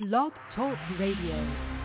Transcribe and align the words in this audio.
Blog 0.00 0.30
Talk 0.54 0.78
Radio. 0.96 1.77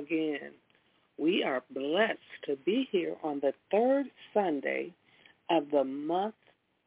Again. 0.00 0.52
We 1.18 1.44
are 1.44 1.62
blessed 1.70 2.18
to 2.46 2.56
be 2.64 2.88
here 2.90 3.14
on 3.22 3.40
the 3.40 3.52
third 3.70 4.06
Sunday 4.32 4.92
of 5.50 5.70
the 5.70 5.84
month 5.84 6.34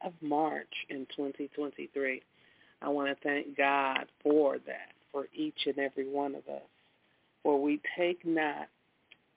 of 0.03 0.13
March 0.21 0.73
in 0.89 1.05
2023. 1.15 2.21
I 2.81 2.89
want 2.89 3.09
to 3.09 3.23
thank 3.23 3.55
God 3.55 4.05
for 4.23 4.57
that, 4.65 4.91
for 5.11 5.27
each 5.33 5.59
and 5.65 5.77
every 5.77 6.09
one 6.09 6.35
of 6.35 6.47
us. 6.47 6.63
For 7.43 7.61
we 7.61 7.79
take 7.97 8.25
not 8.25 8.67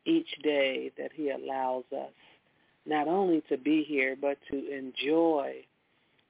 each 0.05 0.31
day 0.43 0.93
that 0.97 1.11
he 1.15 1.31
allows 1.31 1.85
us 1.93 2.13
not 2.87 3.09
only 3.09 3.43
to 3.49 3.59
be 3.59 3.85
here, 3.87 4.17
but 4.19 4.39
to 4.51 4.73
enjoy 4.73 5.57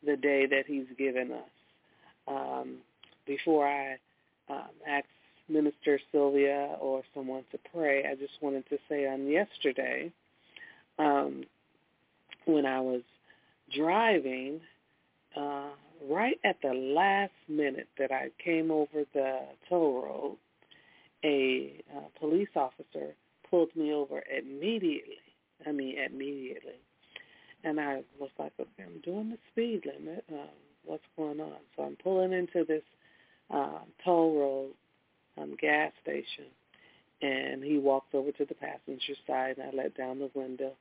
the 0.04 0.16
day 0.16 0.46
that 0.46 0.64
he's 0.66 0.86
given 0.98 1.32
us. 1.32 1.50
Um, 2.26 2.78
before 3.26 3.68
I 3.68 3.98
um, 4.48 4.70
ask 4.88 5.06
Minister 5.48 6.00
Sylvia 6.12 6.76
or 6.80 7.02
someone 7.14 7.44
to 7.52 7.58
pray, 7.72 8.04
I 8.04 8.14
just 8.14 8.34
wanted 8.40 8.68
to 8.68 8.78
say 8.88 9.06
on 9.06 9.26
yesterday, 9.28 10.12
um, 10.98 11.44
when 12.46 12.66
I 12.66 12.80
was 12.80 13.02
driving, 13.74 14.60
uh, 15.36 15.68
right 16.08 16.38
at 16.44 16.56
the 16.62 16.72
last 16.72 17.32
minute 17.48 17.88
that 17.98 18.12
I 18.12 18.30
came 18.42 18.70
over 18.70 19.04
the 19.14 19.40
toll 19.68 20.02
road, 20.02 20.36
a 21.24 21.82
uh, 21.96 22.00
police 22.18 22.48
officer 22.54 23.14
pulled 23.50 23.74
me 23.76 23.92
over 23.92 24.22
immediately. 24.36 25.18
I 25.66 25.72
mean, 25.72 25.96
immediately. 25.98 26.80
And 27.64 27.80
I 27.80 28.02
was 28.20 28.30
like, 28.38 28.52
okay, 28.60 28.84
I'm 28.84 29.00
doing 29.00 29.30
the 29.30 29.38
speed 29.50 29.82
limit. 29.86 30.24
Um, 30.30 30.48
what's 30.84 31.02
going 31.16 31.40
on? 31.40 31.56
So 31.76 31.84
I'm 31.84 31.96
pulling 32.02 32.32
into 32.32 32.64
this 32.64 32.82
uh, 33.52 33.80
toll 34.04 34.38
road 34.38 34.70
um, 35.40 35.56
gas 35.60 35.92
station. 36.02 36.46
And 37.22 37.64
he 37.64 37.78
walks 37.78 38.08
over 38.12 38.30
to 38.32 38.44
the 38.44 38.54
passenger 38.54 39.14
side, 39.26 39.56
and 39.58 39.70
I 39.70 39.82
let 39.82 39.96
down 39.96 40.18
the 40.18 40.30
window. 40.34 40.72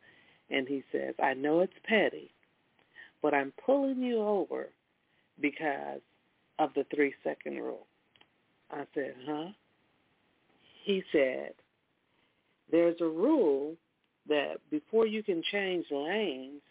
And 0.50 0.67
he 0.67 0.83
says, 0.91 1.15
I 1.21 1.33
know 1.33 1.62
it's 1.62 1.74
petty, 1.88 2.29
but 3.21 3.33
I'm 3.33 3.53
pulling 3.65 4.01
you 4.01 4.21
over 4.21 4.67
because 5.41 6.01
of 6.59 6.71
the 6.75 6.85
three-second 6.93 7.55
rule. 7.57 7.88
I 8.71 8.85
said, 8.93 9.15
huh? 9.25 9.47
He 10.83 11.03
said, 11.12 11.53
there's 12.71 13.00
a 13.01 13.07
rule 13.07 13.75
that 14.27 14.55
before 14.69 15.07
you 15.07 15.24
can 15.24 15.41
change 15.51 15.85
lanes, 15.91 16.62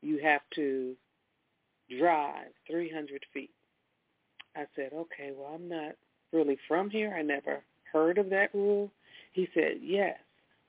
you 0.00 0.18
have 0.22 0.42
to 0.54 0.94
drive 1.98 2.48
300 2.70 3.24
feet. 3.32 3.50
I 4.56 4.66
said, 4.76 4.90
okay, 4.92 5.32
well, 5.36 5.52
I'm 5.54 5.68
not 5.68 5.92
really 6.32 6.58
from 6.68 6.90
here. 6.90 7.14
I 7.16 7.22
never 7.22 7.62
heard 7.92 8.18
of 8.18 8.30
that 8.30 8.54
rule. 8.54 8.90
He 9.32 9.48
said, 9.54 9.78
yes. 9.82 10.18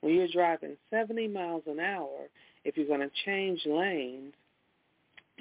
When 0.01 0.15
you're 0.15 0.27
driving 0.27 0.75
70 0.89 1.29
miles 1.29 1.63
an 1.65 1.79
hour, 1.79 2.27
if 2.65 2.75
you're 2.75 2.87
going 2.87 2.99
to 2.99 3.11
change 3.25 3.61
lanes, 3.65 4.33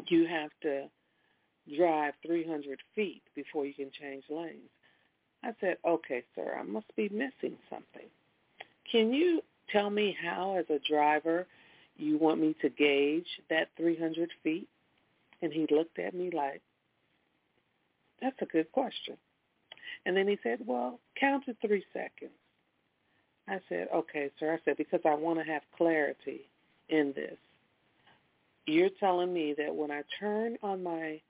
you 0.06 0.26
have 0.26 0.50
to 0.62 0.88
drive 1.76 2.14
300 2.26 2.80
feet 2.94 3.22
before 3.34 3.66
you 3.66 3.74
can 3.74 3.90
change 4.00 4.24
lanes. 4.30 4.70
I 5.44 5.52
said, 5.60 5.76
okay, 5.84 6.22
sir, 6.34 6.56
I 6.58 6.62
must 6.62 6.94
be 6.96 7.08
missing 7.08 7.56
something. 7.68 8.08
Can 8.90 9.12
you 9.12 9.42
tell 9.70 9.90
me 9.90 10.16
how, 10.22 10.56
as 10.56 10.66
a 10.70 10.78
driver, 10.88 11.46
you 11.96 12.18
want 12.18 12.40
me 12.40 12.54
to 12.62 12.68
gauge 12.68 13.26
that 13.50 13.68
300 13.76 14.30
feet? 14.42 14.68
And 15.40 15.52
he 15.52 15.66
looked 15.70 15.98
at 15.98 16.14
me 16.14 16.30
like, 16.30 16.62
that's 18.20 18.40
a 18.40 18.46
good 18.46 18.70
question. 18.70 19.16
And 20.04 20.16
then 20.16 20.26
he 20.26 20.38
said, 20.42 20.58
well, 20.66 20.98
count 21.18 21.44
to 21.46 21.54
three 21.66 21.84
seconds. 21.92 22.32
I 23.48 23.60
said, 23.68 23.88
okay, 23.94 24.30
sir. 24.38 24.54
I 24.54 24.58
said, 24.64 24.76
because 24.76 25.00
I 25.04 25.14
want 25.14 25.38
to 25.38 25.44
have 25.44 25.62
clarity 25.76 26.42
in 26.88 27.12
this. 27.14 27.36
You're 28.66 28.90
telling 29.00 29.32
me 29.32 29.54
that 29.58 29.74
when 29.74 29.90
I 29.90 30.02
turn 30.20 30.56
on 30.62 30.82
my 30.82 31.20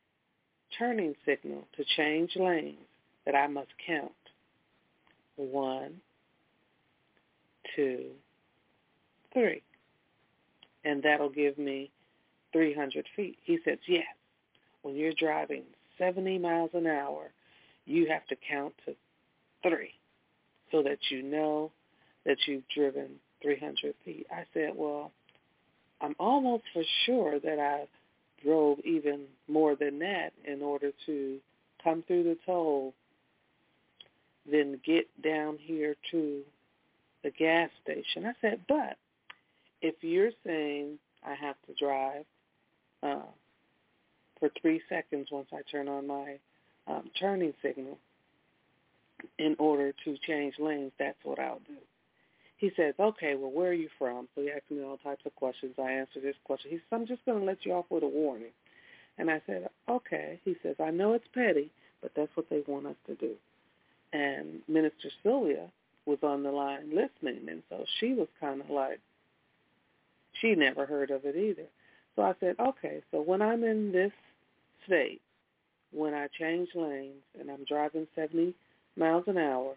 turning 0.79 1.15
signal 1.25 1.67
to 1.77 1.85
change 1.97 2.33
lanes, 2.37 2.79
that 3.25 3.35
I 3.35 3.47
must 3.47 3.69
count 3.87 4.13
one, 5.37 6.01
two, 7.77 8.07
three. 9.33 9.63
And 10.85 11.03
that'll 11.03 11.31
give 11.31 11.57
me 11.59 11.91
300 12.53 13.07
feet. 13.17 13.39
He 13.45 13.59
says, 13.65 13.79
yes. 13.87 14.05
When 14.83 14.97
you're 14.97 15.13
driving 15.13 15.63
70 15.97 16.39
miles 16.39 16.71
an 16.75 16.87
hour, 16.87 17.31
you 17.87 18.09
have 18.09 18.27
to 18.27 18.37
count 18.49 18.75
to 18.87 18.95
three 19.63 19.95
so 20.71 20.83
that 20.83 20.99
you 21.11 21.23
know 21.23 21.71
that 22.25 22.37
you've 22.47 22.69
driven 22.75 23.11
300 23.43 23.95
feet. 24.05 24.27
I 24.31 24.45
said, 24.55 24.71
well, 24.75 25.13
I'm 26.01 26.15
almost 26.19 26.65
for 26.73 26.83
sure 27.07 27.39
that 27.41 27.59
I 27.59 27.87
drove 28.43 28.79
even 28.85 29.25
more 29.49 29.77
than 29.77 29.99
that 30.01 30.33
in 30.45 30.63
order 30.63 30.91
to 31.07 31.39
come 31.83 32.03
through 32.07 32.25
the 32.25 32.39
toll, 32.47 32.95
then 34.51 34.81
get 34.85 35.07
down 35.23 35.59
here 35.61 35.95
to 36.11 36.43
the 37.23 37.31
gas 37.31 37.71
station. 37.83 38.27
I 38.27 38.33
said, 38.41 38.61
but 38.69 38.97
if 39.81 39.95
you're 40.01 40.33
saying 40.45 40.99
I 41.25 41.35
have 41.35 41.57
to 41.67 41.75
drive 41.75 42.25
uh, 43.03 43.27
for 44.41 44.51
three 44.61 44.81
seconds 44.89 45.29
once 45.31 45.49
I 45.53 45.61
turn 45.71 45.89
on 45.89 46.07
my 46.07 46.39
um, 46.87 47.11
turning 47.19 47.55
signal 47.63 47.99
in 49.39 49.57
order 49.59 49.93
to 50.05 50.17
change 50.27 50.55
lanes, 50.59 50.93
that's 50.99 51.19
what 51.23 51.39
I'll 51.39 51.61
do. 51.67 51.77
He 52.57 52.71
says, 52.77 52.95
okay, 52.99 53.35
well, 53.35 53.51
where 53.51 53.71
are 53.71 53.75
you 53.75 53.89
from? 53.99 54.29
So 54.35 54.43
he 54.43 54.51
asked 54.51 54.71
me 54.71 54.83
all 54.83 54.97
types 54.99 55.23
of 55.27 55.35
questions. 55.35 55.75
I 55.79 55.91
answered 55.93 56.23
his 56.23 56.37
question. 56.45 56.71
He 56.71 56.77
says, 56.77 56.87
I'm 56.93 57.07
just 57.07 57.25
going 57.25 57.41
to 57.41 57.45
let 57.45 57.65
you 57.65 57.73
off 57.73 57.87
with 57.91 58.05
a 58.05 58.09
warning. 58.09 58.53
And 59.19 59.31
I 59.31 59.43
said, 59.47 59.69
okay. 59.89 60.41
He 60.45 60.57
says, 60.63 60.77
I 60.83 60.91
know 60.91 61.15
it's 61.15 61.27
petty, 61.35 61.71
but 62.01 62.13
that's 62.15 62.35
what 62.37 62.49
they 62.51 62.63
want 62.67 62.87
us 62.87 62.97
to 63.07 63.15
do. 63.17 63.33
And 64.13 64.61
Minister 64.69 65.11
Sylvia 65.23 65.69
was 66.07 66.19
on 66.23 66.43
the 66.43 66.51
line 66.51 66.91
listening, 66.91 67.49
and 67.49 67.63
so 67.69 67.85
she 67.99 68.13
was 68.13 68.29
kind 68.41 68.61
of 68.61 68.71
like, 68.71 69.01
she 70.41 70.55
never 70.55 70.87
heard 70.87 71.11
of 71.11 71.25
it 71.25 71.37
either. 71.37 71.67
So 72.17 72.23
I 72.23 72.35
said, 72.41 72.57
okay, 72.61 73.03
so 73.11 73.23
when 73.23 73.41
I'm 73.41 73.65
in 73.65 73.93
this 73.93 74.13
state, 74.87 75.21
when 75.93 76.15
I 76.15 76.29
change 76.39 76.71
lanes 76.75 77.23
and 77.39 77.51
I'm 77.51 77.65
driving 77.65 78.07
70 78.15 78.55
miles 78.97 79.25
an 79.27 79.39
hour, 79.39 79.75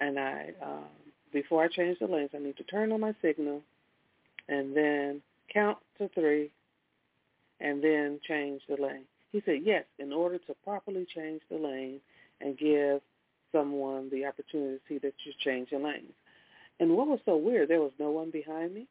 and 0.00 0.18
I 0.18 0.52
um, 0.62 0.84
before 1.32 1.64
I 1.64 1.68
change 1.68 1.98
the 1.98 2.06
lanes, 2.06 2.30
I 2.34 2.38
need 2.38 2.56
to 2.56 2.64
turn 2.64 2.92
on 2.92 3.00
my 3.00 3.14
signal, 3.22 3.62
and 4.48 4.76
then 4.76 5.22
count 5.52 5.78
to 5.98 6.08
three, 6.08 6.50
and 7.60 7.82
then 7.82 8.20
change 8.26 8.62
the 8.68 8.80
lane. 8.80 9.04
He 9.32 9.42
said, 9.44 9.60
yes, 9.64 9.84
in 9.98 10.12
order 10.12 10.38
to 10.38 10.54
properly 10.64 11.06
change 11.14 11.42
the 11.50 11.56
lane 11.56 12.00
and 12.40 12.56
give 12.56 13.00
someone 13.52 14.10
the 14.10 14.26
opportunity 14.26 14.76
to 14.76 14.80
see 14.88 14.98
that 14.98 15.14
you're 15.24 15.34
changing 15.44 15.82
lanes. 15.82 16.12
And 16.80 16.96
what 16.96 17.08
was 17.08 17.20
so 17.24 17.36
weird, 17.36 17.68
there 17.68 17.80
was 17.80 17.92
no 17.98 18.10
one 18.10 18.30
behind 18.30 18.74
me. 18.74 18.86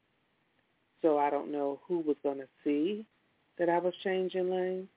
So 1.01 1.17
I 1.17 1.29
don't 1.29 1.51
know 1.51 1.79
who 1.87 1.99
was 1.99 2.17
going 2.23 2.39
to 2.39 2.47
see 2.63 3.05
that 3.57 3.69
I 3.69 3.79
was 3.79 3.93
changing 4.03 4.49
lanes. 4.49 4.89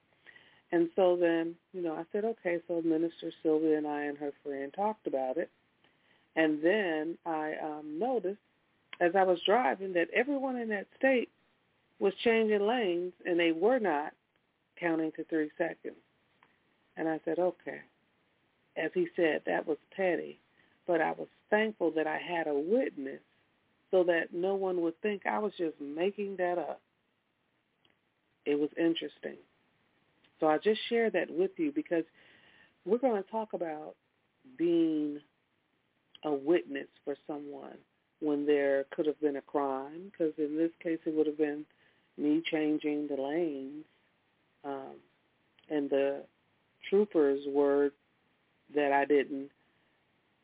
And 0.71 0.89
so 0.95 1.17
then, 1.19 1.55
you 1.73 1.81
know, 1.81 1.93
I 1.95 2.05
said, 2.11 2.23
okay, 2.23 2.59
so 2.67 2.81
Minister 2.81 3.31
Sylvia 3.43 3.77
and 3.77 3.87
I 3.87 4.03
and 4.03 4.17
her 4.17 4.31
friend 4.43 4.73
talked 4.73 5.05
about 5.05 5.37
it. 5.37 5.49
And 6.35 6.63
then 6.63 7.17
I 7.25 7.53
um, 7.61 7.99
noticed 7.99 8.39
as 9.01 9.11
I 9.15 9.23
was 9.23 9.39
driving 9.45 9.93
that 9.93 10.07
everyone 10.15 10.55
in 10.55 10.69
that 10.69 10.87
state 10.97 11.29
was 11.99 12.13
changing 12.23 12.65
lanes 12.65 13.13
and 13.25 13.39
they 13.39 13.51
were 13.51 13.79
not 13.79 14.13
counting 14.79 15.11
to 15.13 15.23
three 15.25 15.51
seconds. 15.57 15.97
And 16.95 17.09
I 17.09 17.19
said, 17.25 17.39
okay. 17.39 17.81
As 18.77 18.91
he 18.93 19.07
said, 19.15 19.41
that 19.45 19.67
was 19.67 19.77
petty. 19.95 20.39
But 20.87 21.01
I 21.01 21.11
was 21.11 21.27
thankful 21.49 21.91
that 21.91 22.07
I 22.07 22.17
had 22.17 22.47
a 22.47 22.53
witness 22.53 23.19
so 23.91 24.03
that 24.05 24.33
no 24.33 24.55
one 24.55 24.81
would 24.81 24.99
think 25.01 25.25
I 25.25 25.39
was 25.39 25.51
just 25.57 25.79
making 25.81 26.37
that 26.37 26.57
up. 26.57 26.79
It 28.45 28.57
was 28.57 28.69
interesting. 28.77 29.37
So 30.41 30.47
I 30.47 30.57
just 30.57 30.81
share 30.89 31.09
that 31.11 31.29
with 31.29 31.51
you 31.57 31.71
because 31.71 32.03
we're 32.83 32.97
going 32.97 33.23
to 33.23 33.29
talk 33.29 33.53
about 33.53 33.93
being 34.57 35.19
a 36.25 36.33
witness 36.33 36.87
for 37.05 37.15
someone 37.27 37.77
when 38.19 38.45
there 38.45 38.85
could 38.91 39.05
have 39.05 39.19
been 39.21 39.37
a 39.37 39.41
crime, 39.41 40.11
because 40.11 40.33
in 40.37 40.57
this 40.57 40.71
case 40.81 40.99
it 41.05 41.15
would 41.15 41.27
have 41.27 41.37
been 41.37 41.63
me 42.17 42.41
changing 42.51 43.07
the 43.07 43.21
lanes, 43.21 43.85
um, 44.65 44.95
and 45.69 45.89
the 45.89 46.23
trooper's 46.89 47.41
word 47.47 47.93
that 48.75 48.91
I 48.91 49.05
didn't 49.05 49.49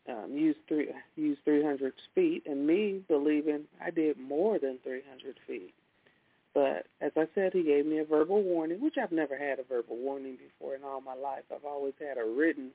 um, 0.07 0.31
use 0.31 0.55
three 0.67 0.89
use 1.15 1.37
300 1.43 1.93
feet, 2.15 2.43
and 2.45 2.65
me 2.65 3.01
believing 3.07 3.63
I 3.83 3.89
did 3.89 4.19
more 4.19 4.57
than 4.59 4.77
300 4.83 5.37
feet. 5.45 5.73
But 6.57 6.87
as 7.01 7.11
I 7.15 7.27
said, 7.35 7.53
he 7.53 7.61
gave 7.61 7.85
me 7.85 7.99
a 7.99 8.03
verbal 8.03 8.41
warning, 8.41 8.81
which 8.81 8.95
I've 8.97 9.11
never 9.11 9.37
had 9.37 9.59
a 9.59 9.63
verbal 9.63 9.95
warning 9.95 10.37
before 10.37 10.73
in 10.73 10.83
all 10.83 11.01
my 11.01 11.13
life. 11.13 11.43
I've 11.53 11.63
always 11.63 11.93
had 11.99 12.17
a 12.17 12.25
written 12.25 12.71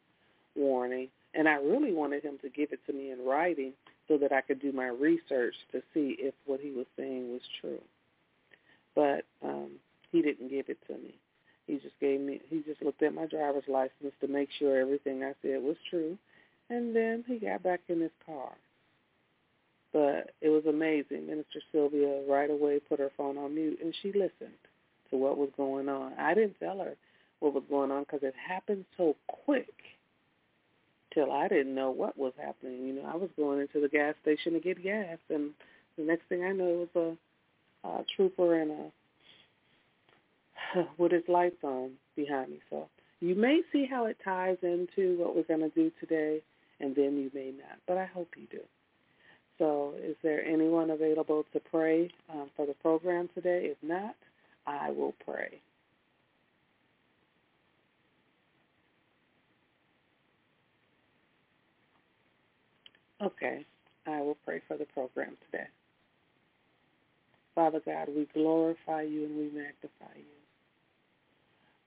warning, 0.54 1.08
and 1.34 1.48
I 1.48 1.54
really 1.54 1.92
wanted 1.92 2.22
him 2.22 2.38
to 2.42 2.48
give 2.48 2.70
it 2.70 2.78
to 2.86 2.92
me 2.92 3.10
in 3.10 3.24
writing 3.24 3.72
so 4.06 4.18
that 4.18 4.30
I 4.30 4.40
could 4.40 4.62
do 4.62 4.70
my 4.70 4.86
research 4.86 5.56
to 5.72 5.82
see 5.92 6.14
if 6.20 6.32
what 6.46 6.60
he 6.60 6.70
was 6.70 6.86
saying 6.96 7.32
was 7.32 7.40
true. 7.60 7.80
But 8.94 9.24
um, 9.42 9.72
he 10.12 10.22
didn't 10.22 10.48
give 10.48 10.68
it 10.68 10.78
to 10.86 10.92
me. 10.92 11.16
He 11.66 11.78
just 11.78 11.98
gave 11.98 12.20
me. 12.20 12.40
He 12.50 12.62
just 12.64 12.82
looked 12.82 13.02
at 13.02 13.12
my 13.12 13.26
driver's 13.26 13.66
license 13.66 14.14
to 14.20 14.28
make 14.28 14.50
sure 14.60 14.78
everything 14.78 15.24
I 15.24 15.32
said 15.42 15.60
was 15.60 15.76
true, 15.90 16.16
and 16.70 16.94
then 16.94 17.24
he 17.26 17.40
got 17.40 17.64
back 17.64 17.80
in 17.88 18.00
his 18.00 18.12
car. 18.24 18.52
But 19.92 20.30
it 20.40 20.48
was 20.48 20.64
amazing. 20.66 21.26
Minister 21.26 21.60
Sylvia 21.70 22.22
right 22.28 22.50
away 22.50 22.80
put 22.80 22.98
her 22.98 23.10
phone 23.16 23.36
on 23.36 23.54
mute, 23.54 23.78
and 23.82 23.94
she 24.02 24.08
listened 24.08 24.58
to 25.10 25.16
what 25.16 25.36
was 25.36 25.50
going 25.56 25.88
on. 25.88 26.14
I 26.18 26.34
didn't 26.34 26.58
tell 26.58 26.78
her 26.78 26.96
what 27.40 27.52
was 27.52 27.64
going 27.68 27.90
on 27.90 28.04
because 28.04 28.22
it 28.22 28.34
happened 28.34 28.84
so 28.96 29.16
quick 29.26 29.74
till 31.12 31.30
I 31.30 31.48
didn't 31.48 31.74
know 31.74 31.90
what 31.90 32.16
was 32.16 32.32
happening. 32.42 32.86
You 32.86 32.94
know, 32.94 33.10
I 33.12 33.16
was 33.16 33.28
going 33.36 33.60
into 33.60 33.80
the 33.80 33.88
gas 33.88 34.14
station 34.22 34.54
to 34.54 34.60
get 34.60 34.82
gas, 34.82 35.18
and 35.28 35.50
the 35.98 36.04
next 36.04 36.26
thing 36.28 36.44
I 36.44 36.52
know, 36.52 36.68
it 36.68 36.88
was 36.94 37.18
a, 37.84 37.88
a 37.88 38.04
trooper 38.16 38.58
and 38.60 38.70
a 38.70 38.92
with 40.98 41.12
his 41.12 41.24
lights 41.28 41.62
on 41.62 41.92
behind 42.16 42.50
me. 42.50 42.60
So 42.70 42.88
you 43.20 43.34
may 43.34 43.60
see 43.72 43.86
how 43.86 44.06
it 44.06 44.16
ties 44.24 44.56
into 44.62 45.16
what 45.18 45.36
we're 45.36 45.42
going 45.42 45.60
to 45.60 45.74
do 45.74 45.90
today, 46.00 46.40
and 46.80 46.94
then 46.94 47.16
you 47.16 47.30
may 47.34 47.52
not. 47.56 47.78
But 47.86 47.98
I 47.98 48.06
hope 48.06 48.28
you 48.36 48.46
do. 48.50 48.60
So 49.62 49.94
is 50.02 50.16
there 50.24 50.44
anyone 50.44 50.90
available 50.90 51.44
to 51.52 51.60
pray 51.60 52.10
um, 52.28 52.50
for 52.56 52.66
the 52.66 52.74
program 52.74 53.28
today? 53.32 53.66
If 53.70 53.76
not, 53.80 54.16
I 54.66 54.90
will 54.90 55.14
pray. 55.24 55.60
Okay, 63.22 63.64
I 64.04 64.20
will 64.20 64.36
pray 64.44 64.62
for 64.66 64.76
the 64.76 64.84
program 64.86 65.36
today. 65.48 65.68
Father 67.54 67.80
God, 67.86 68.08
we 68.08 68.26
glorify 68.34 69.02
you 69.02 69.26
and 69.26 69.36
we 69.36 69.44
magnify 69.44 70.16
you. 70.16 70.24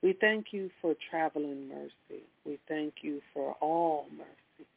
We 0.02 0.16
thank 0.22 0.46
you 0.52 0.70
for 0.82 0.96
traveling 1.10 1.68
mercy. 1.68 2.24
We 2.46 2.58
thank 2.70 2.94
you 3.02 3.20
for 3.34 3.58
all 3.60 4.06
mercy. 4.16 4.70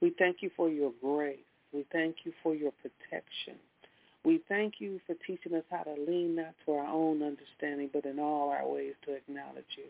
We 0.00 0.14
thank 0.18 0.38
you 0.40 0.50
for 0.56 0.70
your 0.70 0.92
grace. 1.02 1.36
We 1.74 1.84
thank 1.92 2.18
you 2.24 2.32
for 2.42 2.54
your 2.54 2.72
protection. 2.80 3.56
We 4.24 4.40
thank 4.48 4.74
you 4.78 5.00
for 5.06 5.14
teaching 5.26 5.54
us 5.54 5.64
how 5.70 5.82
to 5.82 5.94
lean 6.06 6.36
not 6.36 6.54
to 6.64 6.72
our 6.72 6.86
own 6.86 7.22
understanding, 7.22 7.90
but 7.92 8.06
in 8.06 8.18
all 8.18 8.50
our 8.50 8.66
ways 8.66 8.94
to 9.06 9.14
acknowledge 9.14 9.64
you. 9.76 9.84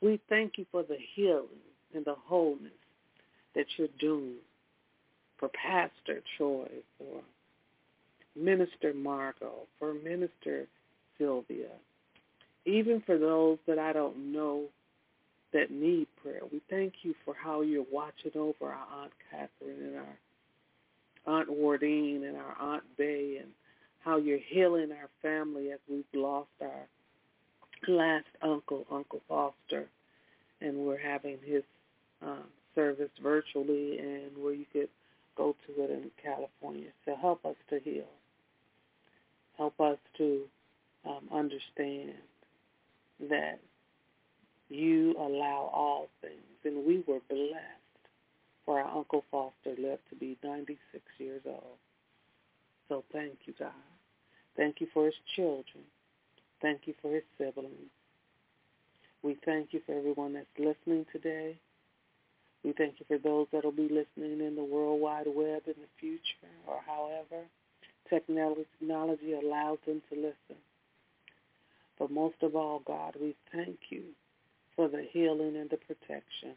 We 0.00 0.20
thank 0.28 0.56
you 0.56 0.64
for 0.70 0.82
the 0.82 0.96
healing 1.14 1.48
and 1.94 2.04
the 2.04 2.14
wholeness 2.14 2.72
that 3.54 3.66
you're 3.76 3.88
doing 3.98 4.36
for 5.38 5.48
Pastor 5.48 6.22
Troy, 6.36 6.68
for 6.98 7.20
Minister 8.36 8.94
Margot, 8.94 9.66
for 9.78 9.94
Minister 9.94 10.66
Sylvia, 11.18 11.70
even 12.64 13.02
for 13.04 13.18
those 13.18 13.58
that 13.66 13.78
I 13.78 13.92
don't 13.92 14.32
know 14.32 14.64
that 15.52 15.70
need 15.70 16.08
prayer. 16.22 16.40
We 16.50 16.60
thank 16.68 16.94
you 17.02 17.14
for 17.24 17.34
how 17.34 17.60
you're 17.60 17.84
watching 17.92 18.32
over 18.34 18.72
our 18.72 19.02
Aunt 19.02 19.12
Catherine 19.30 19.82
and 19.82 19.96
our 19.96 20.18
Aunt 21.26 21.50
Wardine 21.50 22.24
and 22.24 22.36
our 22.36 22.56
Aunt 22.60 22.84
Bay 22.96 23.38
and 23.40 23.50
how 24.00 24.18
you're 24.18 24.38
healing 24.38 24.90
our 24.92 25.08
family 25.22 25.70
as 25.72 25.78
we've 25.88 26.04
lost 26.12 26.48
our 26.60 26.86
last 27.88 28.26
uncle, 28.42 28.86
Uncle 28.90 29.20
Foster, 29.28 29.86
and 30.60 30.76
we're 30.76 30.98
having 30.98 31.38
his 31.44 31.62
um, 32.22 32.44
service 32.74 33.10
virtually 33.22 33.98
and 33.98 34.36
where 34.36 34.54
you 34.54 34.66
could 34.72 34.88
go 35.36 35.54
to 35.66 35.82
it 35.82 35.90
in 35.90 36.10
California. 36.22 36.90
So 37.04 37.16
help 37.16 37.44
us 37.44 37.56
to 37.70 37.80
heal. 37.80 38.08
Help 39.56 39.80
us 39.80 39.98
to 40.18 40.42
um, 41.06 41.28
understand 41.32 42.14
that 43.28 43.58
you 44.68 45.14
allow 45.18 45.70
all 45.72 46.08
things, 46.20 46.34
and 46.64 46.86
we 46.86 47.04
were 47.06 47.20
blessed 47.28 47.83
for 48.64 48.80
our 48.80 48.96
Uncle 48.96 49.24
Foster 49.30 49.80
lived 49.80 50.02
to 50.10 50.16
be 50.16 50.38
96 50.42 51.02
years 51.18 51.42
old. 51.46 51.78
So 52.88 53.04
thank 53.12 53.34
you, 53.46 53.54
God. 53.58 53.72
Thank 54.56 54.80
you 54.80 54.86
for 54.92 55.06
his 55.06 55.14
children. 55.34 55.84
Thank 56.62 56.82
you 56.86 56.94
for 57.02 57.12
his 57.12 57.24
siblings. 57.38 57.90
We 59.22 59.36
thank 59.44 59.72
you 59.72 59.80
for 59.86 59.96
everyone 59.96 60.34
that's 60.34 60.46
listening 60.58 61.06
today. 61.12 61.56
We 62.62 62.72
thank 62.72 62.94
you 62.98 63.06
for 63.06 63.18
those 63.18 63.46
that 63.52 63.64
will 63.64 63.72
be 63.72 63.88
listening 63.88 64.46
in 64.46 64.54
the 64.54 64.64
World 64.64 65.00
Wide 65.00 65.26
Web 65.26 65.62
in 65.66 65.74
the 65.76 65.88
future 65.98 66.52
or 66.66 66.80
however 66.86 67.44
technology 68.08 69.32
allows 69.32 69.78
them 69.86 70.02
to 70.10 70.16
listen. 70.16 70.60
But 71.98 72.10
most 72.10 72.36
of 72.42 72.54
all, 72.56 72.82
God, 72.86 73.16
we 73.20 73.34
thank 73.52 73.78
you 73.90 74.02
for 74.76 74.88
the 74.88 75.06
healing 75.12 75.56
and 75.56 75.70
the 75.70 75.76
protection 75.76 76.54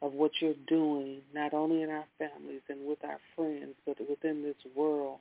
of 0.00 0.12
what 0.12 0.30
you're 0.40 0.54
doing, 0.66 1.20
not 1.34 1.54
only 1.54 1.82
in 1.82 1.90
our 1.90 2.06
families 2.18 2.62
and 2.68 2.86
with 2.86 3.02
our 3.04 3.18
friends, 3.34 3.74
but 3.84 3.98
within 4.08 4.42
this 4.42 4.56
world. 4.76 5.18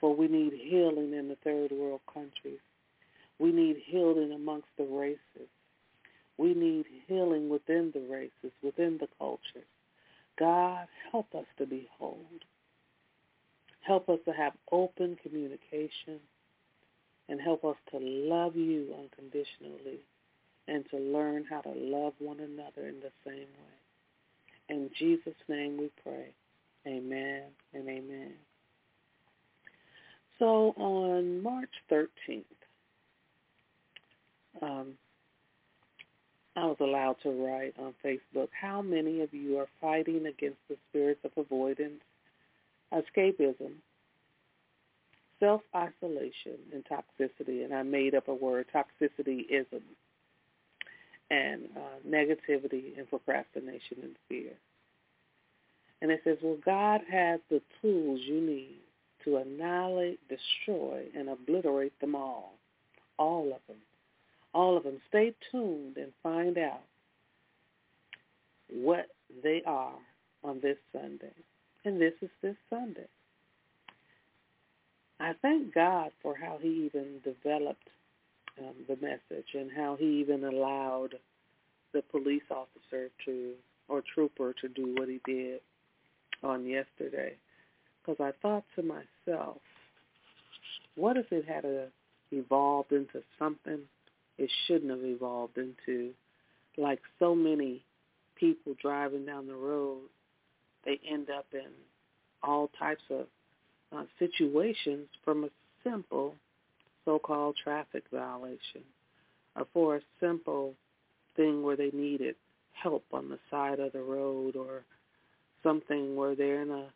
For 0.00 0.14
we 0.14 0.28
need 0.28 0.52
healing 0.52 1.14
in 1.14 1.28
the 1.28 1.36
third 1.42 1.72
world 1.72 2.00
countries. 2.12 2.60
We 3.38 3.52
need 3.52 3.76
healing 3.84 4.32
amongst 4.32 4.68
the 4.76 4.84
races. 4.84 5.48
We 6.36 6.54
need 6.54 6.86
healing 7.06 7.48
within 7.48 7.92
the 7.92 8.06
races, 8.08 8.52
within 8.62 8.98
the 8.98 9.08
cultures. 9.18 9.66
God, 10.38 10.86
help 11.10 11.34
us 11.34 11.46
to 11.58 11.66
be 11.66 11.88
whole. 11.98 12.20
Help 13.80 14.08
us 14.08 14.18
to 14.26 14.32
have 14.32 14.52
open 14.70 15.16
communication 15.22 16.20
and 17.28 17.40
help 17.40 17.64
us 17.64 17.76
to 17.90 17.98
love 17.98 18.54
you 18.54 18.94
unconditionally 18.96 20.00
and 20.68 20.84
to 20.90 20.98
learn 20.98 21.44
how 21.48 21.62
to 21.62 21.70
love 21.70 22.12
one 22.18 22.40
another 22.40 22.86
in 22.86 23.00
the 23.00 23.10
same 23.24 23.36
way. 23.36 23.78
In 24.68 24.90
Jesus' 24.98 25.34
name 25.48 25.78
we 25.78 25.90
pray. 26.02 26.28
Amen 26.86 27.44
and 27.72 27.88
amen. 27.88 28.34
So 30.38 30.74
on 30.76 31.42
March 31.42 31.70
13th, 31.90 32.44
um, 34.62 34.92
I 36.54 36.66
was 36.66 36.76
allowed 36.80 37.16
to 37.22 37.30
write 37.30 37.74
on 37.78 37.94
Facebook, 38.04 38.48
how 38.60 38.82
many 38.82 39.22
of 39.22 39.32
you 39.32 39.58
are 39.58 39.68
fighting 39.80 40.26
against 40.26 40.58
the 40.68 40.76
spirits 40.88 41.20
of 41.24 41.30
avoidance, 41.36 42.02
escapism, 42.92 43.72
self-isolation, 45.40 46.58
and 46.72 46.84
toxicity? 46.84 47.64
And 47.64 47.72
I 47.72 47.82
made 47.82 48.14
up 48.14 48.28
a 48.28 48.34
word, 48.34 48.66
toxicity-ism 48.74 49.82
and 51.30 51.64
uh, 51.76 52.08
negativity 52.08 52.96
and 52.98 53.08
procrastination 53.08 53.98
and 54.02 54.16
fear. 54.28 54.52
And 56.00 56.10
it 56.10 56.20
says, 56.24 56.38
well, 56.42 56.58
God 56.64 57.00
has 57.10 57.40
the 57.50 57.60
tools 57.82 58.20
you 58.24 58.40
need 58.40 58.78
to 59.24 59.36
annihilate, 59.36 60.20
destroy, 60.28 61.04
and 61.16 61.28
obliterate 61.28 61.98
them 62.00 62.14
all. 62.14 62.54
All 63.18 63.46
of 63.46 63.60
them. 63.66 63.82
All 64.54 64.76
of 64.76 64.84
them. 64.84 65.00
Stay 65.08 65.34
tuned 65.50 65.96
and 65.96 66.12
find 66.22 66.56
out 66.56 66.82
what 68.70 69.06
they 69.42 69.62
are 69.66 69.94
on 70.44 70.60
this 70.62 70.78
Sunday. 70.92 71.34
And 71.84 72.00
this 72.00 72.14
is 72.22 72.30
this 72.42 72.56
Sunday. 72.70 73.08
I 75.20 75.32
thank 75.42 75.74
God 75.74 76.12
for 76.22 76.36
how 76.36 76.58
he 76.60 76.86
even 76.86 77.20
developed 77.24 77.88
um, 78.60 78.74
the 78.88 78.96
message 78.96 79.46
and 79.54 79.70
how 79.74 79.96
he 79.98 80.20
even 80.20 80.44
allowed 80.44 81.14
the 81.92 82.02
police 82.10 82.42
officer 82.50 83.10
to 83.24 83.52
or 83.88 84.02
trooper 84.14 84.52
to 84.60 84.68
do 84.68 84.94
what 84.96 85.08
he 85.08 85.20
did 85.24 85.60
on 86.42 86.66
yesterday. 86.66 87.34
Because 88.00 88.20
I 88.20 88.32
thought 88.42 88.64
to 88.76 88.82
myself, 88.82 89.58
what 90.94 91.16
if 91.16 91.26
it 91.30 91.46
had 91.46 91.64
a, 91.64 91.86
evolved 92.32 92.92
into 92.92 93.22
something 93.38 93.80
it 94.36 94.50
shouldn't 94.66 94.90
have 94.90 95.04
evolved 95.04 95.58
into? 95.58 96.10
Like 96.76 97.00
so 97.18 97.34
many 97.34 97.82
people 98.36 98.74
driving 98.80 99.26
down 99.26 99.46
the 99.46 99.54
road, 99.54 100.02
they 100.84 101.00
end 101.10 101.28
up 101.30 101.46
in 101.52 101.70
all 102.42 102.70
types 102.78 103.02
of 103.10 103.26
uh, 103.94 104.04
situations 104.18 105.08
from 105.24 105.44
a 105.44 105.48
simple 105.82 106.34
so-called 107.08 107.56
traffic 107.64 108.04
violation 108.12 108.82
or 109.56 109.66
for 109.72 109.96
a 109.96 110.00
simple 110.20 110.74
thing 111.36 111.62
where 111.62 111.76
they 111.76 111.90
needed 111.94 112.34
help 112.72 113.04
on 113.14 113.30
the 113.30 113.38
side 113.50 113.80
of 113.80 113.92
the 113.92 114.02
road 114.02 114.56
or 114.56 114.82
something 115.62 116.14
where 116.14 116.34
they're 116.34 116.60
in 116.60 116.70
a 116.70 116.88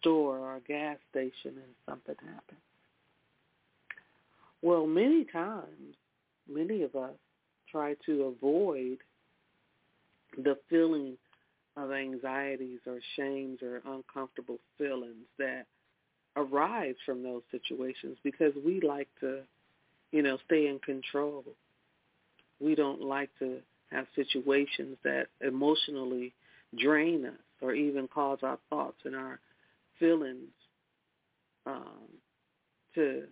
store 0.00 0.38
or 0.38 0.56
a 0.56 0.60
gas 0.60 0.96
station 1.10 1.54
and 1.54 1.74
something 1.88 2.16
happens. 2.18 2.60
Well, 4.60 4.88
many 4.88 5.24
times, 5.24 5.94
many 6.52 6.82
of 6.82 6.96
us 6.96 7.14
try 7.70 7.94
to 8.06 8.24
avoid 8.24 8.98
the 10.36 10.56
feeling 10.68 11.16
of 11.76 11.92
anxieties 11.92 12.80
or 12.88 12.98
shames 13.16 13.60
or 13.62 13.82
uncomfortable 13.86 14.58
feelings 14.76 15.26
that 15.38 15.66
arise 16.36 16.94
from 17.06 17.22
those 17.22 17.42
situations 17.50 18.16
because 18.22 18.52
we 18.64 18.80
like 18.80 19.08
to, 19.20 19.40
you 20.12 20.22
know, 20.22 20.38
stay 20.46 20.66
in 20.68 20.78
control. 20.80 21.44
We 22.60 22.74
don't 22.74 23.02
like 23.02 23.30
to 23.38 23.58
have 23.90 24.06
situations 24.14 24.96
that 25.04 25.26
emotionally 25.40 26.32
drain 26.78 27.26
us 27.26 27.32
or 27.60 27.74
even 27.74 28.08
cause 28.08 28.38
our 28.42 28.58
thoughts 28.68 28.98
and 29.04 29.16
our 29.16 29.38
feelings 29.98 30.50
um, 31.66 32.08
to 32.94 33.24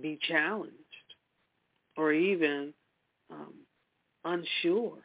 be 0.00 0.18
challenged 0.28 0.74
or 1.96 2.12
even 2.12 2.72
um, 3.30 3.54
unsure. 4.24 4.98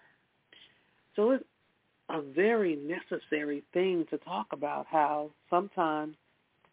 So 1.16 1.32
it's 1.32 1.44
a 2.10 2.22
very 2.22 2.76
necessary 2.76 3.63
thing 3.74 4.06
to 4.10 4.18
talk 4.20 4.48
about 4.52 4.88
how 4.90 5.32
sometimes 5.50 6.16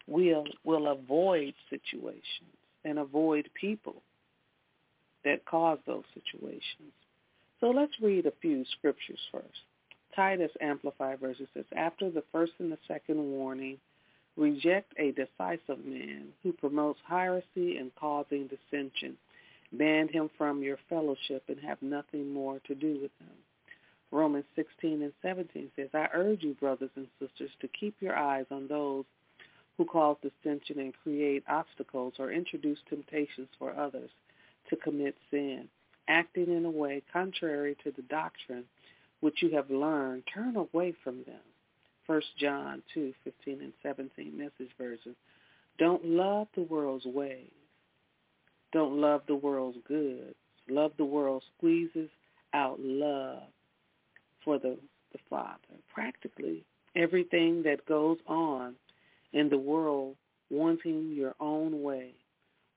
we'll, 0.07 0.45
we'll 0.63 0.87
avoid 0.87 1.53
situations 1.69 2.55
and 2.85 2.99
avoid 2.99 3.49
people 3.59 3.95
that 5.25 5.43
cause 5.45 5.79
those 5.85 6.03
situations. 6.13 6.93
So 7.59 7.71
let's 7.71 7.99
read 8.01 8.25
a 8.25 8.33
few 8.41 8.63
scriptures 8.77 9.19
first. 9.31 9.65
Titus 10.15 10.51
Amplified 10.61 11.19
Version 11.19 11.47
says, 11.53 11.65
After 11.75 12.09
the 12.09 12.23
first 12.31 12.53
and 12.59 12.71
the 12.71 12.77
second 12.87 13.17
warning, 13.17 13.77
reject 14.37 14.93
a 14.97 15.11
decisive 15.11 15.83
man 15.85 16.27
who 16.43 16.53
promotes 16.53 16.99
heresy 17.07 17.77
and 17.77 17.91
causing 17.99 18.47
dissension. 18.47 19.17
Ban 19.73 20.07
him 20.07 20.29
from 20.37 20.61
your 20.61 20.77
fellowship 20.89 21.43
and 21.47 21.59
have 21.59 21.81
nothing 21.81 22.31
more 22.31 22.59
to 22.67 22.75
do 22.75 22.99
with 23.01 23.11
him. 23.19 23.35
Romans 24.11 24.45
16 24.55 25.01
and 25.01 25.11
17 25.21 25.71
says, 25.75 25.89
I 25.93 26.07
urge 26.13 26.43
you, 26.43 26.53
brothers 26.53 26.91
and 26.95 27.07
sisters, 27.19 27.49
to 27.59 27.67
keep 27.67 27.95
your 27.99 28.15
eyes 28.15 28.45
on 28.51 28.67
those 28.67 29.05
who 29.77 29.85
cause 29.85 30.17
dissension 30.21 30.79
and 30.79 30.93
create 31.03 31.43
obstacles 31.47 32.13
or 32.19 32.31
introduce 32.31 32.79
temptations 32.89 33.49
for 33.59 33.75
others 33.75 34.09
to 34.69 34.75
commit 34.77 35.15
sin, 35.29 35.67
acting 36.07 36.55
in 36.55 36.65
a 36.65 36.69
way 36.69 37.01
contrary 37.11 37.75
to 37.83 37.91
the 37.91 38.01
doctrine 38.03 38.63
which 39.19 39.41
you 39.41 39.49
have 39.51 39.69
learned, 39.69 40.23
turn 40.33 40.55
away 40.55 40.93
from 41.03 41.23
them. 41.25 41.41
1 42.05 42.21
John 42.39 42.83
2, 42.93 43.13
15 43.23 43.61
and 43.61 43.73
17, 43.81 44.37
message 44.37 44.71
version. 44.77 45.15
Don't 45.79 46.05
love 46.05 46.47
the 46.55 46.61
world's 46.63 47.05
ways. 47.05 47.49
Don't 48.71 48.99
love 49.01 49.21
the 49.27 49.35
world's 49.35 49.77
goods. 49.87 50.35
Love 50.69 50.91
the 50.97 51.05
world 51.05 51.43
squeezes 51.57 52.09
out 52.53 52.79
love 52.79 53.43
for 54.43 54.59
the, 54.59 54.77
the 55.11 55.19
Father. 55.29 55.57
Practically 55.93 56.63
everything 56.95 57.63
that 57.63 57.85
goes 57.85 58.17
on 58.27 58.75
in 59.35 59.49
the 59.49 59.57
world 59.57 60.15
wanting 60.49 61.11
your 61.13 61.35
own 61.39 61.83
way, 61.83 62.13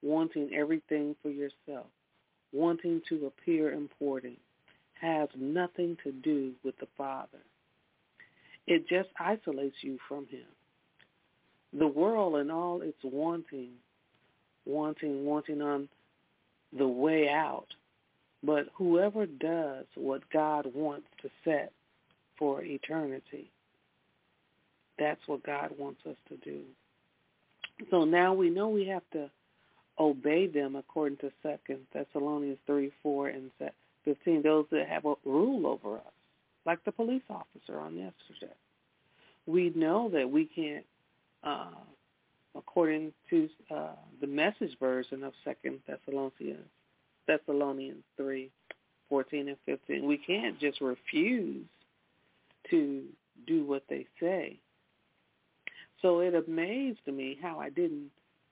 wanting 0.03 0.51
everything 0.53 1.15
for 1.23 1.31
yourself, 1.31 1.87
wanting 2.53 3.01
to 3.09 3.27
appear 3.27 3.73
important, 3.73 4.39
has 5.01 5.29
nothing 5.39 5.97
to 6.03 6.13
do 6.13 6.53
with 6.65 6.77
the 6.79 6.89
Father. 6.99 7.39
It 8.67 8.89
just 8.89 9.09
isolates 9.19 9.77
you 9.81 9.99
from 10.09 10.27
him. 10.27 10.45
The 11.79 11.87
world 11.87 12.35
and 12.37 12.51
all 12.51 12.83
its 12.83 12.99
wanting, 13.05 13.71
wanting, 14.67 15.25
wanting 15.25 15.63
on 15.63 15.89
the 16.77 16.89
way 16.89 17.29
out. 17.29 17.69
But 18.43 18.67
whoever 18.75 19.27
does 19.27 19.87
what 19.95 20.29
God 20.31 20.67
wants 20.75 21.07
to 21.23 21.31
set 21.45 21.73
for 22.39 22.63
eternity, 22.63 23.51
that's 24.99 25.21
what 25.27 25.45
God 25.45 25.71
wants 25.79 26.01
us 26.09 26.17
to 26.29 26.37
do. 26.39 26.61
So 27.91 28.05
now 28.05 28.35
we 28.35 28.51
know 28.51 28.69
we 28.69 28.87
have 28.89 29.03
to 29.13 29.31
obey 29.99 30.47
them 30.47 30.77
according 30.77 31.19
to 31.19 31.31
Second 31.43 31.81
Thessalonians 31.93 32.59
3, 32.67 32.91
4, 33.03 33.29
and 33.29 33.51
15, 34.05 34.43
those 34.43 34.67
that 34.71 34.89
have 34.89 35.05
a 35.05 35.15
rule 35.25 35.67
over 35.67 35.97
us, 35.97 36.13
like 36.67 36.85
the 36.85 36.93
police 36.93 37.23
officer 37.31 37.79
on 37.79 37.97
yesterday. 37.97 38.55
We 39.47 39.73
know 39.75 40.11
that 40.11 40.31
we 40.31 40.47
can't, 40.47 40.85
uh, 41.43 41.71
according 42.57 43.13
to 43.31 43.49
uh, 43.75 43.95
the 44.21 44.27
message 44.27 44.77
version 44.79 45.25
of 45.25 45.33
Second 45.45 45.81
Thessalonians, 45.87 46.67
Thessalonians 47.27 48.05
3, 48.17 48.51
14 49.09 49.49
and 49.49 49.57
15, 49.67 50.07
we 50.07 50.19
can't 50.19 50.59
just 50.61 50.81
refuse 50.81 51.65
to 52.71 53.05
do 53.47 53.65
what 53.65 53.83
they 53.89 54.07
say. 54.21 54.59
So 56.03 56.21
it 56.21 56.35
amazed 56.35 57.07
me 57.07 57.39
how 57.41 57.59
I 57.59 57.71
didn't 57.71 58.11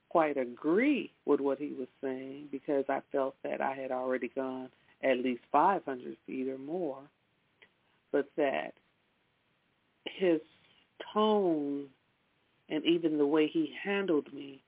quite 0.08 0.36
agree 0.36 1.12
with 1.24 1.40
what 1.40 1.58
he 1.58 1.74
was 1.78 1.88
saying 2.02 2.48
because 2.50 2.84
I 2.88 3.00
felt 3.12 3.34
that 3.42 3.60
I 3.60 3.74
had 3.74 3.90
already 3.90 4.28
gone 4.34 4.68
at 5.02 5.18
least 5.18 5.42
500 5.52 6.16
feet 6.26 6.48
or 6.48 6.58
more, 6.58 7.02
but 8.12 8.28
that 8.36 8.72
his 10.06 10.40
tone 11.12 11.86
and 12.68 12.84
even 12.84 13.18
the 13.18 13.26
way 13.26 13.46
he 13.46 13.72
handled 13.82 14.32
me 14.32 14.62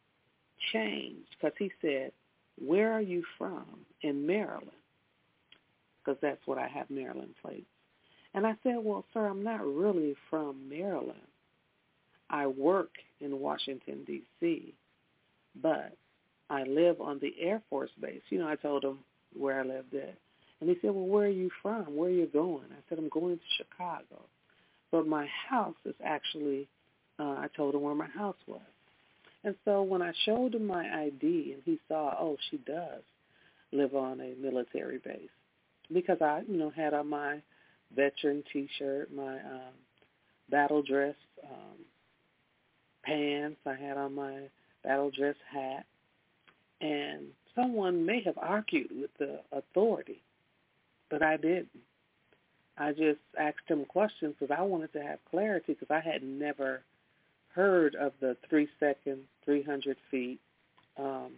changed 0.72 1.34
because 1.40 1.56
he 1.58 1.72
said, 1.80 2.12
where 2.64 2.92
are 2.92 3.00
you 3.00 3.22
from? 3.36 3.64
In 4.02 4.26
Maryland. 4.26 4.70
Because 6.04 6.18
that's 6.20 6.46
what 6.46 6.58
I 6.58 6.68
have 6.68 6.90
Maryland 6.90 7.34
plates. 7.42 7.66
And 8.34 8.46
I 8.46 8.54
said, 8.62 8.76
well, 8.82 9.04
sir, 9.12 9.26
I'm 9.26 9.42
not 9.42 9.64
really 9.64 10.14
from 10.30 10.68
Maryland. 10.68 11.18
I 12.30 12.46
work 12.46 12.90
in 13.20 13.40
Washington, 13.40 14.04
D.C., 14.06 14.74
but 15.60 15.96
I 16.50 16.64
live 16.64 17.00
on 17.00 17.18
the 17.20 17.34
Air 17.40 17.62
Force 17.68 17.90
Base. 18.00 18.22
You 18.30 18.38
know, 18.38 18.48
I 18.48 18.56
told 18.56 18.84
him 18.84 18.98
where 19.36 19.60
I 19.60 19.64
lived 19.64 19.94
at. 19.94 20.16
And 20.60 20.68
he 20.68 20.76
said, 20.80 20.90
well, 20.90 21.06
where 21.06 21.26
are 21.26 21.28
you 21.28 21.50
from? 21.62 21.96
Where 21.96 22.08
are 22.08 22.12
you 22.12 22.26
going? 22.26 22.64
I 22.70 22.82
said, 22.88 22.98
I'm 22.98 23.08
going 23.08 23.36
to 23.36 23.44
Chicago. 23.56 24.22
But 24.90 25.06
my 25.06 25.28
house 25.48 25.76
is 25.84 25.94
actually, 26.04 26.68
uh, 27.18 27.22
I 27.22 27.48
told 27.56 27.74
him 27.74 27.82
where 27.82 27.94
my 27.94 28.08
house 28.08 28.36
was. 28.46 28.60
And 29.44 29.54
so 29.64 29.82
when 29.82 30.02
I 30.02 30.12
showed 30.24 30.54
him 30.54 30.66
my 30.66 31.04
ID 31.04 31.52
and 31.54 31.62
he 31.64 31.78
saw, 31.86 32.16
oh, 32.18 32.36
she 32.50 32.58
does 32.58 33.02
live 33.72 33.94
on 33.94 34.20
a 34.20 34.34
military 34.40 34.98
base, 34.98 35.28
because 35.92 36.18
I, 36.20 36.42
you 36.48 36.56
know, 36.56 36.70
had 36.70 36.94
on 36.94 37.08
my 37.08 37.40
veteran 37.94 38.42
T-shirt, 38.52 39.14
my 39.14 39.36
um, 39.36 39.74
battle 40.50 40.82
dress 40.82 41.14
um, 41.44 41.76
pants, 43.08 43.58
I 43.66 43.74
had 43.74 43.96
on 43.96 44.14
my 44.14 44.34
battle 44.84 45.10
dress 45.10 45.36
hat, 45.52 45.86
and 46.80 47.26
someone 47.54 48.04
may 48.04 48.22
have 48.22 48.38
argued 48.38 48.90
with 49.00 49.10
the 49.18 49.40
authority, 49.52 50.22
but 51.10 51.22
I 51.22 51.36
didn't. 51.36 51.68
I 52.76 52.92
just 52.92 53.18
asked 53.38 53.66
him 53.66 53.84
questions 53.86 54.34
because 54.38 54.54
I 54.56 54.62
wanted 54.62 54.92
to 54.92 55.02
have 55.02 55.18
clarity 55.30 55.74
because 55.74 55.90
I 55.90 56.00
had 56.00 56.22
never 56.22 56.82
heard 57.54 57.96
of 57.96 58.12
the 58.20 58.36
three 58.48 58.68
second, 58.78 59.22
300 59.44 59.96
feet 60.10 60.38
um, 60.96 61.32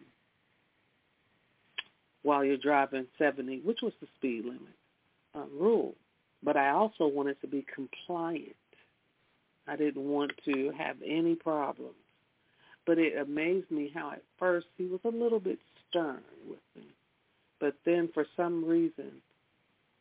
while 2.22 2.44
you're 2.44 2.58
driving 2.58 3.06
70, 3.18 3.60
which 3.60 3.78
was 3.82 3.94
the 4.02 4.08
speed 4.18 4.44
limit 4.44 4.60
um, 5.34 5.48
rule. 5.58 5.94
But 6.42 6.56
I 6.58 6.70
also 6.70 7.06
wanted 7.06 7.40
to 7.40 7.46
be 7.46 7.64
compliant. 7.74 8.56
I 9.66 9.76
didn't 9.76 10.08
want 10.08 10.32
to 10.46 10.72
have 10.76 10.96
any 11.04 11.34
problems. 11.34 11.94
But 12.86 12.98
it 12.98 13.16
amazed 13.16 13.70
me 13.70 13.90
how 13.94 14.12
at 14.12 14.22
first 14.38 14.66
he 14.76 14.86
was 14.86 15.00
a 15.04 15.08
little 15.08 15.40
bit 15.40 15.58
stern 15.88 16.22
with 16.48 16.60
me. 16.76 16.88
But 17.60 17.74
then 17.84 18.08
for 18.12 18.26
some 18.36 18.64
reason, 18.64 19.20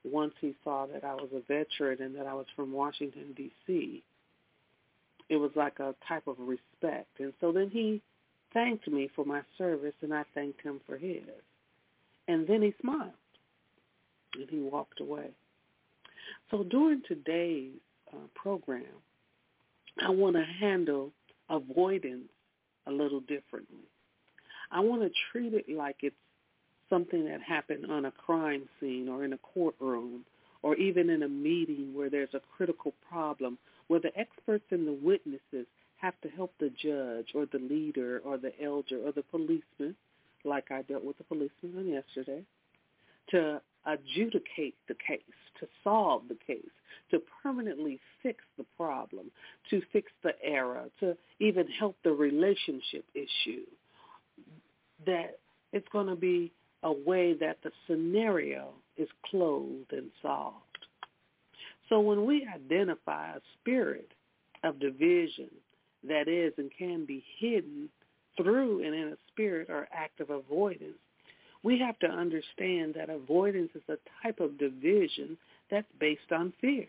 once 0.04 0.34
he 0.40 0.56
saw 0.64 0.86
that 0.88 1.04
I 1.04 1.14
was 1.14 1.30
a 1.34 1.42
veteran 1.42 2.02
and 2.02 2.16
that 2.16 2.26
I 2.26 2.34
was 2.34 2.46
from 2.56 2.72
Washington, 2.72 3.34
D.C., 3.36 4.02
it 5.28 5.36
was 5.36 5.52
like 5.56 5.80
a 5.80 5.94
type 6.08 6.26
of 6.28 6.38
respect. 6.40 7.20
And 7.20 7.34
so 7.40 7.52
then 7.52 7.70
he 7.70 8.02
thanked 8.54 8.88
me 8.88 9.10
for 9.16 9.26
my 9.26 9.42
service 9.58 9.94
and 10.02 10.14
I 10.14 10.24
thanked 10.34 10.62
him 10.62 10.82
for 10.88 10.98
his. 10.98 11.22
And 12.28 12.48
then 12.48 12.62
he 12.62 12.74
smiled 12.82 13.12
and 14.34 14.50
he 14.50 14.60
walked 14.60 15.02
away. 15.02 15.30
So 16.50 16.64
during 16.64 17.02
today's 17.08 17.74
uh, 18.12 18.28
program, 18.36 18.84
I 20.06 20.10
want 20.10 20.36
to 20.36 20.44
handle 20.44 21.12
avoidance 21.50 22.30
a 22.88 22.92
little 22.92 23.20
differently. 23.22 23.88
I 24.72 24.80
want 24.82 25.02
to 25.02 25.10
treat 25.32 25.54
it 25.54 25.66
like 25.70 25.98
it's 26.02 26.16
something 26.90 27.26
that 27.26 27.42
happened 27.42 27.92
on 27.92 28.06
a 28.06 28.12
crime 28.12 28.68
scene 28.80 29.08
or 29.10 29.24
in 29.24 29.34
a 29.34 29.38
courtroom 29.38 30.26
or 30.62 30.76
even 30.76 31.10
in 31.10 31.24
a 31.24 31.30
meeting 31.30 31.94
where 31.94 32.10
there's 32.10 32.34
a 32.34 32.42
critical 32.56 32.94
problem 33.10 33.58
where 33.88 34.00
the 34.00 34.18
experts 34.18 34.66
and 34.72 34.88
the 34.88 34.94
witnesses 34.94 35.66
have 35.98 36.20
to 36.22 36.30
help 36.30 36.54
the 36.60 36.72
judge 36.82 37.28
or 37.34 37.46
the 37.46 37.60
leader 37.60 38.22
or 38.24 38.38
the 38.38 38.54
elder 38.64 39.00
or 39.06 39.12
the 39.12 39.24
policeman, 39.24 39.96
like 40.44 40.72
I 40.72 40.82
dealt 40.84 41.04
with 41.04 41.18
the 41.18 41.24
policeman 41.24 41.88
yesterday, 41.88 42.44
to 43.32 43.62
adjudicate 43.94 44.76
the 44.88 44.96
case, 44.96 45.22
to 45.60 45.68
solve 45.84 46.24
the 46.28 46.38
case, 46.48 46.70
to 47.12 47.22
permanently 47.44 48.00
fix 48.24 48.44
the 48.58 48.66
problem, 48.78 49.32
to 49.70 49.82
fix 49.92 50.12
the 50.24 50.34
error, 50.44 50.86
to 51.00 51.18
even 51.40 51.68
help 51.68 51.96
the 52.04 52.12
relationship 52.12 53.06
issue, 53.14 53.66
that 55.06 55.40
it's 55.74 55.88
going 55.92 56.08
to 56.08 56.16
be 56.16 56.52
a 56.84 56.92
way 56.92 57.34
that 57.34 57.58
the 57.64 57.72
scenario 57.88 58.70
is 58.98 59.10
closed 59.30 59.92
and 59.92 60.10
solved. 60.22 60.56
So 61.90 62.00
when 62.00 62.26
we 62.26 62.48
identify 62.54 63.36
a 63.36 63.42
spirit 63.60 64.12
of 64.64 64.80
division 64.80 65.50
that 66.08 66.28
is 66.28 66.54
and 66.58 66.72
can 66.78 67.06
be 67.06 67.24
hidden 67.40 67.90
through 68.38 68.84
and 68.86 68.96
in 68.96 69.08
a 69.10 69.18
spirit 69.32 69.70
or 69.70 69.88
act 69.92 70.22
of 70.22 70.30
avoidance, 70.30 71.00
we 71.64 71.80
have 71.80 72.00
to 72.00 72.08
understand 72.08 72.94
that 72.96 73.10
avoidance 73.10 73.72
is 73.76 73.82
a 73.90 73.98
type 74.24 74.40
of 74.40 74.58
division 74.58 75.38
that's 75.70 75.88
based 76.00 76.32
on 76.32 76.54
fear 76.62 76.88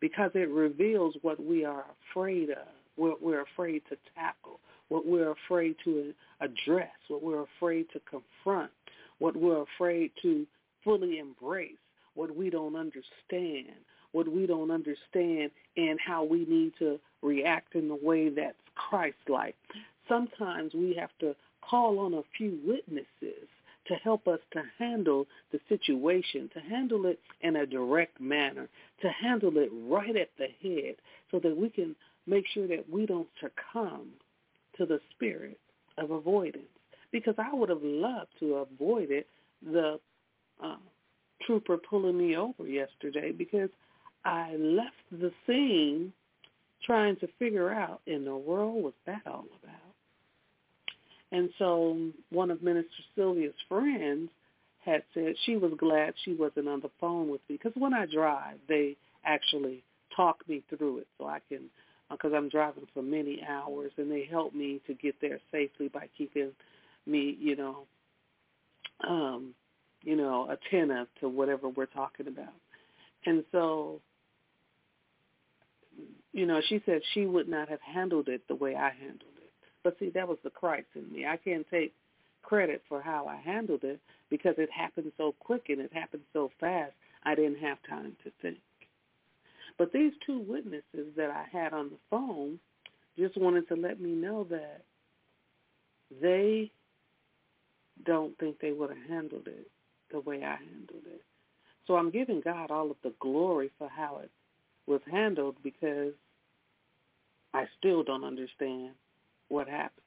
because 0.00 0.30
it 0.34 0.48
reveals 0.48 1.14
what 1.22 1.44
we 1.44 1.64
are 1.64 1.84
afraid 2.10 2.50
of, 2.50 2.68
what 2.96 3.22
we're 3.22 3.42
afraid 3.42 3.82
to 3.88 3.96
tackle, 4.14 4.60
what 4.88 5.06
we're 5.06 5.32
afraid 5.32 5.74
to 5.84 6.12
address, 6.40 6.90
what 7.08 7.22
we're 7.22 7.44
afraid 7.58 7.86
to 7.92 8.00
confront, 8.08 8.70
what 9.18 9.36
we're 9.36 9.64
afraid 9.76 10.10
to 10.22 10.46
fully 10.84 11.18
embrace, 11.18 11.72
what 12.14 12.34
we 12.34 12.50
don't 12.50 12.76
understand, 12.76 13.76
what 14.12 14.28
we 14.28 14.46
don't 14.46 14.70
understand 14.70 15.50
and 15.76 15.98
how 16.04 16.24
we 16.24 16.44
need 16.46 16.72
to 16.78 16.98
react 17.22 17.74
in 17.74 17.88
the 17.88 17.98
way 18.00 18.28
that's 18.28 18.56
Christ-like. 18.74 19.56
Sometimes 20.08 20.72
we 20.72 20.96
have 20.98 21.10
to 21.20 21.34
call 21.68 21.98
on 21.98 22.14
a 22.14 22.22
few 22.36 22.58
witnesses 22.64 23.48
to 23.88 23.94
help 23.94 24.28
us 24.28 24.40
to 24.52 24.62
handle 24.78 25.26
the 25.52 25.58
situation, 25.68 26.50
to 26.54 26.60
handle 26.60 27.06
it 27.06 27.18
in 27.40 27.56
a 27.56 27.66
direct 27.66 28.20
manner, 28.20 28.68
to 29.02 29.08
handle 29.10 29.56
it 29.56 29.70
right 29.88 30.16
at 30.16 30.30
the 30.38 30.48
head 30.62 30.96
so 31.30 31.38
that 31.40 31.56
we 31.56 31.70
can 31.70 31.96
make 32.26 32.44
sure 32.52 32.68
that 32.68 32.84
we 32.90 33.06
don't 33.06 33.28
succumb 33.40 34.08
to 34.76 34.86
the 34.86 35.00
spirit 35.14 35.58
of 35.96 36.10
avoidance. 36.10 36.64
Because 37.10 37.34
I 37.38 37.54
would 37.54 37.70
have 37.70 37.82
loved 37.82 38.28
to 38.40 38.54
have 38.54 38.66
avoided 38.72 39.24
the 39.62 39.98
uh, 40.62 40.76
trooper 41.46 41.78
pulling 41.78 42.18
me 42.18 42.36
over 42.36 42.66
yesterday 42.66 43.32
because 43.32 43.70
I 44.24 44.56
left 44.56 44.96
the 45.10 45.32
scene 45.46 46.12
trying 46.84 47.16
to 47.16 47.28
figure 47.38 47.72
out 47.72 48.00
in 48.06 48.24
the 48.24 48.36
world 48.36 48.82
was 48.82 48.92
that 49.06 49.22
all 49.26 49.46
about. 49.62 49.87
And 51.32 51.50
so 51.58 51.98
one 52.30 52.50
of 52.50 52.62
Minister 52.62 52.88
Sylvia's 53.14 53.54
friends 53.68 54.30
had 54.84 55.02
said 55.12 55.34
she 55.44 55.56
was 55.56 55.72
glad 55.78 56.14
she 56.24 56.32
wasn't 56.32 56.68
on 56.68 56.80
the 56.80 56.90
phone 57.00 57.28
with 57.28 57.40
me 57.48 57.58
because 57.62 57.72
when 57.76 57.92
I 57.92 58.06
drive, 58.06 58.58
they 58.68 58.96
actually 59.24 59.82
talk 60.16 60.42
me 60.48 60.62
through 60.68 60.98
it 60.98 61.06
so 61.18 61.26
I 61.26 61.40
can, 61.48 61.64
because 62.10 62.32
I'm 62.34 62.48
driving 62.48 62.86
for 62.94 63.02
many 63.02 63.42
hours, 63.46 63.92
and 63.98 64.10
they 64.10 64.24
help 64.24 64.54
me 64.54 64.80
to 64.86 64.94
get 64.94 65.16
there 65.20 65.38
safely 65.52 65.88
by 65.88 66.08
keeping 66.16 66.52
me, 67.06 67.36
you 67.38 67.56
know, 67.56 67.84
um, 69.06 69.54
you 70.02 70.16
know, 70.16 70.48
attentive 70.50 71.08
to 71.20 71.28
whatever 71.28 71.68
we're 71.68 71.86
talking 71.86 72.28
about. 72.28 72.54
And 73.26 73.44
so, 73.52 74.00
you 76.32 76.46
know, 76.46 76.60
she 76.68 76.82
said 76.86 77.02
she 77.12 77.26
would 77.26 77.48
not 77.48 77.68
have 77.68 77.80
handled 77.80 78.28
it 78.28 78.42
the 78.48 78.54
way 78.54 78.74
I 78.74 78.90
handled 78.90 79.32
it. 79.36 79.37
But 79.88 79.98
see, 79.98 80.10
that 80.10 80.28
was 80.28 80.36
the 80.44 80.50
Christ 80.50 80.88
in 80.96 81.10
me. 81.10 81.24
I 81.24 81.38
can't 81.38 81.66
take 81.70 81.94
credit 82.42 82.82
for 82.90 83.00
how 83.00 83.26
I 83.26 83.36
handled 83.36 83.84
it 83.84 83.98
because 84.28 84.52
it 84.58 84.68
happened 84.70 85.12
so 85.16 85.34
quick 85.40 85.70
and 85.70 85.80
it 85.80 85.90
happened 85.94 86.24
so 86.34 86.50
fast. 86.60 86.92
I 87.24 87.34
didn't 87.34 87.60
have 87.60 87.78
time 87.88 88.14
to 88.22 88.30
think. 88.42 88.58
But 89.78 89.90
these 89.90 90.12
two 90.26 90.40
witnesses 90.40 91.14
that 91.16 91.30
I 91.30 91.46
had 91.50 91.72
on 91.72 91.88
the 91.88 91.96
phone 92.10 92.58
just 93.18 93.38
wanted 93.38 93.66
to 93.68 93.76
let 93.76 93.98
me 93.98 94.10
know 94.10 94.46
that 94.50 94.82
they 96.20 96.70
don't 98.04 98.36
think 98.36 98.60
they 98.60 98.72
would 98.72 98.90
have 98.90 99.08
handled 99.08 99.46
it 99.46 99.70
the 100.12 100.20
way 100.20 100.44
I 100.44 100.56
handled 100.56 101.06
it. 101.06 101.22
So 101.86 101.96
I'm 101.96 102.10
giving 102.10 102.42
God 102.42 102.70
all 102.70 102.90
of 102.90 102.98
the 103.02 103.14
glory 103.20 103.70
for 103.78 103.88
how 103.88 104.20
it 104.22 104.30
was 104.86 105.00
handled 105.10 105.56
because 105.62 106.12
I 107.54 107.64
still 107.78 108.02
don't 108.02 108.24
understand 108.24 108.90
what 109.48 109.68
happened. 109.68 110.04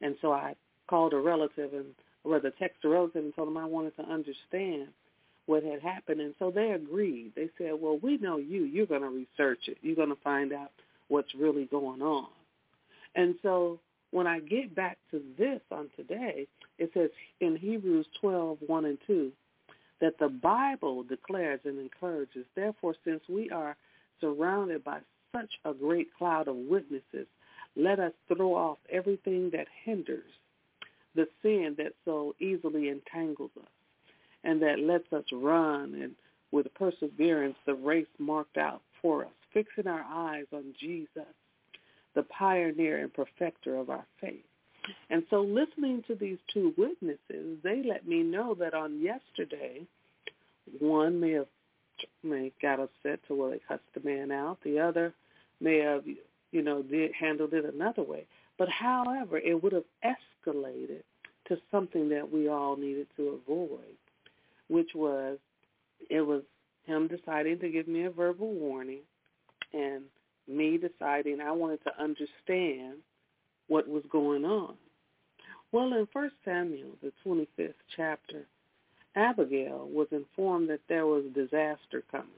And 0.00 0.16
so 0.20 0.32
I 0.32 0.54
called 0.88 1.12
a 1.12 1.18
relative 1.18 1.72
and 1.74 1.86
rather 2.24 2.50
text 2.50 2.84
a 2.84 2.88
relative 2.88 3.24
and 3.24 3.34
told 3.34 3.48
them 3.48 3.56
I 3.56 3.64
wanted 3.64 3.96
to 3.96 4.02
understand 4.02 4.88
what 5.46 5.62
had 5.62 5.80
happened. 5.80 6.20
And 6.20 6.34
so 6.38 6.50
they 6.50 6.72
agreed. 6.72 7.32
They 7.34 7.48
said, 7.58 7.72
well, 7.80 7.98
we 8.02 8.18
know 8.18 8.36
you. 8.36 8.64
You're 8.64 8.86
going 8.86 9.02
to 9.02 9.08
research 9.08 9.68
it. 9.68 9.78
You're 9.82 9.96
going 9.96 10.10
to 10.10 10.22
find 10.22 10.52
out 10.52 10.70
what's 11.08 11.34
really 11.34 11.64
going 11.64 12.02
on. 12.02 12.28
And 13.14 13.34
so 13.42 13.80
when 14.10 14.26
I 14.26 14.40
get 14.40 14.74
back 14.74 14.98
to 15.10 15.22
this 15.38 15.60
on 15.70 15.88
today, 15.96 16.46
it 16.78 16.90
says 16.94 17.10
in 17.40 17.56
Hebrews 17.56 18.06
12, 18.20 18.58
1 18.66 18.84
and 18.84 18.98
2, 19.06 19.32
that 20.00 20.18
the 20.18 20.28
Bible 20.28 21.02
declares 21.02 21.60
and 21.64 21.78
encourages, 21.78 22.46
therefore, 22.54 22.94
since 23.04 23.22
we 23.28 23.50
are 23.50 23.76
surrounded 24.20 24.84
by 24.84 24.98
such 25.34 25.50
a 25.64 25.74
great 25.74 26.08
cloud 26.16 26.46
of 26.48 26.56
witnesses, 26.56 27.26
let 27.78 28.00
us 28.00 28.12
throw 28.26 28.54
off 28.54 28.78
everything 28.90 29.50
that 29.52 29.66
hinders 29.84 30.24
the 31.14 31.26
sin 31.42 31.74
that 31.78 31.92
so 32.04 32.34
easily 32.40 32.88
entangles 32.88 33.50
us 33.58 33.68
and 34.44 34.60
that 34.62 34.78
lets 34.78 35.10
us 35.12 35.24
run 35.32 35.94
and 36.00 36.12
with 36.52 36.72
perseverance 36.74 37.56
the 37.66 37.74
race 37.74 38.06
marked 38.18 38.56
out 38.56 38.82
for 39.02 39.24
us, 39.24 39.32
fixing 39.52 39.86
our 39.86 40.04
eyes 40.10 40.46
on 40.52 40.74
Jesus, 40.80 41.26
the 42.14 42.22
pioneer 42.24 42.98
and 42.98 43.12
perfecter 43.12 43.76
of 43.76 43.90
our 43.90 44.06
faith. 44.20 44.44
And 45.10 45.22
so 45.28 45.42
listening 45.42 46.02
to 46.06 46.14
these 46.14 46.38
two 46.52 46.72
witnesses, 46.78 47.58
they 47.62 47.82
let 47.82 48.06
me 48.06 48.22
know 48.22 48.54
that 48.54 48.74
on 48.74 49.00
yesterday, 49.00 49.86
one 50.80 51.20
may 51.20 51.32
have 51.32 51.46
may 52.22 52.52
got 52.62 52.80
upset 52.80 53.20
to 53.26 53.34
where 53.34 53.50
they 53.50 53.60
cussed 53.66 53.82
the 53.94 54.08
man 54.08 54.30
out. 54.30 54.58
The 54.62 54.78
other 54.78 55.12
may 55.60 55.78
have, 55.78 56.04
you 56.52 56.62
know, 56.62 56.82
did 56.82 57.12
handled 57.12 57.52
it 57.52 57.64
another 57.64 58.02
way. 58.02 58.26
But 58.58 58.68
however, 58.68 59.38
it 59.38 59.62
would 59.62 59.72
have 59.72 59.84
escalated 60.04 61.02
to 61.48 61.56
something 61.70 62.08
that 62.10 62.30
we 62.30 62.48
all 62.48 62.76
needed 62.76 63.06
to 63.16 63.40
avoid, 63.42 63.96
which 64.68 64.90
was 64.94 65.38
it 66.10 66.20
was 66.20 66.42
him 66.84 67.08
deciding 67.08 67.58
to 67.60 67.68
give 67.68 67.88
me 67.88 68.04
a 68.04 68.10
verbal 68.10 68.52
warning 68.52 69.00
and 69.72 70.02
me 70.46 70.78
deciding 70.78 71.40
I 71.40 71.52
wanted 71.52 71.82
to 71.84 72.02
understand 72.02 72.98
what 73.66 73.86
was 73.86 74.02
going 74.10 74.44
on. 74.44 74.74
Well, 75.70 75.92
in 75.92 76.08
1 76.10 76.30
Samuel, 76.44 76.92
the 77.02 77.12
25th 77.26 77.74
chapter, 77.94 78.46
Abigail 79.14 79.88
was 79.92 80.08
informed 80.10 80.70
that 80.70 80.80
there 80.88 81.06
was 81.06 81.24
disaster 81.34 82.02
coming, 82.10 82.28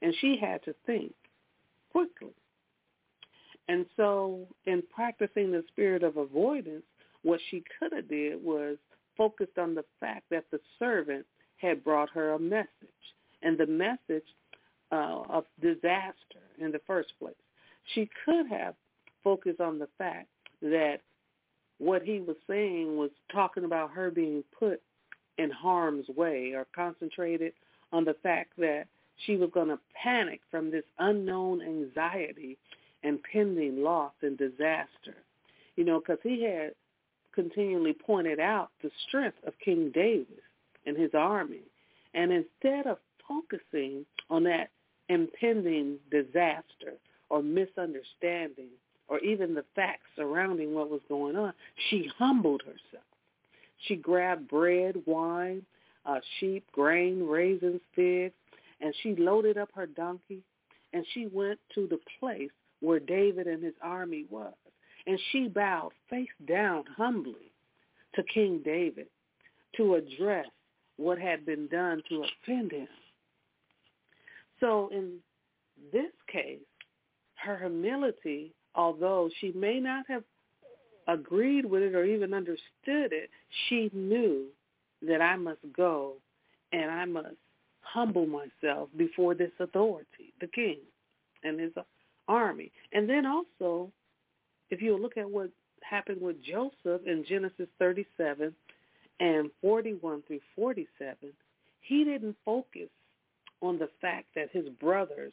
and 0.00 0.14
she 0.20 0.38
had 0.40 0.62
to 0.64 0.74
think 0.86 1.12
quickly. 1.92 2.32
And 3.68 3.86
so 3.96 4.46
in 4.66 4.82
practicing 4.94 5.50
the 5.50 5.64
spirit 5.68 6.02
of 6.02 6.16
avoidance, 6.16 6.84
what 7.22 7.40
she 7.50 7.64
could 7.78 7.92
have 7.92 8.08
did 8.08 8.42
was 8.42 8.76
focused 9.16 9.58
on 9.58 9.74
the 9.74 9.84
fact 9.98 10.24
that 10.30 10.44
the 10.50 10.60
servant 10.78 11.26
had 11.56 11.82
brought 11.82 12.10
her 12.10 12.32
a 12.32 12.38
message, 12.38 12.68
and 13.42 13.56
the 13.56 13.66
message 13.66 14.24
uh, 14.92 15.22
of 15.28 15.44
disaster 15.60 16.14
in 16.58 16.70
the 16.70 16.80
first 16.86 17.12
place. 17.18 17.34
She 17.94 18.08
could 18.24 18.46
have 18.48 18.74
focused 19.24 19.60
on 19.60 19.78
the 19.78 19.88
fact 19.98 20.28
that 20.60 20.98
what 21.78 22.02
he 22.02 22.20
was 22.20 22.36
saying 22.48 22.96
was 22.96 23.10
talking 23.32 23.64
about 23.64 23.90
her 23.90 24.10
being 24.10 24.44
put 24.58 24.80
in 25.38 25.50
harm's 25.50 26.08
way 26.08 26.52
or 26.54 26.66
concentrated 26.74 27.52
on 27.92 28.04
the 28.04 28.16
fact 28.22 28.52
that 28.58 28.86
she 29.24 29.36
was 29.36 29.50
going 29.52 29.68
to 29.68 29.78
panic 30.00 30.40
from 30.50 30.70
this 30.70 30.84
unknown 30.98 31.62
anxiety 31.62 32.56
and 33.06 33.20
pending 33.32 33.82
loss 33.82 34.12
and 34.22 34.36
disaster. 34.36 35.14
You 35.76 35.84
know, 35.84 36.00
because 36.00 36.18
he 36.22 36.42
had 36.42 36.72
continually 37.32 37.92
pointed 37.92 38.40
out 38.40 38.70
the 38.82 38.90
strength 39.06 39.38
of 39.46 39.52
King 39.64 39.92
David 39.94 40.42
and 40.86 40.96
his 40.96 41.12
army. 41.14 41.62
And 42.14 42.32
instead 42.32 42.86
of 42.86 42.98
focusing 43.28 44.04
on 44.28 44.42
that 44.44 44.70
impending 45.08 45.98
disaster 46.10 46.94
or 47.30 47.42
misunderstanding 47.42 48.70
or 49.08 49.20
even 49.20 49.54
the 49.54 49.64
facts 49.76 50.06
surrounding 50.16 50.74
what 50.74 50.90
was 50.90 51.02
going 51.08 51.36
on, 51.36 51.52
she 51.88 52.10
humbled 52.18 52.62
herself. 52.62 53.04
She 53.86 53.94
grabbed 53.94 54.48
bread, 54.48 54.96
wine, 55.06 55.62
uh, 56.06 56.18
sheep, 56.40 56.64
grain, 56.72 57.22
raisins, 57.24 57.82
figs, 57.94 58.34
and 58.80 58.92
she 59.02 59.14
loaded 59.14 59.58
up 59.58 59.68
her 59.74 59.86
donkey 59.86 60.42
and 60.92 61.04
she 61.12 61.26
went 61.26 61.60
to 61.74 61.86
the 61.86 62.00
place 62.18 62.50
where 62.80 63.00
David 63.00 63.46
and 63.46 63.62
his 63.62 63.74
army 63.82 64.26
was. 64.30 64.54
And 65.06 65.18
she 65.30 65.48
bowed 65.48 65.92
face 66.10 66.28
down 66.46 66.84
humbly 66.96 67.52
to 68.14 68.22
King 68.24 68.60
David 68.64 69.06
to 69.76 69.94
address 69.94 70.46
what 70.96 71.18
had 71.18 71.46
been 71.46 71.68
done 71.68 72.02
to 72.08 72.24
offend 72.24 72.72
him. 72.72 72.88
So 74.60 74.88
in 74.92 75.18
this 75.92 76.12
case, 76.30 76.60
her 77.36 77.58
humility, 77.58 78.52
although 78.74 79.28
she 79.40 79.52
may 79.52 79.78
not 79.78 80.06
have 80.08 80.24
agreed 81.06 81.66
with 81.66 81.82
it 81.82 81.94
or 81.94 82.04
even 82.04 82.34
understood 82.34 82.62
it, 83.12 83.30
she 83.68 83.90
knew 83.92 84.46
that 85.02 85.20
I 85.20 85.36
must 85.36 85.60
go 85.76 86.14
and 86.72 86.90
I 86.90 87.04
must 87.04 87.36
humble 87.82 88.26
myself 88.26 88.88
before 88.96 89.34
this 89.34 89.52
authority, 89.60 90.32
the 90.40 90.48
king 90.48 90.78
and 91.44 91.60
his 91.60 91.72
army. 92.28 92.70
And 92.92 93.08
then 93.08 93.26
also, 93.26 93.90
if 94.70 94.82
you 94.82 94.96
look 94.96 95.16
at 95.16 95.30
what 95.30 95.50
happened 95.82 96.20
with 96.20 96.36
Joseph 96.42 97.06
in 97.06 97.24
Genesis 97.28 97.68
37 97.78 98.54
and 99.20 99.50
41 99.60 100.22
through 100.26 100.40
47, 100.54 101.16
he 101.80 102.04
didn't 102.04 102.36
focus 102.44 102.88
on 103.62 103.78
the 103.78 103.88
fact 104.00 104.26
that 104.34 104.50
his 104.52 104.68
brothers 104.80 105.32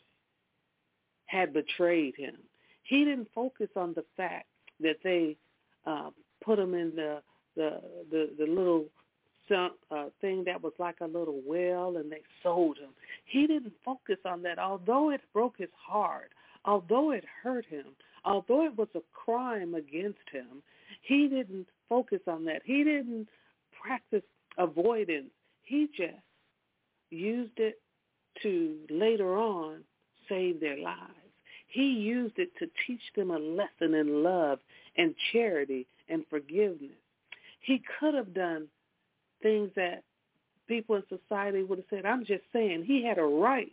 had 1.25 1.53
betrayed 1.53 2.15
him. 2.15 2.35
He 2.83 3.03
didn't 3.03 3.29
focus 3.33 3.69
on 3.75 3.93
the 3.93 4.05
fact 4.15 4.45
that 4.81 4.97
they 5.03 5.35
uh, 5.85 6.11
put 6.43 6.59
him 6.59 6.73
in 6.73 6.93
the 6.95 7.21
the 7.55 7.81
the, 8.11 8.29
the 8.37 8.45
little 8.45 8.85
uh, 9.51 10.05
thing 10.21 10.43
that 10.45 10.61
was 10.61 10.73
like 10.79 10.95
a 11.01 11.05
little 11.05 11.41
well, 11.45 11.97
and 11.97 12.11
they 12.11 12.21
sold 12.41 12.77
him. 12.77 12.89
He 13.25 13.45
didn't 13.47 13.73
focus 13.83 14.17
on 14.25 14.41
that, 14.43 14.57
although 14.57 15.11
it 15.11 15.21
broke 15.33 15.57
his 15.57 15.69
heart, 15.77 16.31
although 16.65 17.11
it 17.11 17.25
hurt 17.43 17.65
him, 17.65 17.85
although 18.25 18.65
it 18.65 18.77
was 18.77 18.87
a 18.95 19.01
crime 19.13 19.75
against 19.75 20.29
him. 20.31 20.63
He 21.01 21.27
didn't 21.27 21.67
focus 21.89 22.21
on 22.27 22.45
that. 22.45 22.61
He 22.63 22.83
didn't 22.83 23.27
practice 23.81 24.23
avoidance. 24.57 25.31
He 25.63 25.89
just 25.95 26.13
used 27.09 27.57
it 27.57 27.79
to 28.41 28.77
later 28.89 29.37
on 29.37 29.83
save 30.29 30.59
their 30.59 30.77
lives. 30.77 31.13
He 31.67 31.85
used 31.85 32.37
it 32.37 32.51
to 32.59 32.67
teach 32.85 33.01
them 33.15 33.31
a 33.31 33.39
lesson 33.39 33.95
in 33.95 34.23
love 34.23 34.59
and 34.95 35.15
charity 35.31 35.87
and 36.07 36.23
forgiveness. 36.29 36.91
He 37.61 37.81
could 37.99 38.13
have 38.13 38.33
done 38.33 38.67
things 39.41 39.71
that 39.75 40.03
people 40.67 40.95
in 40.95 41.03
society 41.09 41.63
would 41.63 41.79
have 41.79 41.87
said, 41.89 42.05
I'm 42.05 42.25
just 42.25 42.43
saying, 42.53 42.83
he 42.85 43.03
had 43.03 43.17
a 43.17 43.23
right 43.23 43.71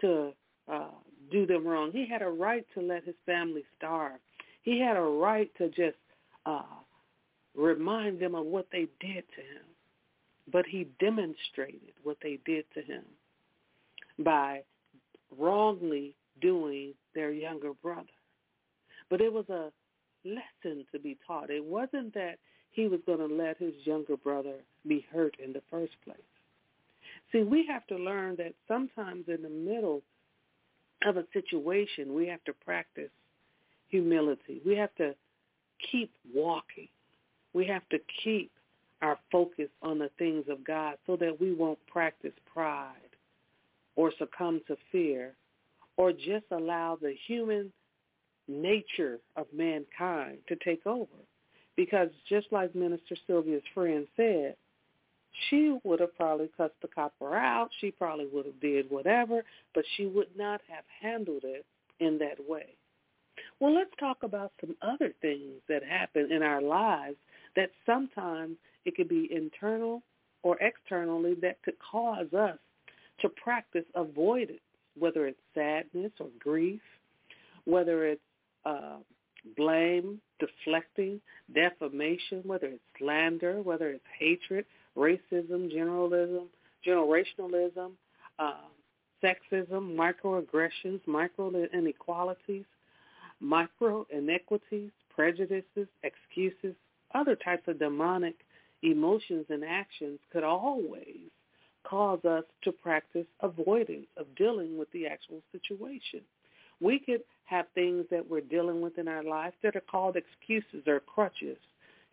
to 0.00 0.32
uh, 0.70 0.88
do 1.30 1.46
them 1.46 1.66
wrong. 1.66 1.90
He 1.92 2.06
had 2.08 2.22
a 2.22 2.28
right 2.28 2.66
to 2.74 2.80
let 2.80 3.04
his 3.04 3.14
family 3.26 3.64
starve. 3.76 4.20
He 4.62 4.80
had 4.80 4.96
a 4.96 5.02
right 5.02 5.50
to 5.58 5.68
just 5.68 5.96
uh, 6.46 6.62
remind 7.54 8.20
them 8.20 8.34
of 8.34 8.46
what 8.46 8.68
they 8.72 8.86
did 9.00 9.24
to 9.34 9.40
him. 9.40 9.64
But 10.50 10.66
he 10.66 10.88
demonstrated 11.00 11.92
what 12.02 12.18
they 12.22 12.38
did 12.44 12.64
to 12.74 12.82
him 12.82 13.04
by 14.18 14.62
wrongly 15.38 16.16
doing 16.40 16.94
their 17.14 17.32
younger 17.32 17.72
brother. 17.82 18.06
But 19.08 19.20
it 19.20 19.32
was 19.32 19.48
a 19.48 19.70
lesson 20.24 20.84
to 20.92 20.98
be 20.98 21.18
taught. 21.26 21.50
It 21.50 21.64
wasn't 21.64 22.14
that 22.14 22.38
he 22.70 22.88
was 22.88 23.00
going 23.06 23.20
to 23.20 23.34
let 23.34 23.58
his 23.58 23.72
younger 23.84 24.16
brother 24.16 24.56
be 24.86 25.06
hurt 25.12 25.36
in 25.42 25.52
the 25.52 25.62
first 25.70 25.92
place. 26.04 26.18
See, 27.32 27.42
we 27.42 27.66
have 27.68 27.86
to 27.86 27.96
learn 27.96 28.36
that 28.36 28.54
sometimes 28.68 29.24
in 29.28 29.42
the 29.42 29.48
middle 29.48 30.02
of 31.04 31.16
a 31.16 31.24
situation, 31.32 32.14
we 32.14 32.26
have 32.28 32.42
to 32.44 32.52
practice 32.52 33.10
humility. 33.88 34.60
We 34.64 34.76
have 34.76 34.94
to 34.96 35.14
keep 35.90 36.12
walking. 36.34 36.88
We 37.52 37.66
have 37.66 37.88
to 37.90 37.98
keep 38.22 38.50
our 39.02 39.18
focus 39.30 39.68
on 39.82 39.98
the 39.98 40.10
things 40.18 40.46
of 40.48 40.64
God 40.64 40.96
so 41.06 41.16
that 41.16 41.40
we 41.40 41.52
won't 41.52 41.78
practice 41.86 42.32
pride 42.52 42.94
or 43.96 44.12
succumb 44.18 44.60
to 44.66 44.76
fear 44.90 45.34
or 45.96 46.12
just 46.12 46.46
allow 46.50 46.98
the 47.00 47.14
human 47.26 47.72
nature 48.48 49.18
of 49.36 49.46
mankind 49.52 50.38
to 50.48 50.56
take 50.56 50.86
over. 50.86 51.06
Because 51.76 52.08
just 52.28 52.46
like 52.50 52.74
Minister 52.74 53.16
Sylvia's 53.26 53.62
friend 53.74 54.06
said, 54.16 54.56
she 55.48 55.76
would 55.84 56.00
have 56.00 56.16
probably 56.16 56.50
cussed 56.56 56.80
the 56.82 56.88
copper 56.88 57.34
out. 57.34 57.70
She 57.80 57.90
probably 57.90 58.26
would 58.32 58.46
have 58.46 58.60
did 58.60 58.90
whatever, 58.90 59.44
but 59.74 59.84
she 59.96 60.06
would 60.06 60.28
not 60.36 60.60
have 60.68 60.84
handled 61.00 61.42
it 61.44 61.64
in 62.00 62.18
that 62.18 62.38
way. 62.48 62.66
Well, 63.60 63.74
let's 63.74 63.90
talk 63.98 64.18
about 64.22 64.52
some 64.60 64.76
other 64.82 65.12
things 65.20 65.60
that 65.68 65.82
happen 65.82 66.30
in 66.30 66.42
our 66.42 66.60
lives 66.62 67.16
that 67.56 67.70
sometimes 67.86 68.56
it 68.84 68.96
could 68.96 69.08
be 69.08 69.28
internal 69.32 70.02
or 70.42 70.58
externally 70.60 71.34
that 71.40 71.62
could 71.62 71.76
cause 71.78 72.32
us 72.32 72.58
to 73.20 73.28
practice 73.28 73.84
avoidance, 73.94 74.58
whether 74.98 75.26
it's 75.26 75.38
sadness 75.54 76.12
or 76.20 76.26
grief, 76.38 76.80
whether 77.64 78.06
it's 78.06 78.20
uh, 78.66 78.96
blame, 79.56 80.20
deflecting, 80.38 81.20
defamation, 81.54 82.42
whether 82.44 82.66
it's 82.66 82.82
slander, 82.98 83.62
whether 83.62 83.90
it's 83.90 84.04
hatred, 84.18 84.64
racism, 84.96 85.72
generalism, 85.72 86.46
generationalism, 86.86 87.92
uh, 88.38 88.54
sexism, 89.22 89.96
microaggressions, 89.96 91.00
micro 91.06 91.50
inequalities, 91.72 92.64
micro 93.40 94.06
inequities, 94.12 94.90
prejudices, 95.14 95.88
excuses, 96.02 96.74
other 97.14 97.36
types 97.36 97.62
of 97.68 97.78
demonic 97.78 98.34
emotions 98.82 99.46
and 99.48 99.64
actions 99.64 100.18
could 100.32 100.44
always 100.44 101.30
cause 101.84 102.24
us 102.24 102.44
to 102.62 102.72
practice 102.72 103.26
avoidance 103.40 104.06
of 104.16 104.26
dealing 104.36 104.78
with 104.78 104.90
the 104.92 105.06
actual 105.06 105.40
situation. 105.52 106.20
We 106.80 106.98
could 106.98 107.20
have 107.44 107.66
things 107.74 108.06
that 108.10 108.28
we're 108.28 108.40
dealing 108.40 108.80
with 108.80 108.98
in 108.98 109.06
our 109.06 109.22
life 109.22 109.54
that 109.62 109.76
are 109.76 109.82
called 109.82 110.16
excuses 110.16 110.86
or 110.86 111.00
crutches 111.00 111.58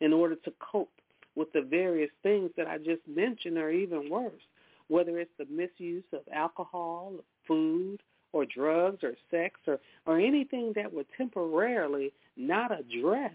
in 0.02 0.14
order 0.14 0.36
to 0.36 0.54
cope 0.60 0.92
with 1.36 1.52
the 1.54 1.62
various 1.62 2.12
things 2.24 2.52
that 2.58 2.68
I 2.68 2.78
just 2.78 3.02
mentioned 3.08 3.58
or 3.58 3.72
even 3.72 4.10
worse, 4.10 4.42
whether 4.88 5.20
it's 5.20 5.32
the 5.38 5.46
misuse 5.46 6.04
of 6.14 6.22
alcohol, 6.34 7.14
food, 7.48 8.02
or 8.34 8.46
drugs 8.46 9.04
or 9.04 9.14
sex 9.30 9.60
or, 9.68 9.80
or 10.06 10.20
anything 10.20 10.74
that 10.76 10.92
would 10.94 11.08
temporarily 11.18 12.14
not 12.38 12.72
address 12.72 13.34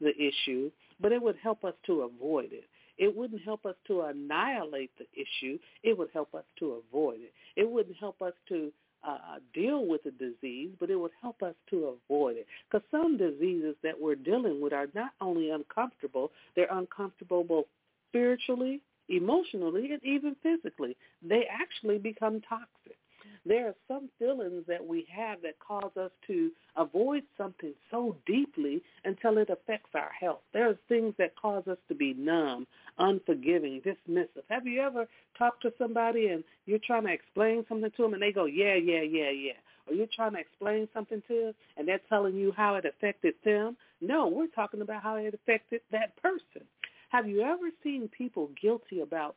the 0.00 0.12
issue, 0.16 0.70
but 1.00 1.12
it 1.12 1.22
would 1.22 1.36
help 1.42 1.64
us 1.64 1.74
to 1.86 2.02
avoid 2.02 2.52
it. 2.52 2.64
It 2.98 3.14
wouldn't 3.14 3.42
help 3.42 3.64
us 3.64 3.76
to 3.86 4.02
annihilate 4.02 4.90
the 4.98 5.06
issue. 5.14 5.58
It 5.82 5.96
would 5.96 6.10
help 6.12 6.34
us 6.34 6.44
to 6.58 6.82
avoid 6.86 7.20
it. 7.20 7.32
It 7.56 7.68
wouldn't 7.70 7.96
help 7.96 8.20
us 8.20 8.34
to 8.48 8.70
uh, 9.06 9.38
deal 9.54 9.86
with 9.86 10.02
the 10.04 10.10
disease, 10.12 10.70
but 10.78 10.90
it 10.90 10.96
would 10.96 11.10
help 11.22 11.42
us 11.42 11.54
to 11.70 11.96
avoid 12.08 12.36
it. 12.36 12.46
Because 12.70 12.86
some 12.90 13.16
diseases 13.16 13.74
that 13.82 13.98
we're 13.98 14.14
dealing 14.14 14.60
with 14.60 14.72
are 14.72 14.88
not 14.94 15.12
only 15.20 15.50
uncomfortable, 15.50 16.30
they're 16.54 16.68
uncomfortable 16.70 17.42
both 17.44 17.66
spiritually, 18.10 18.80
emotionally, 19.08 19.92
and 19.92 20.04
even 20.04 20.36
physically. 20.42 20.96
They 21.26 21.44
actually 21.50 21.98
become 21.98 22.42
toxic. 22.48 22.96
There 23.46 23.68
are 23.68 23.74
some 23.88 24.10
feelings 24.18 24.64
that 24.68 24.86
we 24.86 25.06
have 25.10 25.40
that 25.42 25.58
cause 25.58 25.96
us 25.96 26.10
to 26.26 26.50
avoid 26.76 27.22
something 27.38 27.72
so 27.90 28.16
deeply 28.26 28.82
until 29.04 29.38
it 29.38 29.48
affects 29.48 29.90
our 29.94 30.10
health. 30.10 30.40
There 30.52 30.68
are 30.68 30.78
things 30.88 31.14
that 31.18 31.36
cause 31.36 31.66
us 31.66 31.78
to 31.88 31.94
be 31.94 32.12
numb, 32.12 32.66
unforgiving, 32.98 33.80
dismissive. 33.80 34.44
Have 34.50 34.66
you 34.66 34.82
ever 34.82 35.08
talked 35.38 35.62
to 35.62 35.72
somebody 35.78 36.28
and 36.28 36.44
you're 36.66 36.78
trying 36.78 37.06
to 37.06 37.12
explain 37.12 37.64
something 37.66 37.90
to 37.90 38.02
them 38.02 38.12
and 38.12 38.22
they 38.22 38.32
go, 38.32 38.44
yeah, 38.44 38.74
yeah, 38.74 39.02
yeah, 39.02 39.30
yeah. 39.30 39.52
Or 39.86 39.94
you're 39.94 40.06
trying 40.14 40.32
to 40.32 40.40
explain 40.40 40.86
something 40.92 41.22
to 41.28 41.40
them 41.46 41.54
and 41.78 41.88
they're 41.88 42.00
telling 42.10 42.36
you 42.36 42.52
how 42.54 42.74
it 42.74 42.84
affected 42.84 43.34
them? 43.44 43.76
No, 44.02 44.28
we're 44.28 44.48
talking 44.48 44.82
about 44.82 45.02
how 45.02 45.16
it 45.16 45.32
affected 45.32 45.80
that 45.92 46.14
person. 46.22 46.66
Have 47.08 47.26
you 47.26 47.40
ever 47.40 47.70
seen 47.82 48.08
people 48.08 48.50
guilty 48.60 49.00
about 49.00 49.36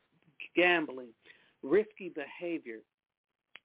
gambling, 0.55 1.09
risky 1.63 2.09
behavior, 2.09 2.79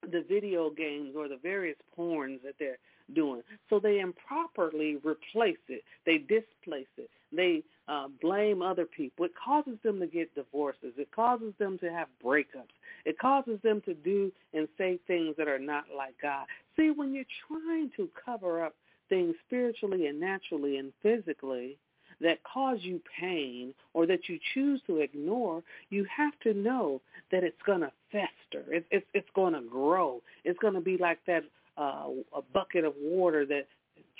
the 0.02 0.24
video 0.28 0.70
games 0.70 1.14
or 1.16 1.28
the 1.28 1.38
various 1.42 1.76
porns 1.96 2.42
that 2.42 2.54
they're 2.58 2.78
doing. 3.14 3.42
So 3.70 3.80
they 3.80 4.00
improperly 4.00 4.96
replace 4.96 5.56
it. 5.68 5.82
They 6.06 6.18
displace 6.18 6.86
it. 6.96 7.10
They 7.32 7.62
uh, 7.88 8.08
blame 8.20 8.62
other 8.62 8.84
people. 8.84 9.24
It 9.24 9.32
causes 9.42 9.78
them 9.82 10.00
to 10.00 10.06
get 10.06 10.34
divorces. 10.34 10.92
It 10.96 11.10
causes 11.14 11.54
them 11.58 11.78
to 11.78 11.90
have 11.90 12.08
breakups. 12.24 12.74
It 13.04 13.18
causes 13.18 13.58
them 13.62 13.82
to 13.86 13.94
do 13.94 14.30
and 14.52 14.68
say 14.76 14.98
things 15.06 15.34
that 15.38 15.48
are 15.48 15.58
not 15.58 15.84
like 15.96 16.14
God. 16.20 16.46
See, 16.76 16.90
when 16.90 17.14
you're 17.14 17.24
trying 17.46 17.90
to 17.96 18.08
cover 18.24 18.64
up 18.64 18.74
things 19.08 19.34
spiritually 19.46 20.06
and 20.06 20.20
naturally 20.20 20.76
and 20.76 20.92
physically, 21.02 21.78
that 22.20 22.42
cause 22.42 22.78
you 22.80 23.00
pain 23.20 23.72
or 23.94 24.06
that 24.06 24.28
you 24.28 24.38
choose 24.54 24.80
to 24.86 24.98
ignore, 24.98 25.62
you 25.90 26.04
have 26.14 26.32
to 26.42 26.52
know 26.52 27.00
that 27.30 27.44
it's 27.44 27.62
going 27.64 27.80
to 27.80 27.92
fester. 28.10 28.64
It, 28.72 28.86
it, 28.90 29.06
it's 29.14 29.28
going 29.34 29.54
to 29.54 29.62
grow. 29.62 30.20
It's 30.44 30.58
going 30.58 30.74
to 30.74 30.80
be 30.80 30.96
like 30.96 31.18
that 31.26 31.44
uh, 31.76 32.08
a 32.36 32.42
bucket 32.52 32.84
of 32.84 32.94
water 33.00 33.46
that 33.46 33.66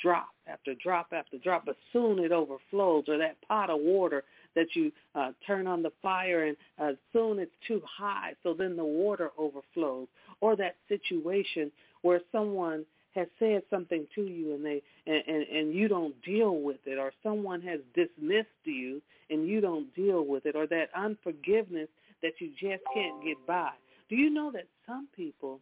drop 0.01 0.29
after 0.47 0.75
drop 0.75 1.09
after 1.13 1.39
drop, 1.39 1.65
but 1.67 1.77
soon 1.93 2.19
it 2.19 2.33
overflows, 2.33 3.05
or 3.09 3.19
that 3.19 3.37
pot 3.47 3.71
of 3.71 3.81
water 3.81 4.23
that 4.55 4.67
you 4.75 4.93
uh, 5.15 5.33
turn 5.47 5.67
on 5.67 5.83
the 5.83 5.93
fire 6.03 6.47
and 6.47 6.57
uh, 6.81 6.93
soon 7.13 7.39
it's 7.39 7.51
too 7.67 7.83
high, 7.85 8.33
so 8.43 8.55
then 8.55 8.77
the 8.77 8.85
water 8.85 9.31
overflows, 9.39 10.07
or 10.41 10.57
that 10.57 10.77
situation 10.89 11.71
where 12.03 12.21
someone 12.31 12.85
has 13.15 13.27
said 13.39 13.63
something 13.71 14.07
to 14.15 14.23
you 14.23 14.55
and 14.55 14.65
they 14.65 14.83
and, 15.07 15.23
and, 15.27 15.43
and 15.49 15.75
you 15.75 15.89
don't 15.89 16.15
deal 16.23 16.57
with 16.57 16.79
it, 16.87 16.99
or 16.99 17.13
someone 17.23 17.61
has 17.63 17.81
dismissed 17.95 18.49
you 18.65 19.03
and 19.31 19.47
you 19.49 19.61
don't 19.61 19.93
deal 19.95 20.25
with 20.25 20.47
it, 20.47 20.55
or 20.55 20.67
that 20.67 20.89
unforgiveness 20.97 21.89
that 22.23 22.33
you 22.39 22.51
just 22.51 22.83
can't 22.95 23.23
get 23.25 23.37
by. 23.47 23.71
Do 24.09 24.17
you 24.17 24.31
know 24.31 24.51
that 24.53 24.67
some 24.87 25.09
people 25.15 25.61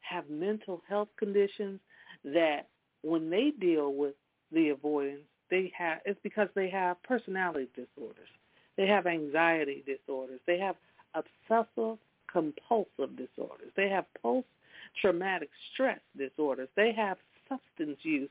have 0.00 0.28
mental 0.28 0.82
health 0.88 1.08
conditions 1.18 1.80
that 2.24 2.68
when 3.02 3.30
they 3.30 3.52
deal 3.60 3.94
with 3.94 4.14
the 4.52 4.68
avoidance, 4.70 5.22
they 5.50 5.72
have 5.76 5.98
it's 6.04 6.20
because 6.22 6.48
they 6.54 6.68
have 6.70 7.02
personality 7.02 7.68
disorders. 7.74 8.28
They 8.76 8.86
have 8.86 9.06
anxiety 9.06 9.84
disorders. 9.86 10.40
They 10.46 10.58
have 10.58 10.76
obsessive 11.14 11.98
compulsive 12.30 13.16
disorders. 13.16 13.70
They 13.76 13.88
have 13.90 14.06
post-traumatic 14.22 15.50
stress 15.72 16.00
disorders. 16.16 16.68
They 16.76 16.92
have 16.92 17.18
substance 17.48 17.98
use 18.02 18.30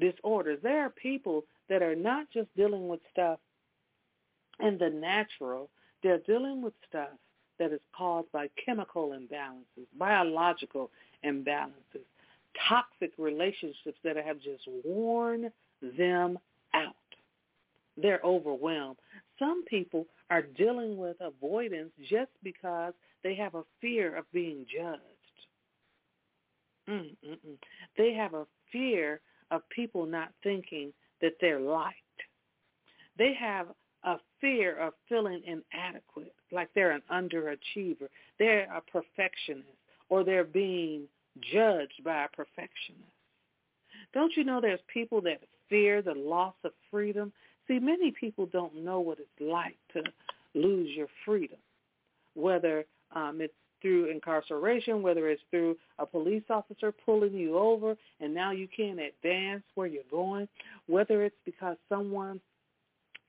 disorders. 0.00 0.58
There 0.62 0.80
are 0.80 0.90
people 0.90 1.44
that 1.68 1.82
are 1.82 1.94
not 1.94 2.26
just 2.32 2.48
dealing 2.56 2.88
with 2.88 3.00
stuff 3.12 3.38
in 4.60 4.78
the 4.78 4.90
natural. 4.90 5.70
They're 6.02 6.18
dealing 6.18 6.62
with 6.62 6.74
stuff 6.88 7.10
that 7.58 7.72
is 7.72 7.80
caused 7.96 8.30
by 8.32 8.48
chemical 8.64 9.10
imbalances, 9.10 9.86
biological 9.98 10.90
imbalances, 11.24 12.04
toxic 12.68 13.12
relationships 13.18 13.98
that 14.02 14.16
have 14.16 14.40
just 14.40 14.64
worn 14.84 15.50
them 15.96 16.38
out. 16.74 16.94
They're 17.96 18.20
overwhelmed. 18.24 18.96
Some 19.38 19.64
people 19.64 20.06
are 20.30 20.42
dealing 20.42 20.96
with 20.96 21.16
avoidance 21.20 21.90
just 22.08 22.30
because 22.42 22.92
they 23.22 23.34
have 23.36 23.54
a 23.54 23.62
fear 23.80 24.16
of 24.16 24.30
being 24.32 24.66
judged. 24.72 25.00
Mm-mm-mm. 26.88 27.56
They 27.96 28.12
have 28.14 28.34
a 28.34 28.46
fear 28.70 29.20
of 29.50 29.68
people 29.70 30.06
not 30.06 30.30
thinking 30.42 30.92
that 31.20 31.34
they're 31.40 31.60
liked. 31.60 31.94
They 33.16 33.32
have 33.34 33.68
a 34.04 34.16
fear 34.40 34.78
of 34.78 34.92
feeling 35.08 35.42
inadequate, 35.46 36.34
like 36.52 36.68
they're 36.74 36.92
an 36.92 37.02
underachiever. 37.10 38.08
They're 38.38 38.68
a 38.72 38.80
perfectionist 38.80 39.68
or 40.08 40.24
they're 40.24 40.44
being 40.44 41.04
judged 41.52 42.04
by 42.04 42.24
a 42.24 42.28
perfectionist. 42.28 43.02
Don't 44.12 44.36
you 44.36 44.44
know 44.44 44.60
there's 44.60 44.80
people 44.92 45.20
that 45.22 45.40
fear 45.68 46.02
the 46.02 46.14
loss 46.14 46.54
of 46.64 46.72
freedom? 46.90 47.32
See, 47.66 47.78
many 47.78 48.12
people 48.12 48.46
don't 48.46 48.84
know 48.84 49.00
what 49.00 49.18
it's 49.18 49.28
like 49.40 49.76
to 49.94 50.02
lose 50.54 50.90
your 50.94 51.08
freedom, 51.24 51.58
whether 52.34 52.84
um, 53.14 53.40
it's 53.40 53.54
through 53.80 54.10
incarceration, 54.10 55.02
whether 55.02 55.28
it's 55.28 55.42
through 55.50 55.76
a 55.98 56.06
police 56.06 56.44
officer 56.48 56.90
pulling 57.04 57.34
you 57.34 57.58
over 57.58 57.94
and 58.20 58.34
now 58.34 58.50
you 58.50 58.66
can't 58.74 58.98
advance 58.98 59.62
where 59.74 59.86
you're 59.86 60.02
going, 60.10 60.48
whether 60.86 61.22
it's 61.22 61.36
because 61.44 61.76
someone 61.90 62.40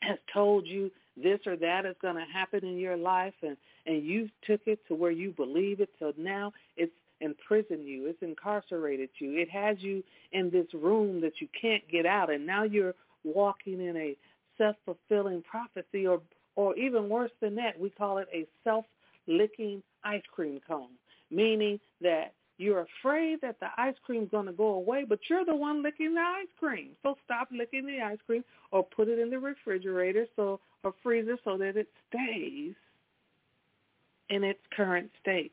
has 0.01 0.17
told 0.33 0.65
you 0.65 0.91
this 1.17 1.39
or 1.45 1.55
that 1.55 1.85
is 1.85 1.95
going 2.01 2.15
to 2.15 2.25
happen 2.33 2.63
in 2.63 2.77
your 2.77 2.97
life 2.97 3.33
and 3.41 3.55
and 3.85 4.03
you 4.03 4.29
took 4.45 4.61
it 4.65 4.79
to 4.87 4.95
where 4.95 5.11
you 5.11 5.31
believe 5.31 5.79
it 5.79 5.89
so 5.99 6.13
now 6.17 6.51
it's 6.75 6.91
imprisoned 7.21 7.87
you 7.87 8.07
it's 8.07 8.21
incarcerated 8.21 9.09
you 9.19 9.37
it 9.37 9.49
has 9.49 9.77
you 9.79 10.03
in 10.33 10.49
this 10.49 10.67
room 10.73 11.21
that 11.21 11.39
you 11.39 11.47
can't 11.59 11.87
get 11.89 12.05
out 12.05 12.29
and 12.29 12.45
now 12.45 12.63
you're 12.63 12.93
walking 13.23 13.79
in 13.79 13.95
a 13.95 14.17
self-fulfilling 14.57 15.41
prophecy 15.43 16.05
or 16.05 16.21
or 16.55 16.75
even 16.75 17.07
worse 17.07 17.31
than 17.41 17.55
that 17.55 17.79
we 17.79 17.89
call 17.89 18.17
it 18.17 18.27
a 18.33 18.45
self-licking 18.63 19.81
ice 20.03 20.21
cream 20.33 20.59
cone 20.67 20.89
meaning 21.31 21.79
that 22.01 22.33
you're 22.57 22.85
afraid 23.01 23.41
that 23.41 23.59
the 23.59 23.67
ice 23.77 23.95
cream's 24.05 24.31
going 24.31 24.45
to 24.45 24.53
go 24.53 24.75
away, 24.75 25.05
but 25.07 25.19
you're 25.29 25.45
the 25.45 25.55
one 25.55 25.83
licking 25.83 26.15
the 26.15 26.21
ice 26.21 26.47
cream. 26.57 26.91
So 27.03 27.15
stop 27.25 27.49
licking 27.51 27.85
the 27.85 28.01
ice 28.01 28.17
cream 28.25 28.43
or 28.71 28.83
put 28.83 29.07
it 29.09 29.19
in 29.19 29.29
the 29.29 29.39
refrigerator 29.39 30.25
so 30.35 30.59
or 30.83 30.93
freezer 31.03 31.37
so 31.43 31.57
that 31.57 31.75
it 31.75 31.87
stays 32.09 32.73
in 34.29 34.43
its 34.43 34.59
current 34.75 35.09
state. 35.21 35.51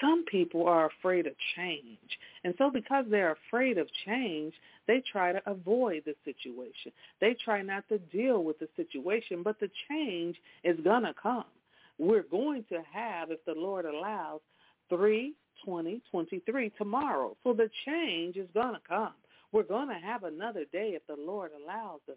Some 0.00 0.24
people 0.24 0.66
are 0.66 0.86
afraid 0.86 1.26
of 1.26 1.34
change. 1.56 2.18
And 2.44 2.54
so 2.58 2.70
because 2.70 3.04
they're 3.08 3.36
afraid 3.48 3.78
of 3.78 3.86
change, 4.04 4.52
they 4.88 5.02
try 5.12 5.32
to 5.32 5.40
avoid 5.48 6.02
the 6.04 6.14
situation. 6.24 6.92
They 7.20 7.36
try 7.44 7.62
not 7.62 7.88
to 7.88 7.98
deal 7.98 8.42
with 8.42 8.58
the 8.58 8.68
situation, 8.76 9.42
but 9.42 9.60
the 9.60 9.70
change 9.88 10.36
is 10.64 10.78
going 10.82 11.04
to 11.04 11.14
come. 11.20 11.44
We're 11.98 12.24
going 12.24 12.64
to 12.70 12.80
have, 12.92 13.30
if 13.30 13.44
the 13.44 13.54
Lord 13.54 13.84
allows, 13.84 14.40
three 14.88 15.34
2023 15.64 16.72
tomorrow. 16.78 17.36
So 17.44 17.52
the 17.52 17.70
change 17.86 18.36
is 18.36 18.48
going 18.54 18.74
to 18.74 18.80
come. 18.88 19.14
We're 19.52 19.62
going 19.62 19.88
to 19.88 19.94
have 19.94 20.24
another 20.24 20.64
day 20.72 20.96
if 20.96 21.06
the 21.06 21.16
Lord 21.22 21.50
allows 21.62 22.00
us. 22.08 22.16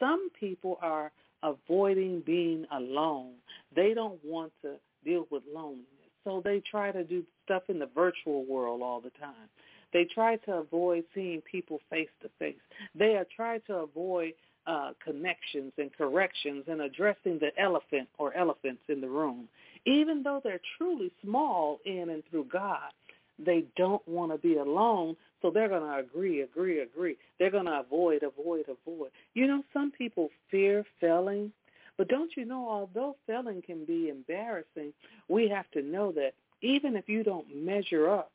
Some 0.00 0.28
people 0.38 0.78
are 0.82 1.12
avoiding 1.42 2.22
being 2.26 2.66
alone. 2.72 3.34
They 3.74 3.94
don't 3.94 4.18
want 4.24 4.52
to 4.62 4.74
deal 5.04 5.26
with 5.30 5.42
loneliness. 5.52 5.86
So 6.24 6.40
they 6.44 6.62
try 6.68 6.90
to 6.90 7.04
do 7.04 7.22
stuff 7.44 7.64
in 7.68 7.78
the 7.78 7.88
virtual 7.94 8.44
world 8.46 8.82
all 8.82 9.00
the 9.00 9.10
time. 9.10 9.48
They 9.92 10.04
try 10.12 10.36
to 10.36 10.54
avoid 10.54 11.04
seeing 11.14 11.40
people 11.42 11.80
face 11.90 12.08
to 12.22 12.30
face. 12.38 12.56
They 12.94 13.16
are 13.16 13.26
trying 13.36 13.60
to 13.68 13.76
avoid 13.76 14.32
uh, 14.66 14.92
connections 15.04 15.72
and 15.78 15.92
corrections 15.96 16.64
and 16.66 16.80
addressing 16.80 17.38
the 17.38 17.50
elephant 17.58 18.08
or 18.18 18.34
elephants 18.34 18.82
in 18.88 19.00
the 19.00 19.08
room 19.08 19.48
even 19.86 20.22
though 20.22 20.40
they're 20.42 20.60
truly 20.78 21.12
small 21.22 21.80
in 21.84 22.08
and 22.10 22.22
through 22.30 22.44
God, 22.44 22.90
they 23.38 23.64
don't 23.76 24.06
want 24.08 24.32
to 24.32 24.38
be 24.38 24.56
alone, 24.56 25.16
so 25.42 25.50
they're 25.50 25.68
going 25.68 25.82
to 25.82 25.98
agree, 25.98 26.42
agree, 26.42 26.80
agree. 26.80 27.16
They're 27.38 27.50
going 27.50 27.66
to 27.66 27.80
avoid, 27.80 28.22
avoid, 28.22 28.66
avoid. 28.68 29.10
You 29.34 29.46
know, 29.46 29.62
some 29.72 29.90
people 29.90 30.30
fear 30.50 30.84
failing, 31.00 31.52
but 31.96 32.08
don't 32.08 32.30
you 32.36 32.44
know, 32.44 32.68
although 32.68 33.16
failing 33.26 33.62
can 33.62 33.84
be 33.84 34.08
embarrassing, 34.08 34.92
we 35.28 35.48
have 35.48 35.70
to 35.72 35.82
know 35.82 36.12
that 36.12 36.32
even 36.62 36.96
if 36.96 37.08
you 37.08 37.22
don't 37.22 37.46
measure 37.54 38.08
up 38.08 38.30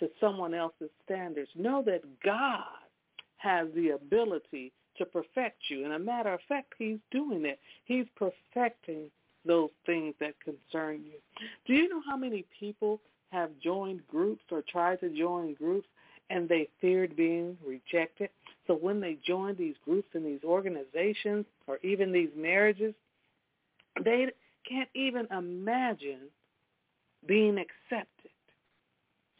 to 0.00 0.10
someone 0.20 0.54
else's 0.54 0.90
standards, 1.04 1.50
know 1.54 1.82
that 1.82 2.02
God 2.22 2.64
has 3.38 3.68
the 3.74 3.90
ability 3.90 4.72
to 4.96 5.06
perfect 5.06 5.62
you. 5.70 5.84
And 5.84 5.92
a 5.92 5.98
matter 5.98 6.32
of 6.32 6.40
fact, 6.48 6.74
he's 6.78 6.98
doing 7.10 7.46
it. 7.46 7.58
He's 7.84 8.06
perfecting 8.16 9.10
those 9.48 9.70
things 9.86 10.14
that 10.20 10.34
concern 10.40 11.02
you. 11.04 11.18
Do 11.66 11.72
you 11.72 11.88
know 11.88 12.02
how 12.06 12.16
many 12.16 12.44
people 12.60 13.00
have 13.32 13.50
joined 13.62 14.06
groups 14.06 14.44
or 14.52 14.62
tried 14.62 15.00
to 15.00 15.08
join 15.08 15.54
groups 15.54 15.88
and 16.30 16.48
they 16.48 16.68
feared 16.80 17.16
being 17.16 17.56
rejected? 17.66 18.30
So 18.66 18.74
when 18.74 19.00
they 19.00 19.18
join 19.26 19.56
these 19.56 19.74
groups 19.84 20.08
and 20.14 20.24
these 20.24 20.44
organizations 20.44 21.46
or 21.66 21.78
even 21.82 22.12
these 22.12 22.30
marriages, 22.36 22.94
they 24.04 24.26
can't 24.68 24.90
even 24.94 25.26
imagine 25.32 26.28
being 27.26 27.58
accepted. 27.58 28.30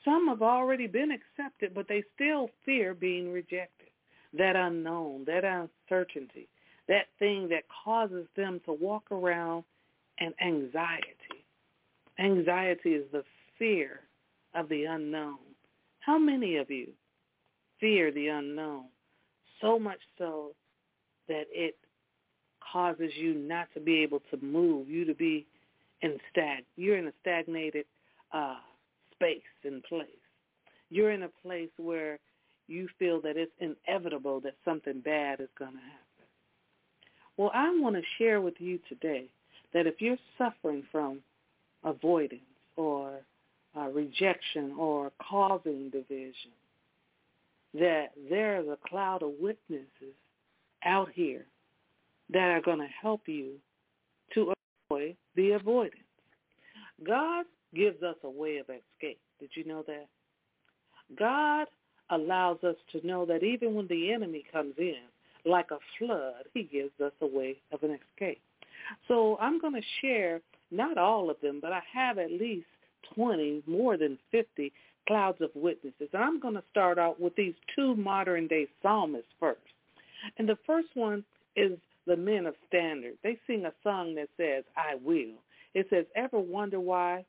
Some 0.04 0.28
have 0.28 0.42
already 0.42 0.86
been 0.86 1.10
accepted, 1.10 1.74
but 1.74 1.86
they 1.86 2.02
still 2.14 2.48
fear 2.64 2.94
being 2.94 3.30
rejected. 3.30 3.88
That 4.36 4.56
unknown, 4.56 5.24
that 5.26 5.44
uncertainty, 5.44 6.48
that 6.86 7.06
thing 7.18 7.48
that 7.48 7.64
causes 7.84 8.26
them 8.36 8.60
to 8.66 8.72
walk 8.72 9.10
around 9.10 9.64
and 10.20 10.34
anxiety. 10.40 11.44
Anxiety 12.18 12.90
is 12.90 13.04
the 13.12 13.24
fear 13.58 14.00
of 14.54 14.68
the 14.68 14.84
unknown. 14.84 15.38
How 16.00 16.18
many 16.18 16.56
of 16.56 16.70
you 16.70 16.88
fear 17.80 18.10
the 18.10 18.28
unknown 18.28 18.86
so 19.60 19.78
much 19.78 20.00
so 20.16 20.52
that 21.28 21.44
it 21.50 21.76
causes 22.72 23.10
you 23.16 23.34
not 23.34 23.68
to 23.74 23.80
be 23.80 24.02
able 24.02 24.20
to 24.30 24.36
move, 24.42 24.88
you 24.88 25.04
to 25.04 25.14
be 25.14 25.46
in 26.02 26.18
stag. 26.30 26.64
You're 26.76 26.98
in 26.98 27.08
a 27.08 27.12
stagnated 27.20 27.86
uh, 28.32 28.56
space 29.14 29.42
and 29.64 29.82
place. 29.84 30.08
You're 30.90 31.10
in 31.10 31.24
a 31.24 31.30
place 31.42 31.70
where 31.76 32.18
you 32.66 32.88
feel 32.98 33.20
that 33.22 33.36
it's 33.36 33.52
inevitable 33.60 34.40
that 34.40 34.54
something 34.64 35.00
bad 35.00 35.40
is 35.40 35.48
going 35.58 35.72
to 35.72 35.78
happen. 35.78 36.26
Well, 37.36 37.50
I 37.54 37.70
want 37.78 37.96
to 37.96 38.02
share 38.18 38.40
with 38.40 38.54
you 38.58 38.78
today 38.88 39.28
that 39.74 39.86
if 39.86 40.00
you're 40.00 40.16
suffering 40.36 40.82
from 40.90 41.20
avoidance 41.84 42.40
or 42.76 43.20
uh, 43.76 43.88
rejection 43.88 44.74
or 44.78 45.12
causing 45.28 45.90
division, 45.90 46.52
that 47.74 48.06
there 48.30 48.60
is 48.60 48.66
a 48.66 48.78
cloud 48.88 49.22
of 49.22 49.32
witnesses 49.40 50.16
out 50.84 51.08
here 51.12 51.44
that 52.30 52.50
are 52.50 52.60
going 52.60 52.78
to 52.78 52.88
help 53.00 53.22
you 53.26 53.52
to 54.34 54.52
avoid 54.90 55.16
the 55.36 55.52
avoidance. 55.52 56.02
God 57.06 57.44
gives 57.74 58.02
us 58.02 58.16
a 58.24 58.30
way 58.30 58.58
of 58.58 58.66
escape. 58.66 59.20
Did 59.40 59.50
you 59.54 59.64
know 59.64 59.84
that? 59.86 60.06
God 61.18 61.66
allows 62.10 62.62
us 62.64 62.76
to 62.92 63.06
know 63.06 63.26
that 63.26 63.42
even 63.42 63.74
when 63.74 63.86
the 63.88 64.12
enemy 64.12 64.44
comes 64.50 64.74
in, 64.78 64.96
like 65.44 65.70
a 65.70 65.78
flood, 65.98 66.44
he 66.54 66.64
gives 66.64 66.98
us 67.04 67.12
a 67.20 67.26
way 67.26 67.56
of 67.72 67.82
an 67.82 67.98
escape. 68.12 68.40
So 69.06 69.36
I'm 69.40 69.60
going 69.60 69.74
to 69.74 69.82
share 70.00 70.40
not 70.70 70.98
all 70.98 71.30
of 71.30 71.36
them, 71.42 71.58
but 71.60 71.72
I 71.72 71.82
have 71.92 72.18
at 72.18 72.30
least 72.30 72.66
20, 73.14 73.62
more 73.66 73.96
than 73.96 74.18
50 74.30 74.72
clouds 75.06 75.38
of 75.40 75.50
witnesses. 75.54 76.08
And 76.12 76.22
I'm 76.22 76.40
going 76.40 76.54
to 76.54 76.62
start 76.70 76.98
out 76.98 77.20
with 77.20 77.34
these 77.36 77.54
two 77.74 77.94
modern 77.96 78.46
day 78.46 78.66
psalmists 78.82 79.30
first. 79.40 79.60
And 80.36 80.48
the 80.48 80.58
first 80.66 80.88
one 80.94 81.24
is 81.56 81.78
the 82.06 82.16
men 82.16 82.46
of 82.46 82.54
standard. 82.66 83.14
They 83.22 83.38
sing 83.46 83.64
a 83.66 83.72
song 83.82 84.14
that 84.16 84.28
says, 84.36 84.64
I 84.76 84.96
will. 85.02 85.34
It 85.74 85.86
says, 85.90 86.04
ever 86.16 86.38
wonder 86.38 86.80
why 86.80 87.24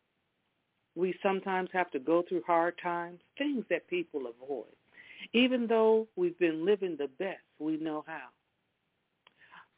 we 0.96 1.14
sometimes 1.22 1.70
have 1.74 1.92
to 1.92 2.00
go 2.00 2.24
through 2.28 2.44
hard 2.46 2.76
times? 2.82 3.20
Things 3.38 3.64
that 3.70 3.88
people 3.88 4.22
avoid. 4.22 4.66
Even 5.34 5.68
though 5.68 6.08
we've 6.16 6.40
been 6.40 6.66
living 6.66 6.96
the 6.98 7.10
best 7.20 7.42
we 7.60 7.78
know 7.78 8.04
how. 8.08 8.30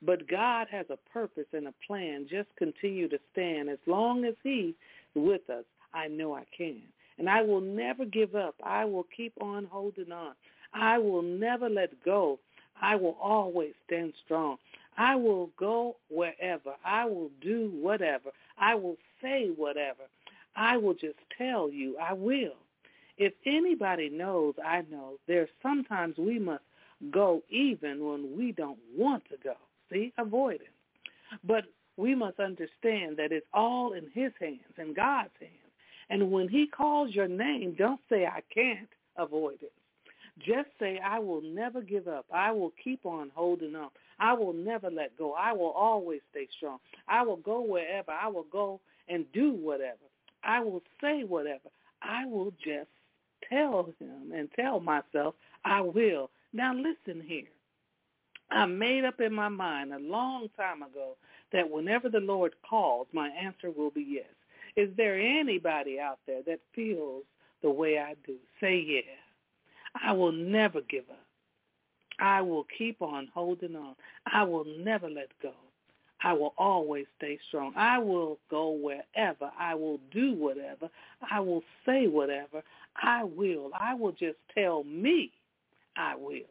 But 0.02 0.28
God 0.28 0.68
has 0.72 0.86
a 0.90 0.98
purpose 1.12 1.46
and 1.54 1.68
a 1.68 1.74
plan. 1.86 2.28
Just 2.30 2.50
continue 2.58 3.08
to 3.10 3.20
stand. 3.32 3.70
As 3.70 3.78
long 3.86 4.26
as 4.26 4.36
he's 4.44 4.74
with 5.16 5.50
us, 5.50 5.66
I 5.94 6.08
know 6.08 6.34
I 6.34 6.46
can. 6.56 6.82
And 7.18 7.30
I 7.30 7.42
will 7.42 7.62
never 7.62 8.06
give 8.06 8.36
up. 8.36 8.56
I 8.64 8.86
will 8.86 9.06
keep 9.16 9.34
on 9.42 9.66
holding 9.66 10.12
on. 10.12 10.34
I 10.74 10.98
will 10.98 11.22
never 11.22 11.70
let 11.70 11.92
go. 12.04 12.40
I 12.82 12.96
will 12.96 13.18
always 13.22 13.74
stand 13.86 14.14
strong. 14.26 14.58
I 14.98 15.16
will 15.16 15.52
go 15.58 15.98
wherever. 16.10 16.74
I 16.84 17.06
will 17.06 17.30
do 17.42 17.72
whatever. 17.80 18.32
I 18.58 18.76
will 18.76 18.98
say 19.22 19.50
whatever. 19.56 20.04
I 20.56 20.78
will 20.78 20.94
just 20.94 21.18
tell 21.38 21.70
you 21.70 21.98
I 21.98 22.14
will. 22.14 22.56
If 23.18 23.34
anybody 23.46 24.10
knows, 24.10 24.56
I 24.66 24.84
know 24.90 25.14
there's 25.28 25.50
sometimes 25.62 26.18
we 26.18 26.40
must 26.40 26.64
go 27.12 27.44
even 27.50 28.04
when 28.06 28.36
we 28.38 28.52
don't 28.52 28.80
want 28.98 29.24
to 29.30 29.38
go. 29.44 29.56
See. 29.92 30.14
But 31.44 31.66
we 31.98 32.16
must 32.16 32.40
understand 32.40 33.18
that 33.18 33.32
it's 33.32 33.46
all 33.54 33.94
in 33.94 34.10
his 34.14 34.32
hands, 34.40 34.60
in 34.78 34.94
God's 34.94 35.30
hands. 35.40 35.54
And 36.10 36.32
when 36.32 36.50
he 36.50 36.68
calls 36.68 37.14
your 37.16 37.28
name, 37.28 37.76
don't 37.78 38.02
say, 38.10 38.26
I 38.26 38.42
can't 38.54 38.90
avoid 39.18 39.60
it. 39.62 39.72
Just 40.40 40.70
say, 40.80 41.00
I 41.06 41.20
will 41.20 41.42
never 41.42 41.82
give 41.82 42.08
up. 42.08 42.26
I 42.34 42.52
will 42.52 42.74
keep 42.84 43.06
on 43.06 43.32
holding 43.36 43.76
on. 43.76 43.90
I 44.20 44.34
will 44.34 44.54
never 44.54 44.90
let 44.90 45.18
go. 45.18 45.34
I 45.34 45.54
will 45.54 45.72
always 45.72 46.22
stay 46.32 46.48
strong. 46.58 46.80
I 47.08 47.24
will 47.24 47.38
go 47.38 47.62
wherever. 47.62 48.12
I 48.12 48.28
will 48.28 48.46
go 48.52 48.80
and 49.08 49.26
do 49.34 49.54
whatever. 49.54 49.98
I 50.44 50.62
will 50.62 50.82
say 51.02 51.24
whatever. 51.24 51.70
I 52.02 52.26
will 52.26 52.52
just 52.64 52.90
tell 53.50 53.94
him 54.00 54.32
and 54.34 54.50
tell 54.56 54.80
myself, 54.80 55.36
I 55.66 55.82
will. 55.82 56.30
Now 56.54 56.74
listen 56.74 57.22
here. 57.26 57.48
I 58.52 58.66
made 58.66 59.06
up 59.06 59.22
in 59.22 59.34
my 59.34 59.50
mind 59.50 59.94
a 59.94 60.00
long 60.00 60.50
time 60.58 60.84
ago 60.84 61.18
that 61.54 61.70
whenever 61.70 62.10
the 62.10 62.20
Lord 62.20 62.54
calls, 62.70 63.08
my 63.14 63.30
answer 63.30 63.72
will 63.72 63.92
be 63.92 64.06
yes. 64.08 64.26
Is 64.76 64.90
there 64.98 65.20
anybody 65.20 66.00
out 66.00 66.20
there 66.28 66.42
that 66.48 66.60
feels 66.76 67.24
the 67.62 67.70
way 67.72 68.00
I 68.00 68.16
do? 68.26 68.36
Say 68.62 68.84
yes. 68.88 69.06
I 70.04 70.14
will 70.14 70.32
never 70.32 70.82
give 70.82 71.06
up. 71.10 71.26
I 72.20 72.42
will 72.42 72.66
keep 72.78 73.02
on 73.02 73.30
holding 73.34 73.76
on. 73.76 73.96
I 74.32 74.44
will 74.44 74.66
never 74.80 75.10
let 75.10 75.30
go. 75.42 75.54
I 76.24 76.34
will 76.34 76.54
always 76.58 77.08
stay 77.18 77.40
strong. 77.48 77.74
I 77.76 77.98
will 77.98 78.38
go 78.50 78.72
wherever. 78.72 79.52
I 79.60 79.76
will 79.76 80.00
do 80.12 80.34
whatever. 80.34 80.90
I 81.30 81.40
will 81.40 81.64
say 81.86 82.08
whatever. 82.08 82.64
I 83.02 83.24
will. 83.24 83.72
I 83.74 83.96
will 83.96 84.12
just 84.12 84.38
tell 84.56 84.84
me 84.84 85.32
I 85.98 86.16
will. 86.16 86.42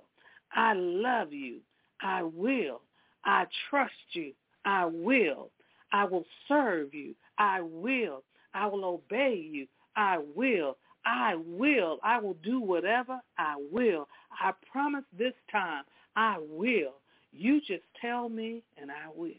I 0.53 0.75
love 0.75 1.33
you. 1.33 1.61
I 2.03 2.23
will. 2.23 2.83
I 3.25 3.47
trust 3.69 3.93
you. 4.13 4.33
I 4.65 4.87
will. 4.87 5.51
I 5.93 6.05
will 6.05 6.25
serve 6.49 6.95
you. 6.95 7.15
I 7.39 7.61
will. 7.61 8.23
I 8.55 8.67
will 8.67 8.85
obey 8.85 9.35
you. 9.51 9.67
I 9.97 10.19
will. 10.35 10.77
I 11.05 11.37
will. 11.37 11.99
I 12.03 12.19
will 12.19 12.37
do 12.43 12.61
whatever. 12.61 13.21
I 13.39 13.57
will. 13.73 14.09
I 14.41 14.53
promise 14.71 15.05
this 15.17 15.35
time 15.51 15.85
I 16.17 16.39
will. 16.41 16.95
You 17.33 17.61
just 17.61 17.85
tell 18.01 18.29
me 18.29 18.63
and 18.81 18.91
I 18.91 19.09
will. 19.15 19.31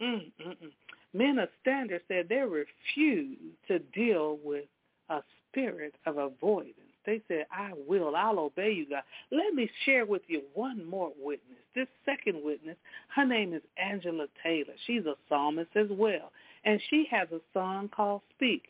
Mm-mm-mm. 0.00 0.72
Men 1.12 1.38
of 1.38 1.48
standard 1.60 2.02
said 2.08 2.28
they 2.28 2.42
refuse 2.42 3.38
to 3.66 3.78
deal 3.78 4.38
with 4.42 4.64
a 5.10 5.22
spirit 5.50 5.94
of 6.06 6.18
avoidance. 6.18 6.74
They 7.08 7.22
said, 7.26 7.46
I 7.50 7.72
will. 7.86 8.14
I'll 8.14 8.38
obey 8.38 8.70
you, 8.70 8.86
God. 8.86 9.02
Let 9.32 9.54
me 9.54 9.70
share 9.86 10.04
with 10.04 10.20
you 10.26 10.42
one 10.52 10.84
more 10.84 11.10
witness. 11.18 11.56
This 11.74 11.86
second 12.04 12.44
witness, 12.44 12.76
her 13.16 13.24
name 13.24 13.54
is 13.54 13.62
Angela 13.78 14.26
Taylor. 14.42 14.74
She's 14.86 15.06
a 15.06 15.14
psalmist 15.26 15.70
as 15.74 15.86
well. 15.88 16.32
And 16.66 16.78
she 16.90 17.08
has 17.10 17.28
a 17.32 17.40
song 17.54 17.88
called 17.88 18.20
Speak. 18.36 18.64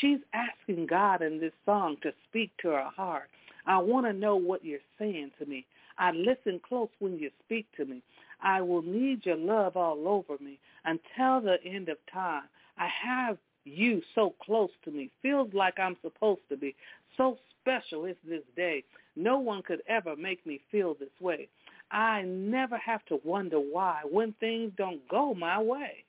She's 0.00 0.18
asking 0.32 0.86
God 0.86 1.22
in 1.22 1.38
this 1.38 1.52
song 1.64 1.96
to 2.02 2.12
speak 2.28 2.50
to 2.62 2.70
her 2.70 2.90
heart. 2.96 3.30
I 3.64 3.78
want 3.78 4.06
to 4.06 4.12
know 4.12 4.34
what 4.34 4.64
you're 4.64 4.80
saying 4.98 5.30
to 5.38 5.46
me. 5.46 5.64
I 5.96 6.10
listen 6.10 6.60
close 6.68 6.88
when 6.98 7.16
you 7.20 7.30
speak 7.44 7.68
to 7.76 7.84
me. 7.84 8.02
I 8.42 8.60
will 8.60 8.82
need 8.82 9.24
your 9.24 9.36
love 9.36 9.76
all 9.76 10.08
over 10.08 10.42
me 10.42 10.58
until 10.84 11.40
the 11.40 11.58
end 11.64 11.88
of 11.88 11.98
time. 12.12 12.42
I 12.76 12.88
have 12.88 13.38
you 13.64 14.02
so 14.16 14.34
close 14.42 14.70
to 14.84 14.90
me. 14.90 15.12
Feels 15.22 15.54
like 15.54 15.78
I'm 15.78 15.96
supposed 16.02 16.40
to 16.48 16.56
be. 16.56 16.74
So 17.16 17.38
special 17.64 18.04
is 18.04 18.16
this 18.28 18.42
day. 18.56 18.84
No 19.16 19.38
one 19.38 19.62
could 19.62 19.82
ever 19.88 20.16
make 20.16 20.44
me 20.46 20.60
feel 20.70 20.94
this 20.94 21.08
way. 21.20 21.48
I 21.90 22.22
never 22.22 22.76
have 22.78 23.04
to 23.06 23.20
wonder 23.24 23.58
why 23.58 24.00
when 24.10 24.34
things 24.40 24.72
don't 24.76 25.06
go 25.08 25.34
my 25.34 25.60
way. 25.60 26.04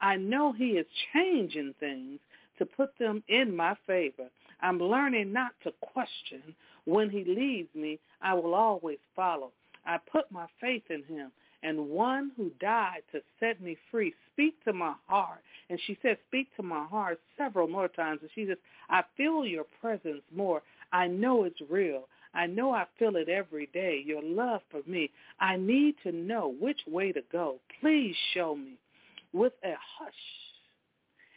I 0.00 0.16
know 0.16 0.52
he 0.52 0.70
is 0.70 0.86
changing 1.12 1.74
things 1.80 2.20
to 2.58 2.66
put 2.66 2.90
them 2.98 3.22
in 3.28 3.54
my 3.54 3.74
favor. 3.86 4.28
I'm 4.60 4.78
learning 4.78 5.32
not 5.32 5.52
to 5.64 5.72
question. 5.80 6.54
When 6.84 7.10
he 7.10 7.24
leads 7.24 7.72
me, 7.74 7.98
I 8.22 8.34
will 8.34 8.54
always 8.54 8.98
follow. 9.14 9.52
I 9.84 9.98
put 10.10 10.30
my 10.32 10.46
faith 10.60 10.84
in 10.90 11.04
him 11.04 11.30
and 11.62 11.88
one 11.88 12.30
who 12.36 12.50
died 12.60 13.02
to 13.12 13.20
set 13.40 13.60
me 13.60 13.76
free. 13.90 14.14
Speak 14.32 14.62
to 14.64 14.72
my 14.72 14.94
heart. 15.06 15.40
And 15.70 15.78
she 15.86 15.98
said, 16.02 16.18
speak 16.28 16.48
to 16.56 16.62
my 16.62 16.86
heart 16.86 17.20
several 17.36 17.68
more 17.68 17.88
times. 17.88 18.20
And 18.22 18.30
she 18.34 18.46
says, 18.46 18.56
I 18.88 19.02
feel 19.16 19.44
your 19.44 19.64
presence 19.80 20.22
more. 20.34 20.62
I 20.92 21.06
know 21.06 21.44
it's 21.44 21.60
real. 21.70 22.08
I 22.34 22.46
know 22.46 22.72
I 22.72 22.84
feel 22.98 23.16
it 23.16 23.28
every 23.28 23.68
day, 23.72 24.02
your 24.04 24.22
love 24.22 24.60
for 24.70 24.80
me. 24.86 25.10
I 25.40 25.56
need 25.56 25.96
to 26.02 26.12
know 26.12 26.54
which 26.60 26.80
way 26.86 27.12
to 27.12 27.22
go. 27.32 27.56
Please 27.80 28.14
show 28.34 28.54
me. 28.54 28.78
With 29.32 29.52
a 29.62 29.74
hush 29.98 30.12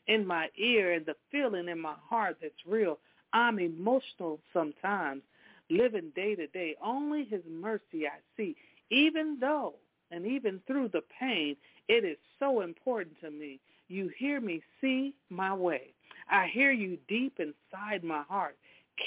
in 0.07 0.25
my 0.25 0.47
ear 0.57 0.93
and 0.93 1.05
the 1.05 1.15
feeling 1.31 1.67
in 1.67 1.79
my 1.79 1.95
heart 2.09 2.37
that's 2.41 2.53
real. 2.67 2.99
I'm 3.33 3.59
emotional 3.59 4.39
sometimes, 4.53 5.21
living 5.69 6.11
day 6.15 6.35
to 6.35 6.47
day. 6.47 6.75
Only 6.83 7.25
his 7.25 7.41
mercy 7.49 8.07
I 8.07 8.19
see. 8.37 8.55
Even 8.89 9.37
though 9.39 9.73
and 10.11 10.25
even 10.25 10.59
through 10.67 10.89
the 10.89 11.01
pain, 11.19 11.55
it 11.87 12.03
is 12.03 12.17
so 12.39 12.61
important 12.61 13.15
to 13.21 13.31
me. 13.31 13.59
You 13.87 14.09
hear 14.17 14.39
me 14.41 14.61
see 14.79 15.13
my 15.29 15.53
way. 15.53 15.93
I 16.29 16.47
hear 16.47 16.71
you 16.71 16.97
deep 17.07 17.39
inside 17.39 18.03
my 18.03 18.23
heart. 18.23 18.57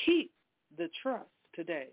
Keep 0.04 0.30
the 0.76 0.88
trust 1.02 1.28
today. 1.54 1.88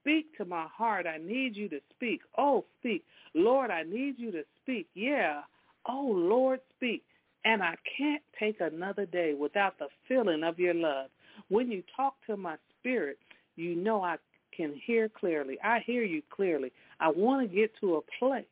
Speak 0.00 0.36
to 0.38 0.44
my 0.44 0.66
heart. 0.74 1.06
I 1.06 1.18
need 1.18 1.56
you 1.56 1.68
to 1.68 1.80
speak. 1.90 2.20
Oh, 2.36 2.64
speak. 2.80 3.04
Lord, 3.34 3.70
I 3.70 3.82
need 3.82 4.18
you 4.18 4.30
to 4.32 4.42
speak. 4.62 4.88
Yeah. 4.94 5.42
Oh, 5.86 6.12
Lord, 6.14 6.60
speak. 6.76 7.02
And 7.44 7.62
I 7.62 7.74
can't 7.96 8.22
take 8.38 8.60
another 8.60 9.06
day 9.06 9.34
without 9.34 9.78
the 9.78 9.88
feeling 10.06 10.42
of 10.44 10.58
your 10.58 10.74
love. 10.74 11.10
When 11.48 11.70
you 11.70 11.82
talk 11.96 12.14
to 12.26 12.36
my 12.36 12.56
spirit, 12.78 13.18
you 13.56 13.76
know 13.76 14.02
I 14.02 14.16
can 14.56 14.74
hear 14.84 15.08
clearly. 15.08 15.58
I 15.62 15.80
hear 15.80 16.02
you 16.02 16.22
clearly. 16.30 16.72
I 17.00 17.08
want 17.08 17.48
to 17.48 17.56
get 17.56 17.70
to 17.80 17.96
a 17.96 18.00
place 18.18 18.44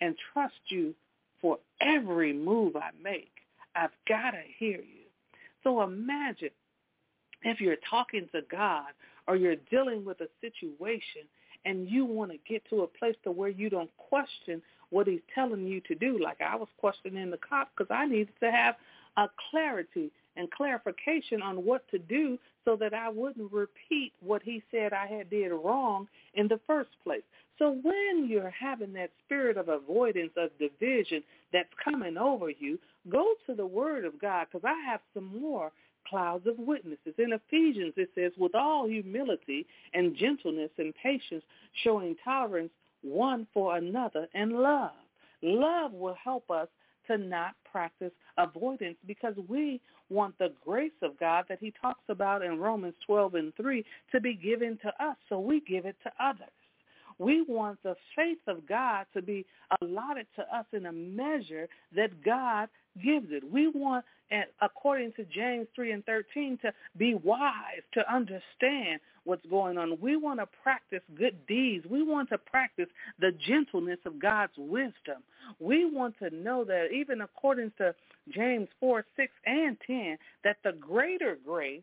and 0.00 0.14
trust 0.32 0.54
you 0.68 0.94
for 1.40 1.58
every 1.80 2.32
move 2.32 2.76
I 2.76 2.90
make. 3.02 3.32
I've 3.74 3.90
got 4.08 4.30
to 4.30 4.42
hear 4.58 4.78
you. 4.78 5.06
So 5.62 5.82
imagine 5.82 6.50
if 7.42 7.60
you're 7.60 7.76
talking 7.88 8.28
to 8.32 8.40
God 8.50 8.86
or 9.26 9.36
you're 9.36 9.56
dealing 9.70 10.04
with 10.04 10.20
a 10.20 10.28
situation 10.40 11.22
and 11.64 11.88
you 11.88 12.04
want 12.04 12.30
to 12.30 12.38
get 12.48 12.62
to 12.70 12.82
a 12.82 12.86
place 12.86 13.16
to 13.24 13.30
where 13.30 13.48
you 13.48 13.68
don't 13.68 13.90
question 13.96 14.62
what 14.90 15.06
he's 15.06 15.20
telling 15.34 15.66
you 15.66 15.80
to 15.82 15.94
do. 15.94 16.18
Like 16.22 16.40
I 16.40 16.56
was 16.56 16.68
questioning 16.78 17.30
the 17.30 17.38
cop 17.38 17.70
because 17.76 17.92
I 17.94 18.06
needed 18.06 18.34
to 18.40 18.50
have 18.50 18.76
a 19.16 19.28
clarity 19.50 20.10
and 20.36 20.50
clarification 20.50 21.42
on 21.42 21.64
what 21.64 21.88
to 21.90 21.98
do 21.98 22.38
so 22.64 22.76
that 22.76 22.92
I 22.92 23.08
wouldn't 23.08 23.52
repeat 23.52 24.12
what 24.20 24.42
he 24.42 24.62
said 24.70 24.92
I 24.92 25.06
had 25.06 25.30
did 25.30 25.50
wrong 25.50 26.08
in 26.34 26.46
the 26.46 26.60
first 26.66 26.90
place. 27.02 27.22
So 27.58 27.78
when 27.82 28.26
you're 28.28 28.50
having 28.50 28.92
that 28.94 29.10
spirit 29.24 29.56
of 29.56 29.68
avoidance, 29.68 30.32
of 30.36 30.50
division 30.58 31.22
that's 31.52 31.68
coming 31.82 32.18
over 32.18 32.50
you, 32.50 32.78
go 33.08 33.34
to 33.46 33.54
the 33.54 33.66
Word 33.66 34.04
of 34.04 34.20
God 34.20 34.46
because 34.50 34.68
I 34.68 34.90
have 34.90 35.00
some 35.14 35.40
more 35.40 35.72
clouds 36.08 36.46
of 36.46 36.58
witnesses. 36.58 37.14
In 37.18 37.32
Ephesians 37.32 37.94
it 37.96 38.10
says, 38.14 38.32
with 38.38 38.54
all 38.54 38.86
humility 38.86 39.66
and 39.94 40.16
gentleness 40.16 40.70
and 40.78 40.94
patience, 41.02 41.44
showing 41.84 42.16
tolerance 42.24 42.70
one 43.02 43.46
for 43.52 43.76
another 43.76 44.26
and 44.34 44.52
love. 44.52 44.90
Love 45.42 45.92
will 45.92 46.16
help 46.22 46.50
us 46.50 46.68
to 47.06 47.18
not 47.18 47.54
practice 47.70 48.12
avoidance 48.38 48.96
because 49.06 49.34
we 49.48 49.80
want 50.10 50.36
the 50.38 50.52
grace 50.64 50.92
of 51.02 51.18
God 51.18 51.44
that 51.48 51.58
he 51.60 51.72
talks 51.80 52.02
about 52.08 52.42
in 52.42 52.58
Romans 52.58 52.94
12 53.06 53.34
and 53.34 53.54
3 53.56 53.84
to 54.12 54.20
be 54.20 54.34
given 54.34 54.78
to 54.82 54.88
us, 55.04 55.16
so 55.28 55.38
we 55.38 55.60
give 55.60 55.86
it 55.86 55.96
to 56.02 56.10
others. 56.20 56.48
We 57.18 57.42
want 57.42 57.82
the 57.82 57.96
faith 58.14 58.38
of 58.46 58.66
God 58.68 59.06
to 59.14 59.22
be 59.22 59.46
allotted 59.80 60.26
to 60.36 60.42
us 60.54 60.66
in 60.72 60.86
a 60.86 60.92
measure 60.92 61.68
that 61.94 62.22
God 62.24 62.68
gives 63.02 63.28
it. 63.30 63.42
We 63.50 63.68
want, 63.68 64.04
according 64.60 65.12
to 65.14 65.24
James 65.24 65.66
3 65.74 65.92
and 65.92 66.04
13, 66.04 66.58
to 66.62 66.72
be 66.98 67.14
wise, 67.14 67.82
to 67.94 68.12
understand 68.12 69.00
what's 69.24 69.44
going 69.46 69.76
on. 69.76 69.98
We 70.00 70.16
want 70.16 70.40
to 70.40 70.46
practice 70.62 71.02
good 71.18 71.36
deeds. 71.46 71.84
We 71.90 72.02
want 72.02 72.28
to 72.30 72.38
practice 72.38 72.88
the 73.18 73.32
gentleness 73.46 73.98
of 74.04 74.18
God's 74.20 74.52
wisdom. 74.56 75.22
We 75.58 75.84
want 75.84 76.14
to 76.20 76.30
know 76.30 76.64
that 76.64 76.88
even 76.92 77.22
according 77.22 77.72
to 77.78 77.94
James 78.30 78.68
4, 78.80 79.04
6, 79.16 79.32
and 79.46 79.76
10, 79.86 80.18
that 80.44 80.56
the 80.64 80.72
greater 80.72 81.38
grace 81.44 81.82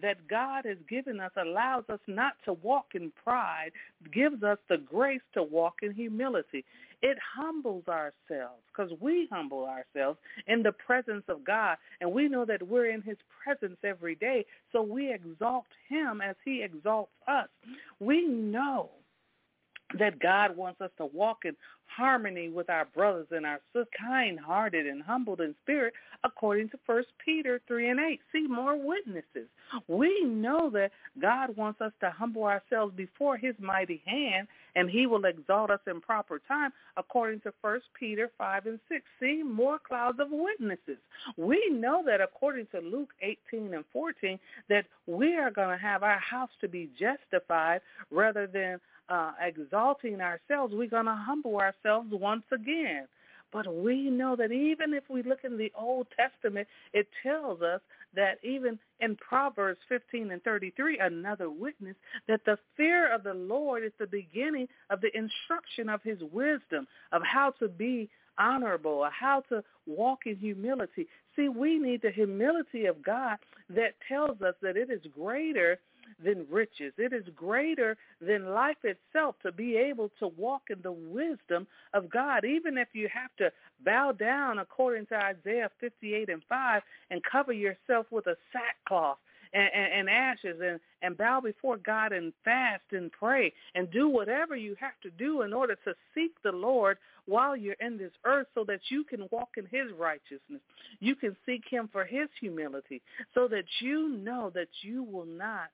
that 0.00 0.26
God 0.28 0.64
has 0.64 0.78
given 0.88 1.20
us 1.20 1.32
allows 1.36 1.84
us 1.88 2.00
not 2.06 2.34
to 2.44 2.54
walk 2.54 2.86
in 2.94 3.12
pride, 3.22 3.70
gives 4.12 4.42
us 4.42 4.58
the 4.68 4.78
grace 4.78 5.20
to 5.34 5.42
walk 5.42 5.76
in 5.82 5.92
humility. 5.92 6.64
It 7.02 7.18
humbles 7.36 7.82
ourselves 7.88 8.62
because 8.68 8.92
we 9.00 9.28
humble 9.30 9.66
ourselves 9.66 10.18
in 10.46 10.62
the 10.62 10.72
presence 10.72 11.24
of 11.28 11.44
God. 11.44 11.76
And 12.00 12.12
we 12.12 12.28
know 12.28 12.44
that 12.44 12.66
we're 12.66 12.90
in 12.90 13.02
his 13.02 13.18
presence 13.42 13.76
every 13.84 14.14
day. 14.14 14.46
So 14.70 14.82
we 14.82 15.12
exalt 15.12 15.66
him 15.88 16.20
as 16.20 16.36
he 16.44 16.62
exalts 16.62 17.12
us. 17.26 17.48
We 17.98 18.26
know 18.26 18.90
that 19.98 20.20
God 20.20 20.56
wants 20.56 20.80
us 20.80 20.90
to 20.98 21.06
walk 21.06 21.44
in 21.44 21.54
harmony 21.96 22.48
with 22.48 22.70
our 22.70 22.86
brothers 22.94 23.26
and 23.30 23.46
our 23.46 23.60
sisters, 23.72 23.88
kind-hearted 23.98 24.86
and 24.86 25.02
humbled 25.02 25.40
in 25.40 25.54
spirit, 25.62 25.94
according 26.24 26.68
to 26.70 26.78
1 26.86 27.04
Peter 27.24 27.60
3 27.66 27.90
and 27.90 28.00
8. 28.00 28.20
See, 28.32 28.46
more 28.46 28.76
witnesses. 28.76 29.48
We 29.88 30.24
know 30.24 30.70
that 30.70 30.92
God 31.20 31.56
wants 31.56 31.80
us 31.80 31.92
to 32.00 32.10
humble 32.10 32.44
ourselves 32.44 32.94
before 32.96 33.36
his 33.36 33.54
mighty 33.58 34.02
hand, 34.06 34.48
and 34.74 34.88
he 34.88 35.06
will 35.06 35.24
exalt 35.24 35.70
us 35.70 35.80
in 35.86 36.00
proper 36.00 36.40
time, 36.46 36.70
according 36.96 37.40
to 37.40 37.52
1 37.60 37.80
Peter 37.98 38.30
5 38.38 38.66
and 38.66 38.80
6. 38.88 39.02
See, 39.20 39.42
more 39.42 39.78
clouds 39.78 40.18
of 40.20 40.28
witnesses. 40.30 40.98
We 41.36 41.70
know 41.70 42.02
that 42.06 42.20
according 42.20 42.66
to 42.72 42.80
Luke 42.80 43.10
18 43.20 43.74
and 43.74 43.84
14, 43.92 44.38
that 44.68 44.86
we 45.06 45.36
are 45.36 45.50
going 45.50 45.76
to 45.76 45.82
have 45.82 46.02
our 46.02 46.18
house 46.18 46.50
to 46.60 46.68
be 46.68 46.90
justified 46.98 47.80
rather 48.10 48.46
than 48.46 48.80
uh, 49.08 49.32
exalting 49.40 50.20
ourselves, 50.20 50.72
we're 50.74 50.88
going 50.88 51.06
to 51.06 51.14
humble 51.14 51.56
ourselves 51.56 51.72
once 51.84 52.44
again. 52.52 53.06
But 53.52 53.72
we 53.72 54.08
know 54.08 54.34
that 54.36 54.50
even 54.50 54.94
if 54.94 55.04
we 55.10 55.22
look 55.22 55.40
in 55.44 55.58
the 55.58 55.70
Old 55.78 56.06
Testament, 56.16 56.66
it 56.94 57.06
tells 57.22 57.60
us 57.60 57.80
that 58.14 58.38
even 58.42 58.78
in 59.00 59.16
Proverbs 59.16 59.78
15 59.88 60.30
and 60.30 60.42
33, 60.42 60.98
another 60.98 61.50
witness, 61.50 61.96
that 62.28 62.44
the 62.46 62.58
fear 62.76 63.12
of 63.12 63.24
the 63.24 63.34
Lord 63.34 63.84
is 63.84 63.92
the 63.98 64.06
beginning 64.06 64.68
of 64.88 65.02
the 65.02 65.14
instruction 65.16 65.90
of 65.90 66.02
his 66.02 66.18
wisdom, 66.32 66.86
of 67.12 67.22
how 67.22 67.50
to 67.58 67.68
be 67.68 68.08
honorable, 68.38 69.06
how 69.12 69.42
to 69.50 69.62
walk 69.86 70.20
in 70.26 70.36
humility. 70.36 71.06
See, 71.36 71.48
we 71.48 71.78
need 71.78 72.02
the 72.02 72.10
humility 72.10 72.86
of 72.86 73.02
God 73.02 73.36
that 73.68 73.94
tells 74.08 74.40
us 74.40 74.54
that 74.62 74.76
it 74.78 74.90
is 74.90 75.02
greater 75.14 75.78
than 76.22 76.46
riches. 76.50 76.92
It 76.98 77.12
is 77.12 77.24
greater 77.34 77.96
than 78.20 78.50
life 78.50 78.76
itself 78.84 79.36
to 79.42 79.52
be 79.52 79.76
able 79.76 80.10
to 80.18 80.28
walk 80.28 80.62
in 80.70 80.80
the 80.82 80.92
wisdom 80.92 81.66
of 81.94 82.10
God, 82.10 82.44
even 82.44 82.78
if 82.78 82.88
you 82.92 83.08
have 83.12 83.34
to 83.38 83.50
bow 83.84 84.12
down 84.12 84.58
according 84.58 85.06
to 85.06 85.16
Isaiah 85.16 85.70
58 85.80 86.28
and 86.28 86.42
5 86.48 86.82
and 87.10 87.22
cover 87.30 87.52
yourself 87.52 88.06
with 88.10 88.26
a 88.26 88.36
sackcloth 88.52 89.18
and, 89.52 89.70
and, 89.74 89.92
and, 89.92 90.10
ashes 90.10 90.60
and, 90.62 90.80
and 91.02 91.16
bow 91.16 91.40
before 91.40 91.76
God 91.76 92.12
and 92.12 92.32
fast 92.44 92.84
and 92.92 93.10
pray 93.12 93.52
and 93.74 93.90
do 93.90 94.08
whatever 94.08 94.56
you 94.56 94.76
have 94.80 94.98
to 95.02 95.10
do 95.10 95.42
in 95.42 95.52
order 95.52 95.76
to 95.84 95.94
seek 96.14 96.32
the 96.42 96.52
Lord 96.52 96.98
while 97.26 97.56
you're 97.56 97.76
in 97.80 97.98
this 97.98 98.12
earth 98.24 98.46
so 98.54 98.64
that 98.64 98.80
you 98.88 99.04
can 99.04 99.28
walk 99.30 99.50
in 99.56 99.66
his 99.66 99.92
righteousness. 99.98 100.60
You 101.00 101.14
can 101.14 101.36
seek 101.46 101.64
him 101.68 101.88
for 101.92 102.04
his 102.04 102.28
humility 102.40 103.02
so 103.34 103.46
that 103.48 103.64
you 103.80 104.08
know 104.08 104.50
that 104.54 104.68
you 104.82 105.02
will 105.02 105.26
not 105.26 105.68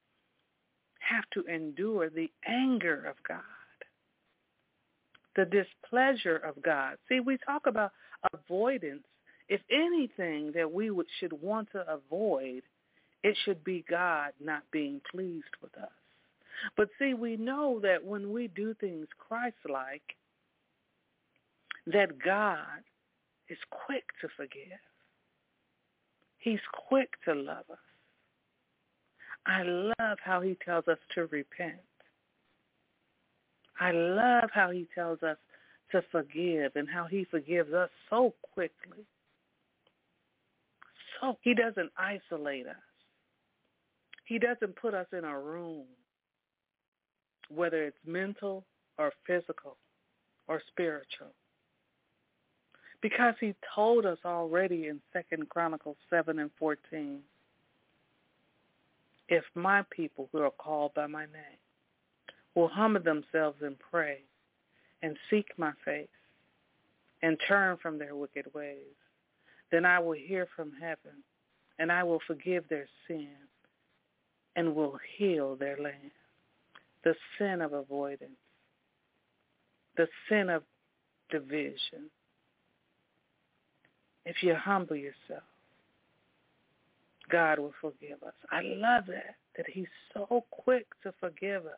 have 1.08 1.24
to 1.34 1.44
endure 1.52 2.10
the 2.10 2.30
anger 2.46 3.04
of 3.08 3.16
God, 3.26 3.40
the 5.36 5.44
displeasure 5.44 6.36
of 6.36 6.62
God. 6.62 6.96
See, 7.08 7.20
we 7.20 7.38
talk 7.38 7.66
about 7.66 7.92
avoidance. 8.32 9.04
If 9.48 9.60
anything 9.70 10.52
that 10.54 10.70
we 10.70 10.90
would, 10.90 11.06
should 11.18 11.32
want 11.40 11.70
to 11.72 11.84
avoid, 11.90 12.62
it 13.22 13.36
should 13.44 13.64
be 13.64 13.84
God 13.88 14.32
not 14.42 14.62
being 14.70 15.00
pleased 15.10 15.56
with 15.62 15.74
us. 15.76 15.88
But 16.76 16.88
see, 16.98 17.14
we 17.14 17.36
know 17.36 17.80
that 17.82 18.04
when 18.04 18.32
we 18.32 18.48
do 18.48 18.74
things 18.74 19.06
Christ-like, 19.18 20.02
that 21.86 22.18
God 22.22 22.82
is 23.48 23.58
quick 23.70 24.04
to 24.20 24.28
forgive. 24.36 24.78
He's 26.38 26.60
quick 26.88 27.10
to 27.24 27.34
love 27.34 27.64
us. 27.70 27.78
I 29.48 29.62
love 29.62 30.18
how 30.22 30.42
he 30.42 30.56
tells 30.62 30.86
us 30.88 30.98
to 31.14 31.26
repent. 31.26 31.80
I 33.80 33.92
love 33.92 34.50
how 34.52 34.70
he 34.70 34.86
tells 34.94 35.22
us 35.22 35.38
to 35.92 36.02
forgive 36.12 36.72
and 36.74 36.86
how 36.88 37.06
he 37.10 37.24
forgives 37.30 37.72
us 37.72 37.88
so 38.10 38.34
quickly. 38.52 39.06
So 41.20 41.38
he 41.40 41.54
doesn't 41.54 41.90
isolate 41.96 42.66
us. 42.66 42.76
He 44.26 44.38
doesn't 44.38 44.76
put 44.76 44.92
us 44.92 45.06
in 45.16 45.24
a 45.24 45.38
room, 45.40 45.86
whether 47.48 47.82
it's 47.84 47.96
mental 48.06 48.66
or 48.98 49.12
physical 49.26 49.78
or 50.46 50.60
spiritual. 50.68 51.32
Because 53.00 53.34
he 53.40 53.54
told 53.74 54.04
us 54.04 54.18
already 54.26 54.88
in 54.88 55.00
Second 55.12 55.48
Chronicles 55.48 55.96
7 56.10 56.38
and 56.38 56.50
14 56.58 57.20
if 59.28 59.44
my 59.54 59.84
people 59.90 60.28
who 60.32 60.38
are 60.42 60.50
called 60.50 60.94
by 60.94 61.06
my 61.06 61.24
name 61.24 61.58
will 62.54 62.68
humble 62.68 63.02
themselves 63.02 63.58
and 63.62 63.76
pray 63.78 64.18
and 65.02 65.16
seek 65.30 65.46
my 65.56 65.72
face 65.84 66.08
and 67.22 67.38
turn 67.46 67.76
from 67.80 67.98
their 67.98 68.16
wicked 68.16 68.46
ways, 68.54 68.96
then 69.70 69.84
I 69.84 69.98
will 69.98 70.12
hear 70.12 70.48
from 70.56 70.72
heaven 70.80 71.22
and 71.78 71.92
I 71.92 72.02
will 72.02 72.20
forgive 72.26 72.64
their 72.68 72.88
sin 73.06 73.36
and 74.56 74.74
will 74.74 74.98
heal 75.16 75.56
their 75.56 75.76
land. 75.76 76.10
The 77.04 77.14
sin 77.38 77.60
of 77.60 77.72
avoidance, 77.72 78.32
the 79.96 80.08
sin 80.28 80.48
of 80.48 80.62
division. 81.30 82.10
If 84.24 84.42
you 84.42 84.54
humble 84.54 84.96
yourself, 84.96 85.47
God 87.30 87.58
will 87.58 87.74
forgive 87.80 88.22
us. 88.22 88.34
I 88.50 88.62
love 88.62 89.04
that, 89.06 89.36
that 89.56 89.66
he's 89.72 89.86
so 90.14 90.44
quick 90.50 90.86
to 91.02 91.12
forgive 91.20 91.66
us. 91.66 91.72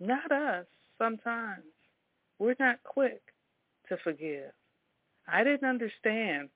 Not 0.00 0.32
us, 0.32 0.66
sometimes. 0.98 1.64
We're 2.38 2.56
not 2.58 2.82
quick 2.84 3.20
to 3.88 3.96
forgive. 3.98 4.52
I 5.28 5.44
didn't 5.44 5.68
understand 5.68 6.48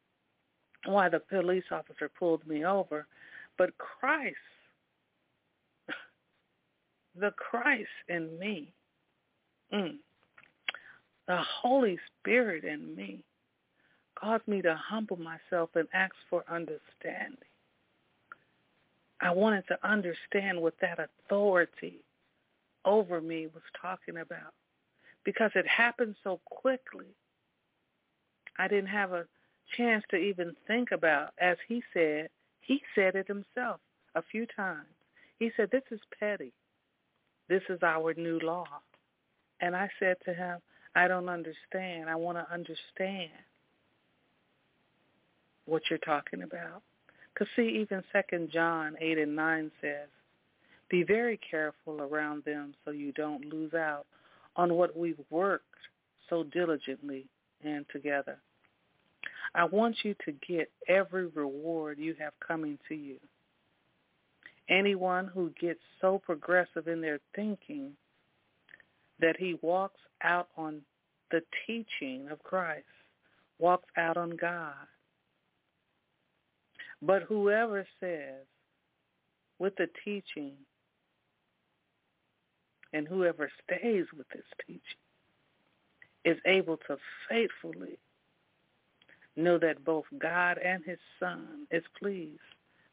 why 0.87 1.09
the 1.09 1.21
police 1.21 1.65
officer 1.71 2.09
pulled 2.09 2.47
me 2.47 2.65
over, 2.65 3.07
but 3.59 3.77
Christ, 3.79 4.37
the 7.19 7.33
Christ 7.33 7.89
in 8.09 8.39
me, 8.39 8.73
mm, 9.73 9.97
the 11.29 11.39
Holy 11.63 11.99
Spirit 12.21 12.65
in 12.65 12.95
me, 12.97 13.23
caused 14.25 14.49
me 14.49 14.63
to 14.63 14.75
humble 14.75 15.19
myself 15.19 15.71
and 15.75 15.87
ask 15.93 16.15
for 16.31 16.45
understanding. 16.49 17.37
I 19.21 19.31
wanted 19.31 19.65
to 19.69 19.79
understand 19.87 20.61
what 20.61 20.75
that 20.81 20.99
authority 20.99 21.99
over 22.85 23.21
me 23.21 23.47
was 23.47 23.63
talking 23.81 24.17
about 24.19 24.53
because 25.25 25.51
it 25.55 25.67
happened 25.67 26.15
so 26.25 26.41
quickly. 26.47 27.07
I 28.59 28.69
didn't 28.69 28.89
have 28.89 29.13
a 29.13 29.27
chance 29.77 30.05
to 30.11 30.17
even 30.17 30.55
think 30.67 30.91
about, 30.93 31.31
as 31.39 31.57
he 31.69 31.83
said, 31.93 32.29
he 32.61 32.81
said 32.95 33.15
it 33.15 33.27
himself 33.27 33.81
a 34.15 34.23
few 34.23 34.47
times. 34.57 34.87
He 35.39 35.51
said, 35.57 35.71
this 35.71 35.83
is 35.91 36.01
petty. 36.19 36.53
This 37.49 37.63
is 37.69 37.83
our 37.83 38.15
new 38.15 38.39
law. 38.41 38.67
And 39.61 39.77
I 39.77 39.89
said 39.99 40.17
to 40.25 40.33
him, 40.33 40.59
I 40.95 41.09
don't 41.09 41.29
understand. 41.29 42.09
I 42.09 42.17
want 42.17 42.39
to 42.39 42.53
understand 42.53 43.31
what 45.67 45.83
you're 45.91 45.99
talking 46.01 46.43
about. 46.43 46.83
Because 47.33 47.49
see, 47.57 47.81
even 47.81 48.03
Second 48.13 48.51
John 48.53 48.97
8 49.01 49.19
and 49.19 49.35
9 49.35 49.71
says, 49.81 50.09
be 50.89 51.03
very 51.03 51.41
careful 51.51 52.01
around 52.01 52.45
them 52.45 52.75
so 52.85 52.91
you 52.91 53.13
don't 53.13 53.45
lose 53.47 53.75
out 53.75 54.07
on 54.57 54.75
what 54.75 54.97
we've 54.97 55.21
worked 55.31 55.65
so 56.29 56.45
diligently 56.45 57.27
and 57.65 57.85
together. 57.93 58.39
I 59.55 59.65
want 59.65 59.97
you 60.05 60.15
to 60.25 60.33
get 60.47 60.71
every 60.89 61.27
reward 61.27 61.99
you 61.99 62.15
have 62.19 62.33
coming 62.47 62.79
to 62.89 62.95
you. 62.95 63.17
Anyone 64.69 65.27
who 65.27 65.51
gets 65.61 65.81
so 66.01 66.19
progressive 66.19 66.89
in 66.89 67.01
their 67.01 67.19
thinking 67.35 67.93
that 69.21 69.37
he 69.39 69.59
walks 69.63 70.01
out 70.23 70.49
on 70.57 70.81
the 71.31 71.43
teaching 71.67 72.29
of 72.31 72.43
Christ, 72.43 72.85
walks 73.59 73.89
out 73.97 74.17
on 74.17 74.37
God. 74.37 74.75
But 77.05 77.25
whoever 77.25 77.87
says 78.01 78.47
with 79.59 79.77
the 79.77 79.89
teaching 80.05 80.55
and 82.95 83.07
whoever 83.07 83.51
stays 83.65 84.07
with 84.17 84.29
this 84.31 84.45
teaching 84.67 84.81
is 86.25 86.39
able 86.47 86.79
to 86.89 86.97
faithfully 87.29 87.99
know 89.37 89.59
that 89.59 89.85
both 89.85 90.05
God 90.19 90.59
and 90.59 90.83
his 90.85 90.99
son 91.21 91.67
is 91.71 91.83
pleased. 91.99 92.41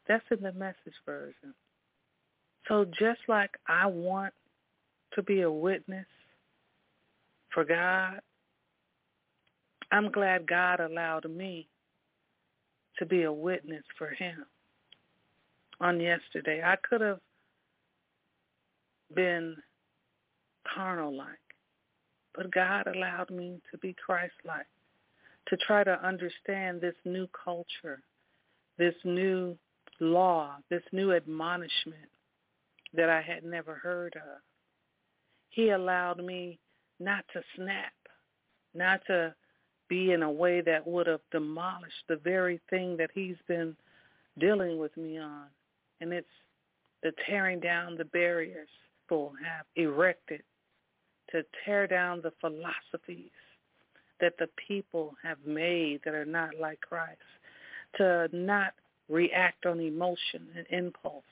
That's 0.06 0.24
in 0.30 0.42
the 0.42 0.52
message 0.52 0.94
version. 1.06 1.54
So 2.68 2.84
just 2.84 3.20
like 3.28 3.52
I 3.66 3.86
want 3.86 4.34
to 5.14 5.22
be 5.22 5.40
a 5.42 5.50
witness 5.50 6.06
for 7.54 7.64
God, 7.64 8.20
I'm 9.90 10.10
glad 10.10 10.46
God 10.46 10.80
allowed 10.80 11.30
me 11.30 11.68
to 13.02 13.06
be 13.06 13.24
a 13.24 13.32
witness 13.32 13.82
for 13.98 14.10
him 14.10 14.46
on 15.80 15.98
yesterday. 15.98 16.62
I 16.64 16.76
could 16.88 17.00
have 17.00 17.18
been 19.12 19.56
carnal-like, 20.72 21.26
but 22.32 22.52
God 22.52 22.86
allowed 22.86 23.28
me 23.30 23.60
to 23.72 23.78
be 23.78 23.96
Christ-like, 24.06 24.68
to 25.48 25.56
try 25.56 25.82
to 25.82 26.06
understand 26.06 26.80
this 26.80 26.94
new 27.04 27.28
culture, 27.44 28.00
this 28.78 28.94
new 29.02 29.58
law, 29.98 30.58
this 30.70 30.84
new 30.92 31.12
admonishment 31.12 32.08
that 32.94 33.08
I 33.08 33.20
had 33.20 33.42
never 33.42 33.74
heard 33.74 34.14
of. 34.14 34.38
He 35.50 35.70
allowed 35.70 36.22
me 36.22 36.60
not 37.00 37.24
to 37.32 37.42
snap, 37.56 37.92
not 38.74 39.00
to 39.08 39.34
be 39.92 40.12
in 40.12 40.22
a 40.22 40.30
way 40.30 40.62
that 40.62 40.86
would 40.86 41.06
have 41.06 41.20
demolished 41.30 42.04
the 42.08 42.16
very 42.16 42.58
thing 42.70 42.96
that 42.96 43.10
he's 43.12 43.36
been 43.46 43.76
dealing 44.38 44.78
with 44.78 44.96
me 44.96 45.18
on. 45.18 45.44
And 46.00 46.14
it's 46.14 46.26
the 47.02 47.12
tearing 47.26 47.60
down 47.60 47.96
the 47.98 48.06
barriers 48.06 48.68
people 49.06 49.32
have 49.44 49.66
erected 49.76 50.42
to 51.30 51.42
tear 51.62 51.86
down 51.86 52.22
the 52.22 52.32
philosophies 52.40 53.30
that 54.18 54.32
the 54.38 54.48
people 54.66 55.14
have 55.22 55.36
made 55.44 56.00
that 56.06 56.14
are 56.14 56.24
not 56.24 56.50
like 56.58 56.80
Christ, 56.80 57.18
to 57.98 58.30
not 58.32 58.72
react 59.10 59.66
on 59.66 59.78
emotion 59.78 60.46
and 60.56 60.66
impulse, 60.70 61.22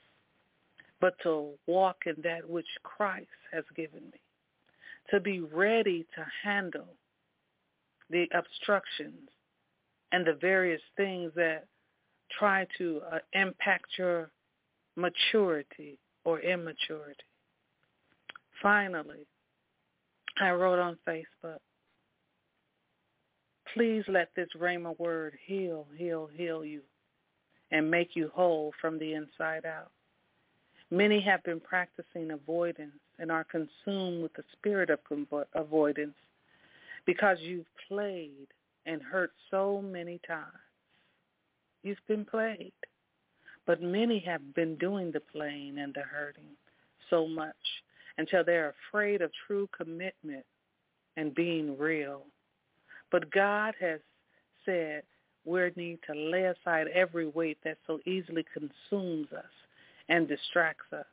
but 1.01 1.15
to 1.23 1.53
walk 1.67 2.03
in 2.05 2.17
that 2.25 2.47
which 2.47 2.67
Christ 2.83 3.29
has 3.53 3.65
given 3.75 4.03
me, 4.13 4.21
to 5.11 5.19
be 5.19 5.41
ready 5.41 6.05
to 6.15 6.27
handle 6.43 6.89
the 8.11 8.27
obstructions 8.35 9.29
and 10.13 10.27
the 10.27 10.37
various 10.41 10.81
things 10.97 11.33
that 11.37 11.67
try 12.39 12.67
to 12.79 13.01
uh, 13.13 13.19
impact 13.33 13.87
your 13.99 14.31
maturity 14.97 15.99
or 16.25 16.41
immaturity. 16.41 17.23
Finally, 18.63 19.27
I 20.41 20.51
wrote 20.51 20.79
on 20.79 20.99
Facebook, 21.07 21.59
please 23.75 24.05
let 24.09 24.31
this 24.35 24.49
Rhema 24.59 24.99
word 24.99 25.35
heal, 25.47 25.87
heal, 25.97 26.29
heal 26.35 26.65
you 26.65 26.83
and 27.71 27.91
make 27.91 28.11
you 28.15 28.31
whole 28.35 28.73
from 28.81 28.99
the 28.99 29.15
inside 29.15 29.65
out. 29.65 29.91
Many 30.91 31.21
have 31.21 31.43
been 31.45 31.61
practicing 31.61 32.33
avoidance 32.33 32.99
and 33.19 33.31
are 33.31 33.45
consumed 33.45 34.23
with 34.23 34.33
the 34.35 34.43
spirit 34.53 34.91
of 34.91 34.99
avoidance 35.55 36.17
because 37.07 37.39
you've 37.41 37.67
played 37.89 38.49
and 38.87 39.03
hurt 39.03 39.33
so 39.51 39.83
many 39.83 40.21
times. 40.27 40.47
You've 41.83 41.99
been 42.09 42.25
played. 42.25 42.73
But 43.67 43.83
many 43.83 44.19
have 44.21 44.55
been 44.55 44.77
doing 44.77 45.13
the 45.13 45.21
playing 45.21 45.79
and 45.79 45.95
the 45.95 46.03
hurting 46.03 46.57
so 47.09 47.27
much 47.27 47.55
until 48.19 48.45
they're 48.45 48.75
afraid 48.89 49.23
of 49.23 49.31
true 49.47 49.69
commitment 49.77 50.45
and 51.17 51.35
being 51.35 51.79
real. 51.79 52.23
But 53.11 53.31
God 53.31 53.75
has 53.81 54.01
said 54.65 55.03
we 55.45 55.71
need 55.77 55.99
to 56.07 56.15
lay 56.15 56.45
aside 56.45 56.89
every 56.89 57.27
weight 57.29 57.59
that 57.65 57.79
so 57.87 58.01
easily 58.07 58.45
consumes 58.53 59.29
us 59.33 59.45
and 60.09 60.29
distracts 60.29 60.93
us. 60.93 61.07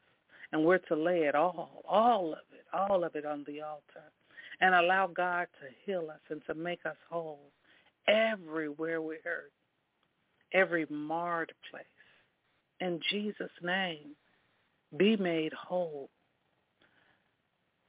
And 0.51 0.63
we're 0.63 0.77
to 0.79 0.95
lay 0.95 1.21
it 1.23 1.35
all, 1.35 1.83
all 1.87 2.31
of 2.33 2.39
it, 2.53 2.65
all 2.73 3.03
of 3.03 3.15
it 3.15 3.25
on 3.25 3.43
the 3.47 3.61
altar 3.61 4.11
and 4.61 4.73
allow 4.73 5.07
God 5.07 5.47
to 5.61 5.67
heal 5.85 6.09
us 6.09 6.19
and 6.29 6.41
to 6.47 6.53
make 6.53 6.85
us 6.85 6.95
whole 7.09 7.51
everywhere 8.07 9.01
we 9.01 9.17
hurt, 9.23 9.51
every 10.53 10.85
marred 10.89 11.51
place. 11.69 11.85
In 12.79 12.99
Jesus' 13.09 13.51
name, 13.61 14.15
be 14.97 15.17
made 15.17 15.53
whole. 15.53 16.09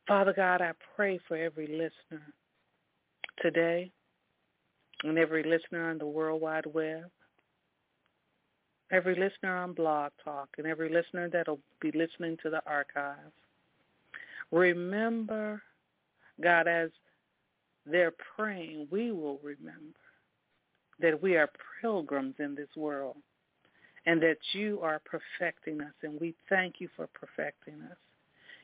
Father 0.06 0.32
God, 0.32 0.60
I 0.60 0.72
pray 0.96 1.20
for 1.28 1.36
every 1.36 1.66
listener 1.66 2.22
today 3.42 3.90
and 5.04 5.18
every 5.18 5.42
listener 5.42 5.90
on 5.90 5.98
the 5.98 6.06
World 6.06 6.40
Wide 6.40 6.66
Web, 6.66 7.04
every 8.90 9.14
listener 9.14 9.56
on 9.56 9.74
Blog 9.74 10.12
Talk, 10.24 10.48
and 10.58 10.66
every 10.66 10.92
listener 10.92 11.28
that 11.28 11.46
will 11.46 11.60
be 11.80 11.92
listening 11.92 12.36
to 12.42 12.50
the 12.50 12.62
archives. 12.66 13.32
Remember, 14.50 15.62
God, 16.42 16.68
as 16.68 16.90
they're 17.86 18.14
praying, 18.36 18.88
we 18.90 19.12
will 19.12 19.38
remember 19.42 19.98
that 21.00 21.20
we 21.22 21.36
are 21.36 21.48
pilgrims 21.80 22.34
in 22.38 22.54
this 22.54 22.68
world 22.76 23.16
and 24.06 24.22
that 24.22 24.38
you 24.52 24.80
are 24.82 25.00
perfecting 25.04 25.80
us, 25.80 25.92
and 26.02 26.20
we 26.20 26.34
thank 26.48 26.76
you 26.78 26.88
for 26.96 27.08
perfecting 27.08 27.80
us. 27.90 27.96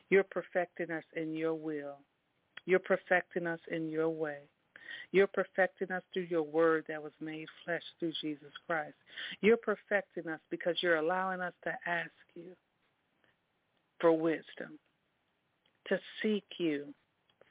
You're 0.09 0.23
perfecting 0.23 0.91
us 0.91 1.03
in 1.15 1.35
your 1.35 1.53
will. 1.53 1.97
You're 2.65 2.79
perfecting 2.79 3.47
us 3.47 3.59
in 3.71 3.89
your 3.89 4.09
way. 4.09 4.39
You're 5.11 5.27
perfecting 5.27 5.91
us 5.91 6.03
through 6.13 6.27
your 6.29 6.43
word 6.43 6.85
that 6.87 7.01
was 7.01 7.11
made 7.21 7.47
flesh 7.63 7.81
through 7.99 8.13
Jesus 8.21 8.51
Christ. 8.67 8.95
You're 9.41 9.57
perfecting 9.57 10.27
us 10.31 10.39
because 10.49 10.75
you're 10.81 10.97
allowing 10.97 11.41
us 11.41 11.53
to 11.63 11.71
ask 11.85 12.11
you 12.35 12.55
for 13.99 14.11
wisdom, 14.11 14.79
to 15.87 15.99
seek 16.21 16.45
you 16.57 16.93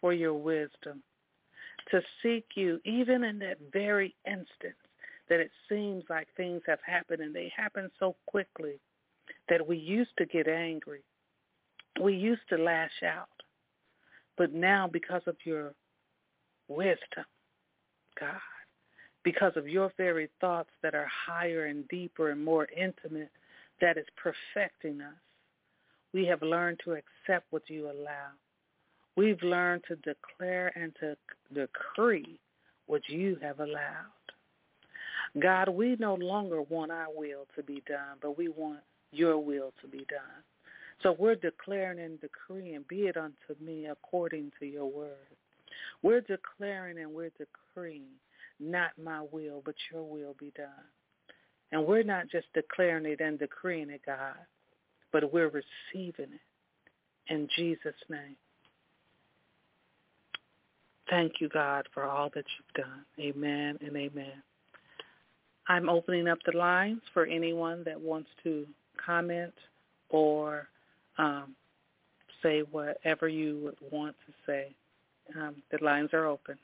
for 0.05 0.13
your 0.13 0.35
wisdom, 0.35 1.03
to 1.91 2.03
seek 2.23 2.45
you 2.57 2.79
even 2.85 3.25
in 3.25 3.39
that 3.39 3.57
very 3.73 4.15
instant 4.27 4.77
that 5.31 5.41
it 5.41 5.51
seems 5.67 6.05
like 6.11 6.29
things 6.37 6.61
have 6.67 6.81
happened 6.85 7.23
and 7.23 7.35
they 7.35 7.51
happen 7.57 7.91
so 7.99 8.15
quickly 8.27 8.79
that 9.49 9.67
we 9.67 9.79
used 9.79 10.11
to 10.19 10.27
get 10.27 10.47
angry 10.47 11.01
we 12.03 12.15
used 12.15 12.43
to 12.49 12.57
lash 12.57 13.03
out, 13.05 13.29
but 14.37 14.53
now 14.53 14.89
because 14.93 15.23
of 15.27 15.37
your 15.45 15.75
wisdom, 16.69 17.25
God, 18.19 18.41
because 19.23 19.53
of 19.57 19.69
your 19.69 19.93
very 19.97 20.29
thoughts 20.41 20.71
that 20.83 20.95
are 20.95 21.09
higher 21.27 21.67
and 21.67 21.87
deeper 21.89 22.31
and 22.31 22.45
more 22.45 22.67
intimate, 22.77 23.31
that 23.81 23.97
is 23.97 24.07
perfecting 24.17 25.01
us, 25.01 25.15
we 26.13 26.27
have 26.27 26.43
learned 26.43 26.81
to 26.85 26.93
accept 26.93 27.47
what 27.51 27.63
you 27.69 27.87
allow. 27.87 28.33
We've 29.17 29.43
learned 29.43 29.85
to 29.89 29.97
declare 29.97 30.73
and 30.77 30.93
to 31.01 31.17
decree 31.53 32.39
what 32.87 33.03
you 33.09 33.37
have 33.43 33.61
allowed. 33.61 34.11
God, 35.41 35.69
we 35.69 35.97
no 35.99 36.15
longer 36.15 36.63
want 36.63 36.93
our 36.93 37.09
will 37.15 37.47
to 37.57 37.63
be 37.63 37.83
done, 37.89 38.19
but 38.21 38.37
we 38.37 38.49
want 38.49 38.81
your 39.13 39.39
will 39.39 39.73
to 39.81 39.89
be 39.89 40.05
done. 40.11 40.43
So 41.03 41.17
we're 41.19 41.35
declaring 41.35 41.99
and 41.99 42.21
decreeing, 42.21 42.85
be 42.89 43.03
it 43.07 43.17
unto 43.17 43.61
me 43.61 43.87
according 43.87 44.53
to 44.61 44.67
your 44.67 44.87
word. 44.87 45.11
We're 46.03 46.21
declaring 46.21 46.99
and 46.99 47.13
we're 47.13 47.33
decreeing, 47.39 48.13
not 48.61 48.91
my 49.03 49.23
will, 49.33 49.63
but 49.65 49.75
your 49.93 50.05
will 50.05 50.35
be 50.39 50.53
done. 50.57 50.69
And 51.73 51.87
we're 51.87 52.05
not 52.05 52.29
just 52.31 52.47
declaring 52.55 53.07
it 53.07 53.21
and 53.21 53.39
decreeing 53.39 53.91
it, 53.91 54.03
God, 54.07 54.37
but 55.13 55.33
we're 55.33 55.51
receiving 55.51 56.33
it 56.33 57.33
in 57.33 57.49
Jesus' 57.57 57.95
name. 58.09 58.37
Thank 61.11 61.35
you, 61.41 61.49
God, 61.49 61.87
for 61.93 62.05
all 62.05 62.31
that 62.35 62.45
you've 62.57 62.85
done. 62.85 63.05
Amen 63.21 63.79
and 63.81 63.97
amen. 63.97 64.43
I'm 65.69 65.89
opening 65.89 66.29
up 66.29 66.39
the 66.45 66.57
lines 66.57 67.01
for 67.13 67.27
anyone 67.27 67.85
that 67.85 68.01
wants 68.01 68.29
to 68.43 68.67
comment 69.05 69.55
or 70.11 70.69
um, 71.19 71.55
say 72.43 72.61
whatever 72.71 73.29
you 73.29 73.59
would 73.65 73.93
want 73.93 74.17
to 74.27 74.33
say 74.47 74.75
Um, 75.37 75.57
the 75.71 75.83
lines 75.83 76.11
are 76.13 76.27
open. 76.27 76.59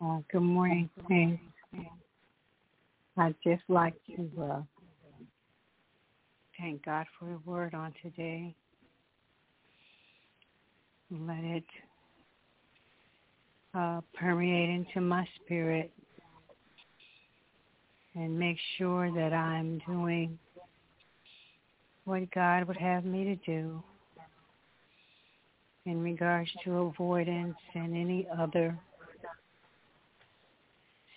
Uh, 0.00 0.18
good 0.32 0.40
morning. 0.40 0.90
I'd 3.16 3.34
just 3.44 3.62
like 3.68 3.94
to 4.06 4.30
uh, 4.42 4.62
thank 6.58 6.84
God 6.84 7.06
for 7.18 7.26
the 7.26 7.38
word 7.50 7.74
on 7.74 7.94
today. 8.02 8.54
Let 11.10 11.44
it 11.44 11.64
uh, 13.74 14.00
permeate 14.14 14.70
into 14.70 15.00
my 15.00 15.26
spirit 15.44 15.92
and 18.14 18.38
make 18.38 18.56
sure 18.78 19.12
that 19.12 19.32
I'm 19.32 19.80
doing 19.86 20.38
what 22.04 22.30
God 22.32 22.68
would 22.68 22.76
have 22.76 23.04
me 23.04 23.24
to 23.24 23.36
do 23.36 23.82
in 25.86 26.00
regards 26.02 26.50
to 26.64 26.78
avoidance 26.78 27.56
and 27.74 27.96
any 27.96 28.26
other 28.38 28.78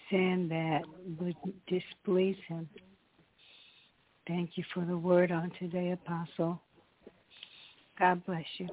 sin 0.10 0.47
that 0.49 0.82
would 1.20 1.36
displease 1.68 2.38
him. 2.47 2.68
Thank 4.28 4.51
you 4.55 4.64
for 4.74 4.84
the 4.84 4.97
word 4.97 5.32
on 5.32 5.51
today, 5.60 5.91
Apostle. 5.91 6.60
God 7.99 8.26
bless 8.26 8.45
you. 8.58 8.70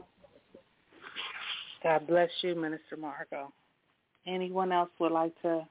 God 1.83 2.07
bless 2.07 2.31
you, 2.43 2.55
Minister 2.55 2.97
Margot. 2.97 3.53
Anyone 4.27 4.73
else 4.73 4.91
would 4.99 5.13
like 5.13 5.41
to 5.43 5.67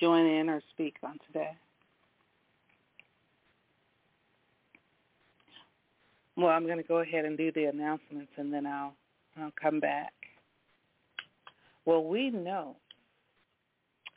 join 0.00 0.26
in 0.26 0.48
or 0.48 0.60
speak 0.72 0.96
on 1.02 1.18
today? 1.26 1.50
Well, 6.36 6.48
I'm 6.48 6.66
going 6.66 6.78
to 6.78 6.82
go 6.82 6.98
ahead 6.98 7.24
and 7.24 7.36
do 7.36 7.50
the 7.52 7.64
announcements 7.64 8.32
and 8.36 8.52
then 8.52 8.66
I'll, 8.66 8.94
I'll 9.40 9.52
come 9.60 9.80
back. 9.80 10.12
Well, 11.86 12.04
we 12.04 12.30
know 12.30 12.76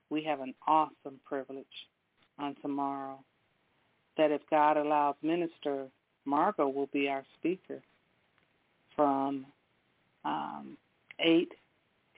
we 0.09 0.23
have 0.23 0.41
an 0.41 0.53
awesome 0.67 1.19
privilege 1.25 1.65
on 2.37 2.55
tomorrow 2.61 3.19
that 4.17 4.31
if 4.31 4.41
God 4.49 4.75
allows 4.75 5.15
Minister 5.21 5.87
Margot 6.25 6.67
will 6.67 6.89
be 6.91 7.07
our 7.07 7.23
speaker 7.37 7.81
from 8.95 9.45
um, 10.25 10.77
8 11.19 11.51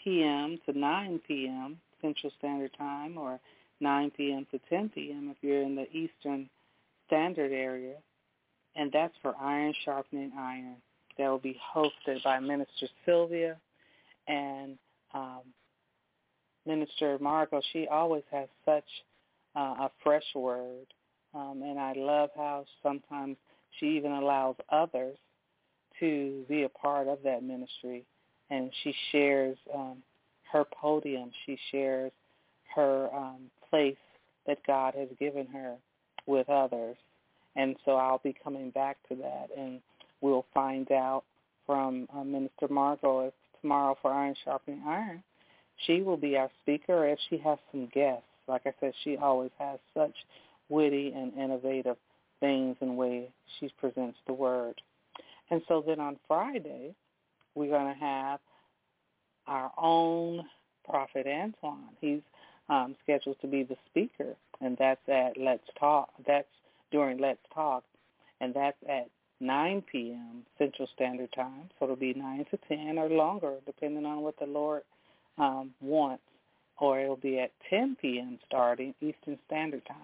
p.m. 0.03 0.59
to 0.65 0.77
9 0.77 1.21
p.m. 1.27 1.77
Central 2.01 2.31
Standard 2.37 2.71
Time 2.77 3.17
or 3.17 3.39
9 3.79 4.11
p.m. 4.15 4.45
to 4.51 4.59
10 4.69 4.89
p.m. 4.89 5.29
if 5.31 5.37
you're 5.41 5.61
in 5.61 5.75
the 5.75 5.89
Eastern 5.91 6.49
Standard 7.07 7.51
Area 7.51 7.95
and 8.75 8.91
that's 8.91 9.13
for 9.21 9.35
Iron 9.39 9.73
Sharpening 9.83 10.31
Iron. 10.37 10.75
That 11.17 11.27
will 11.27 11.39
be 11.39 11.59
hosted 11.75 12.23
by 12.23 12.39
Minister 12.39 12.87
Sylvia 13.05 13.57
and 14.27 14.77
um, 15.13 15.41
Minister 16.65 17.17
Margot. 17.19 17.61
She 17.73 17.87
always 17.87 18.23
has 18.31 18.47
such 18.65 18.85
uh, 19.55 19.75
a 19.85 19.91
fresh 20.03 20.23
word, 20.33 20.87
um, 21.35 21.61
and 21.63 21.77
I 21.77 21.93
love 21.95 22.29
how 22.35 22.65
sometimes 22.81 23.35
she 23.79 23.87
even 23.87 24.11
allows 24.13 24.55
others 24.69 25.17
to 25.99 26.45
be 26.47 26.63
a 26.63 26.69
part 26.69 27.07
of 27.07 27.19
that 27.23 27.43
ministry, 27.43 28.05
and 28.51 28.69
she 28.83 28.93
shares 29.11 29.57
um, 29.73 29.97
her 30.51 30.65
podium. 30.79 31.31
She 31.45 31.57
shares 31.71 32.11
her 32.75 33.09
um, 33.15 33.49
place 33.69 33.95
that 34.45 34.59
God 34.67 34.93
has 34.95 35.07
given 35.19 35.47
her 35.47 35.75
with 36.27 36.49
others. 36.49 36.97
And 37.55 37.75
so 37.85 37.95
I'll 37.95 38.21
be 38.23 38.35
coming 38.43 38.69
back 38.69 38.97
to 39.09 39.15
that, 39.15 39.49
and 39.57 39.81
we'll 40.21 40.45
find 40.53 40.91
out 40.91 41.23
from 41.65 42.07
uh, 42.15 42.23
Minister 42.23 42.67
Margot 42.69 43.27
if 43.27 43.33
tomorrow 43.61 43.97
for 44.01 44.11
Iron 44.11 44.35
Sharpening 44.43 44.81
Iron, 44.85 45.23
she 45.85 46.01
will 46.01 46.17
be 46.17 46.37
our 46.37 46.49
speaker, 46.61 47.07
if 47.07 47.19
she 47.29 47.37
has 47.37 47.57
some 47.71 47.89
guests. 47.93 48.23
Like 48.47 48.63
I 48.65 48.73
said, 48.79 48.93
she 49.03 49.17
always 49.17 49.51
has 49.59 49.79
such 49.95 50.15
witty 50.69 51.13
and 51.15 51.33
innovative 51.37 51.97
things 52.39 52.75
and 52.81 52.97
way 52.97 53.29
she 53.59 53.71
presents 53.79 54.17
the 54.27 54.33
word. 54.33 54.81
And 55.49 55.61
so 55.67 55.83
then 55.85 55.99
on 55.99 56.17
Friday, 56.27 56.95
we're 57.55 57.69
going 57.69 57.93
to 57.93 57.99
have 57.99 58.39
our 59.47 59.71
own 59.77 60.45
Prophet 60.87 61.27
Antoine. 61.27 61.89
He's 61.99 62.21
um, 62.69 62.95
scheduled 63.03 63.39
to 63.41 63.47
be 63.47 63.63
the 63.63 63.77
speaker, 63.89 64.35
and 64.61 64.77
that's 64.77 65.01
at 65.07 65.37
Let's 65.37 65.67
Talk. 65.79 66.09
That's 66.25 66.47
during 66.91 67.17
Let's 67.17 67.41
Talk, 67.53 67.83
and 68.39 68.53
that's 68.53 68.77
at 68.87 69.09
9 69.39 69.83
p.m. 69.91 70.43
Central 70.57 70.87
Standard 70.95 71.31
Time. 71.33 71.69
So 71.79 71.85
it'll 71.85 71.95
be 71.95 72.13
9 72.13 72.45
to 72.51 72.59
10 72.67 72.97
or 72.97 73.09
longer, 73.09 73.55
depending 73.65 74.05
on 74.05 74.21
what 74.21 74.37
the 74.39 74.45
Lord 74.45 74.83
um, 75.37 75.71
wants. 75.81 76.23
Or 76.79 76.99
it'll 76.99 77.15
be 77.15 77.39
at 77.39 77.51
10 77.69 77.97
p.m. 78.01 78.39
starting 78.47 78.95
Eastern 79.01 79.37
Standard 79.47 79.85
Time. 79.85 79.97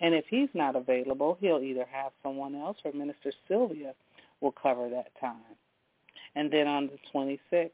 And 0.00 0.14
if 0.14 0.24
he's 0.28 0.48
not 0.54 0.76
available, 0.76 1.38
he'll 1.40 1.60
either 1.62 1.86
have 1.90 2.12
someone 2.22 2.54
else 2.54 2.76
or 2.84 2.92
Minister 2.92 3.32
Sylvia 3.48 3.94
will 4.40 4.52
cover 4.52 4.88
that 4.90 5.08
time. 5.20 5.56
And 6.36 6.50
then 6.50 6.66
on 6.66 6.88
the 6.88 6.98
26th, 7.14 7.70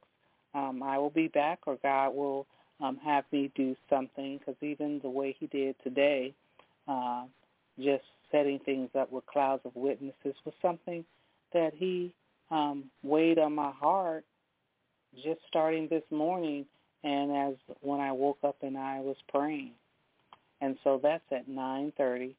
um, 0.55 0.83
I 0.83 0.99
will 0.99 1.11
be 1.11 1.29
back 1.29 1.61
or 1.67 1.79
God 1.83 2.11
will 2.15 2.47
um, 2.81 2.99
have 3.05 3.25
me 3.33 3.51
do 3.55 3.77
something 3.89 4.39
because 4.39 4.57
even 4.63 5.01
the 5.01 5.09
way 5.11 5.37
he 5.39 5.47
did 5.47 5.77
today, 5.83 6.35
uh, 6.89 7.25
just 7.79 8.05
setting 8.31 8.59
things 8.61 8.91
up 8.99 9.11
with 9.11 9.25
clouds 9.27 9.63
of 9.65 9.75
witnesses 9.75 10.35
was 10.45 10.55
something 10.61 11.05
that 11.53 11.73
he 11.75 12.15
um, 12.51 12.85
weighed 13.03 13.39
on 13.39 13.55
my 13.55 13.71
heart 13.71 14.25
just 15.17 15.41
starting 15.49 15.89
this 15.89 16.05
morning 16.11 16.67
and 17.03 17.33
as 17.33 17.55
when 17.81 18.01
I 18.01 18.13
woke 18.13 18.39
up 18.45 18.57
and 18.63 18.77
I 18.77 19.01
was 19.01 19.17
praying. 19.29 19.73
And 20.61 20.77
so 20.85 21.01
that's 21.03 21.25
at 21.33 21.49
9.30 21.49 22.35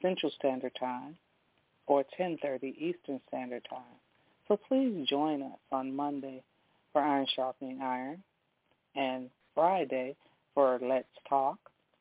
Central 0.00 0.32
Standard 0.32 0.72
Time 0.78 1.16
or 1.86 2.04
10.30 2.18 2.76
Eastern 2.76 3.20
Standard 3.28 3.66
Time. 3.68 3.82
So 4.52 4.60
please 4.68 5.06
join 5.08 5.40
us 5.40 5.58
on 5.70 5.96
Monday 5.96 6.42
for 6.92 7.00
Iron 7.00 7.26
Sharpening 7.34 7.80
Iron 7.80 8.22
and 8.94 9.30
Friday 9.54 10.14
for 10.52 10.78
Let's 10.82 11.08
Talk 11.26 11.56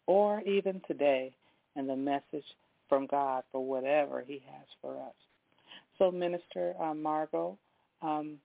or 0.06 0.42
even 0.42 0.82
today 0.86 1.32
and 1.78 1.88
the 1.88 1.96
message 1.96 2.44
from 2.90 3.08
God 3.08 3.46
for 3.54 3.66
whatever 3.66 4.22
he 4.28 4.44
has 4.52 4.66
for 4.82 4.98
us. 4.98 5.14
So 5.98 6.12
Minister 6.12 6.74
uh, 6.78 6.94
Margot, 6.94 7.58
um, 8.02 8.36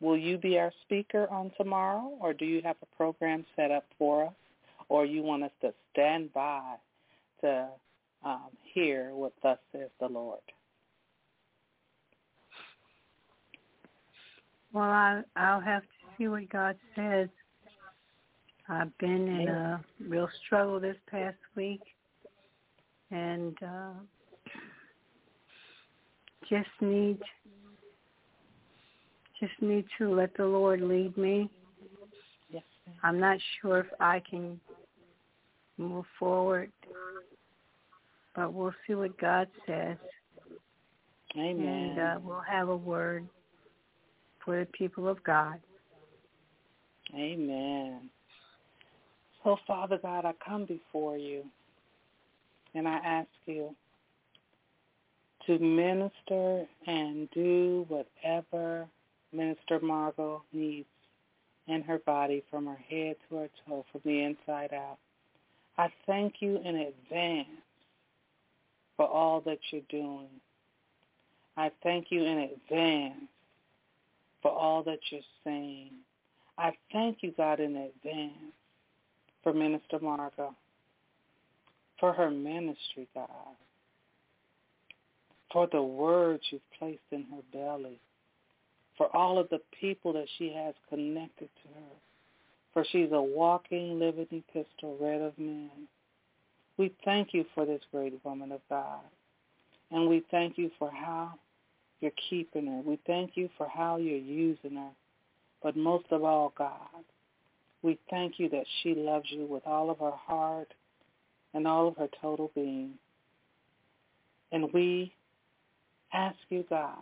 will 0.00 0.18
you 0.18 0.36
be 0.36 0.58
our 0.58 0.72
speaker 0.82 1.28
on 1.30 1.52
tomorrow 1.56 2.18
or 2.20 2.32
do 2.32 2.44
you 2.44 2.60
have 2.64 2.76
a 2.82 2.96
program 2.96 3.46
set 3.54 3.70
up 3.70 3.84
for 4.00 4.24
us 4.24 4.34
or 4.88 5.06
you 5.06 5.22
want 5.22 5.44
us 5.44 5.52
to 5.60 5.72
stand 5.92 6.32
by 6.32 6.74
to 7.42 7.68
um, 8.24 8.48
hear 8.74 9.14
what 9.14 9.32
thus 9.44 9.58
says 9.70 9.90
the 10.00 10.08
Lord? 10.08 10.40
Well, 14.72 14.84
I, 14.84 15.22
I'll 15.36 15.60
have 15.60 15.82
to 15.82 15.88
see 16.16 16.28
what 16.28 16.48
God 16.50 16.76
says. 16.94 17.28
I've 18.68 18.96
been 18.98 19.28
in 19.28 19.48
a 19.48 19.82
real 20.06 20.28
struggle 20.44 20.78
this 20.78 20.96
past 21.10 21.38
week 21.56 21.80
and 23.10 23.56
uh, 23.62 23.92
just 26.48 26.68
need 26.80 27.18
just 29.40 29.54
need 29.60 29.84
to 29.96 30.14
let 30.14 30.36
the 30.36 30.44
Lord 30.44 30.80
lead 30.80 31.16
me. 31.16 31.48
I'm 33.02 33.20
not 33.20 33.38
sure 33.60 33.78
if 33.78 33.86
I 34.00 34.20
can 34.28 34.60
move 35.78 36.04
forward, 36.18 36.72
but 38.34 38.52
we'll 38.52 38.74
see 38.86 38.94
what 38.94 39.16
God 39.18 39.48
says. 39.66 39.96
Amen. 41.36 41.66
And 41.66 41.98
uh, 41.98 42.18
we'll 42.22 42.40
have 42.40 42.68
a 42.68 42.76
word 42.76 43.28
for 44.48 44.60
the 44.60 44.66
people 44.72 45.06
of 45.06 45.22
God. 45.24 45.60
Amen. 47.14 48.08
So, 49.44 49.58
Father 49.66 49.98
God, 50.00 50.24
I 50.24 50.32
come 50.42 50.64
before 50.64 51.18
you 51.18 51.44
and 52.74 52.88
I 52.88 52.96
ask 52.96 53.28
you 53.44 53.74
to 55.46 55.58
minister 55.58 56.64
and 56.86 57.28
do 57.32 57.84
whatever 57.88 58.86
Minister 59.34 59.80
Margot 59.80 60.42
needs 60.54 60.88
in 61.66 61.82
her 61.82 61.98
body 61.98 62.42
from 62.50 62.64
her 62.68 62.80
head 62.88 63.16
to 63.28 63.36
her 63.36 63.50
toe, 63.66 63.84
from 63.92 64.00
the 64.06 64.22
inside 64.22 64.72
out. 64.72 64.96
I 65.76 65.92
thank 66.06 66.36
you 66.40 66.56
in 66.56 66.74
advance 66.74 67.48
for 68.96 69.06
all 69.06 69.42
that 69.42 69.58
you're 69.70 69.82
doing. 69.90 70.30
I 71.58 71.70
thank 71.82 72.06
you 72.08 72.24
in 72.24 72.38
advance 72.38 73.28
for 74.48 74.56
all 74.56 74.82
that 74.84 74.98
you're 75.10 75.20
saying. 75.44 75.90
I 76.56 76.72
thank 76.92 77.18
you, 77.20 77.32
God, 77.36 77.60
in 77.60 77.76
advance 77.76 78.54
for 79.42 79.52
Minister 79.52 79.98
Margot 80.00 80.54
for 82.00 82.12
her 82.12 82.30
ministry, 82.30 83.08
God, 83.14 83.28
for 85.52 85.66
the 85.70 85.82
words 85.82 86.42
you've 86.50 86.60
placed 86.78 87.00
in 87.10 87.24
her 87.24 87.42
belly, 87.52 88.00
for 88.96 89.14
all 89.14 89.38
of 89.38 89.48
the 89.50 89.60
people 89.80 90.12
that 90.12 90.26
she 90.38 90.52
has 90.52 90.74
connected 90.88 91.48
to 91.62 91.68
her. 91.74 91.90
For 92.72 92.84
she's 92.92 93.10
a 93.12 93.20
walking, 93.20 93.98
living 93.98 94.26
epistle 94.30 94.96
read 95.00 95.20
of 95.20 95.36
men. 95.36 95.70
We 96.76 96.94
thank 97.04 97.34
you 97.34 97.44
for 97.54 97.66
this 97.66 97.80
great 97.90 98.14
woman 98.24 98.52
of 98.52 98.60
God. 98.70 99.00
And 99.90 100.08
we 100.08 100.22
thank 100.30 100.56
you 100.56 100.70
for 100.78 100.90
how 100.90 101.34
you're 102.00 102.12
keeping 102.30 102.66
her. 102.66 102.80
We 102.84 102.98
thank 103.06 103.32
you 103.34 103.48
for 103.56 103.68
how 103.68 103.96
you're 103.96 104.16
using 104.16 104.76
her. 104.76 104.90
But 105.62 105.76
most 105.76 106.06
of 106.10 106.22
all, 106.22 106.52
God, 106.56 107.04
we 107.82 107.98
thank 108.10 108.38
you 108.38 108.48
that 108.50 108.66
she 108.82 108.94
loves 108.94 109.26
you 109.30 109.46
with 109.46 109.66
all 109.66 109.90
of 109.90 109.98
her 109.98 110.12
heart 110.12 110.72
and 111.54 111.66
all 111.66 111.88
of 111.88 111.96
her 111.96 112.08
total 112.20 112.50
being. 112.54 112.94
And 114.52 114.72
we 114.72 115.12
ask 116.12 116.36
you, 116.48 116.64
God, 116.68 116.96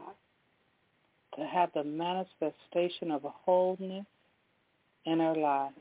to 1.36 1.44
have 1.44 1.70
the 1.74 1.84
manifestation 1.84 3.10
of 3.10 3.22
wholeness 3.22 4.06
in 5.04 5.20
her 5.20 5.34
life. 5.34 5.72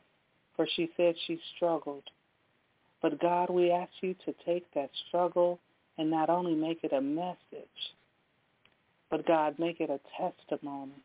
For 0.55 0.67
she 0.75 0.89
said 0.95 1.15
she 1.27 1.39
struggled. 1.55 2.03
But 3.01 3.19
God, 3.19 3.49
we 3.49 3.71
ask 3.71 3.91
you 4.01 4.15
to 4.25 4.33
take 4.45 4.65
that 4.73 4.89
struggle 5.07 5.59
and 5.97 6.09
not 6.09 6.29
only 6.29 6.55
make 6.55 6.79
it 6.83 6.93
a 6.93 7.01
message, 7.01 7.37
but 9.15 9.25
God, 9.25 9.57
make 9.57 9.79
it 9.79 9.89
a 9.89 9.99
testimony 10.21 11.01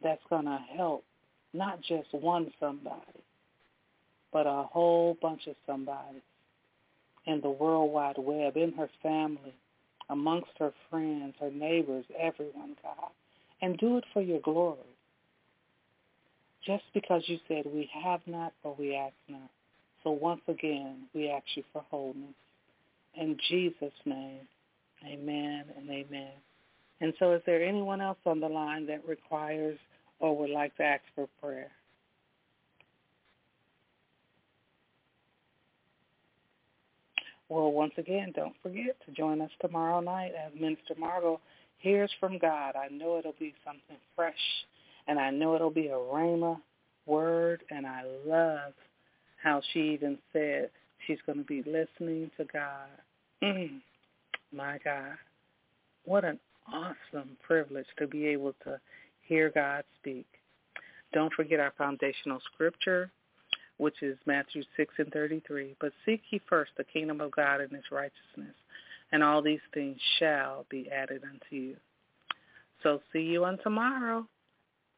that's 0.00 0.22
going 0.30 0.44
to 0.44 0.60
help 0.76 1.02
not 1.52 1.80
just 1.80 2.06
one 2.12 2.52
somebody, 2.60 3.24
but 4.32 4.46
a 4.46 4.62
whole 4.70 5.18
bunch 5.20 5.48
of 5.48 5.56
somebody 5.66 6.22
in 7.26 7.40
the 7.40 7.50
World 7.50 7.92
Wide 7.92 8.18
Web, 8.18 8.56
in 8.56 8.72
her 8.74 8.88
family, 9.02 9.52
amongst 10.08 10.50
her 10.60 10.72
friends, 10.88 11.34
her 11.40 11.50
neighbors, 11.50 12.04
everyone, 12.16 12.76
God. 12.84 13.10
And 13.62 13.76
do 13.78 13.96
it 13.96 14.04
for 14.12 14.22
your 14.22 14.40
glory. 14.40 14.78
Just 16.64 16.84
because 16.94 17.22
you 17.26 17.40
said 17.48 17.64
we 17.66 17.90
have 18.00 18.20
not 18.28 18.52
or 18.62 18.76
we 18.78 18.94
ask 18.94 19.14
not. 19.28 19.50
So 20.04 20.12
once 20.12 20.42
again, 20.46 21.08
we 21.16 21.28
ask 21.30 21.46
you 21.56 21.64
for 21.72 21.84
wholeness. 21.90 22.36
In 23.16 23.36
Jesus' 23.48 23.90
name, 24.04 24.46
amen 25.04 25.64
and 25.76 25.90
amen. 25.90 26.30
And 27.00 27.12
so 27.18 27.32
is 27.32 27.42
there 27.46 27.64
anyone 27.64 28.00
else 28.00 28.18
on 28.26 28.40
the 28.40 28.48
line 28.48 28.86
that 28.86 29.06
requires 29.06 29.78
or 30.20 30.36
would 30.36 30.50
like 30.50 30.76
to 30.76 30.82
ask 30.82 31.02
for 31.14 31.28
prayer? 31.40 31.70
Well, 37.48 37.72
once 37.72 37.94
again, 37.96 38.32
don't 38.36 38.54
forget 38.62 38.96
to 39.06 39.12
join 39.12 39.40
us 39.40 39.50
tomorrow 39.60 40.00
night 40.00 40.32
as 40.34 40.52
Minister 40.60 40.94
Margot 40.98 41.40
hears 41.78 42.10
from 42.20 42.38
God. 42.38 42.74
I 42.76 42.88
know 42.88 43.18
it'll 43.18 43.34
be 43.38 43.54
something 43.64 43.96
fresh, 44.14 44.34
and 45.06 45.18
I 45.18 45.30
know 45.30 45.54
it'll 45.54 45.70
be 45.70 45.86
a 45.86 45.92
rhema 45.92 46.60
word, 47.06 47.62
and 47.70 47.86
I 47.86 48.02
love 48.26 48.74
how 49.42 49.62
she 49.72 49.80
even 49.80 50.18
said 50.32 50.70
she's 51.06 51.18
going 51.24 51.38
to 51.38 51.44
be 51.44 51.62
listening 51.62 52.30
to 52.36 52.44
God. 52.52 52.88
Mm, 53.42 53.80
my 54.52 54.78
God. 54.84 55.16
What 56.04 56.24
an 56.24 56.38
awesome 56.72 57.36
privilege 57.42 57.86
to 57.98 58.06
be 58.06 58.26
able 58.26 58.54
to 58.64 58.80
hear 59.22 59.50
God 59.54 59.84
speak. 60.00 60.26
Don't 61.12 61.32
forget 61.32 61.60
our 61.60 61.72
foundational 61.78 62.40
scripture, 62.52 63.10
which 63.78 64.02
is 64.02 64.18
Matthew 64.26 64.62
6 64.76 64.94
and 64.98 65.12
33. 65.12 65.76
But 65.80 65.92
seek 66.04 66.22
ye 66.30 66.40
first 66.48 66.72
the 66.76 66.84
kingdom 66.84 67.20
of 67.20 67.30
God 67.30 67.60
and 67.60 67.72
his 67.72 67.84
righteousness, 67.90 68.54
and 69.12 69.22
all 69.22 69.42
these 69.42 69.60
things 69.72 69.98
shall 70.18 70.66
be 70.70 70.90
added 70.90 71.22
unto 71.24 71.56
you. 71.62 71.76
So 72.82 73.00
see 73.12 73.20
you 73.20 73.44
on 73.44 73.58
tomorrow 73.62 74.26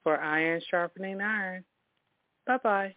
for 0.03 0.19
Iron 0.19 0.61
Sharpening 0.71 1.21
Iron. 1.21 1.65
Bye-bye. 2.47 2.95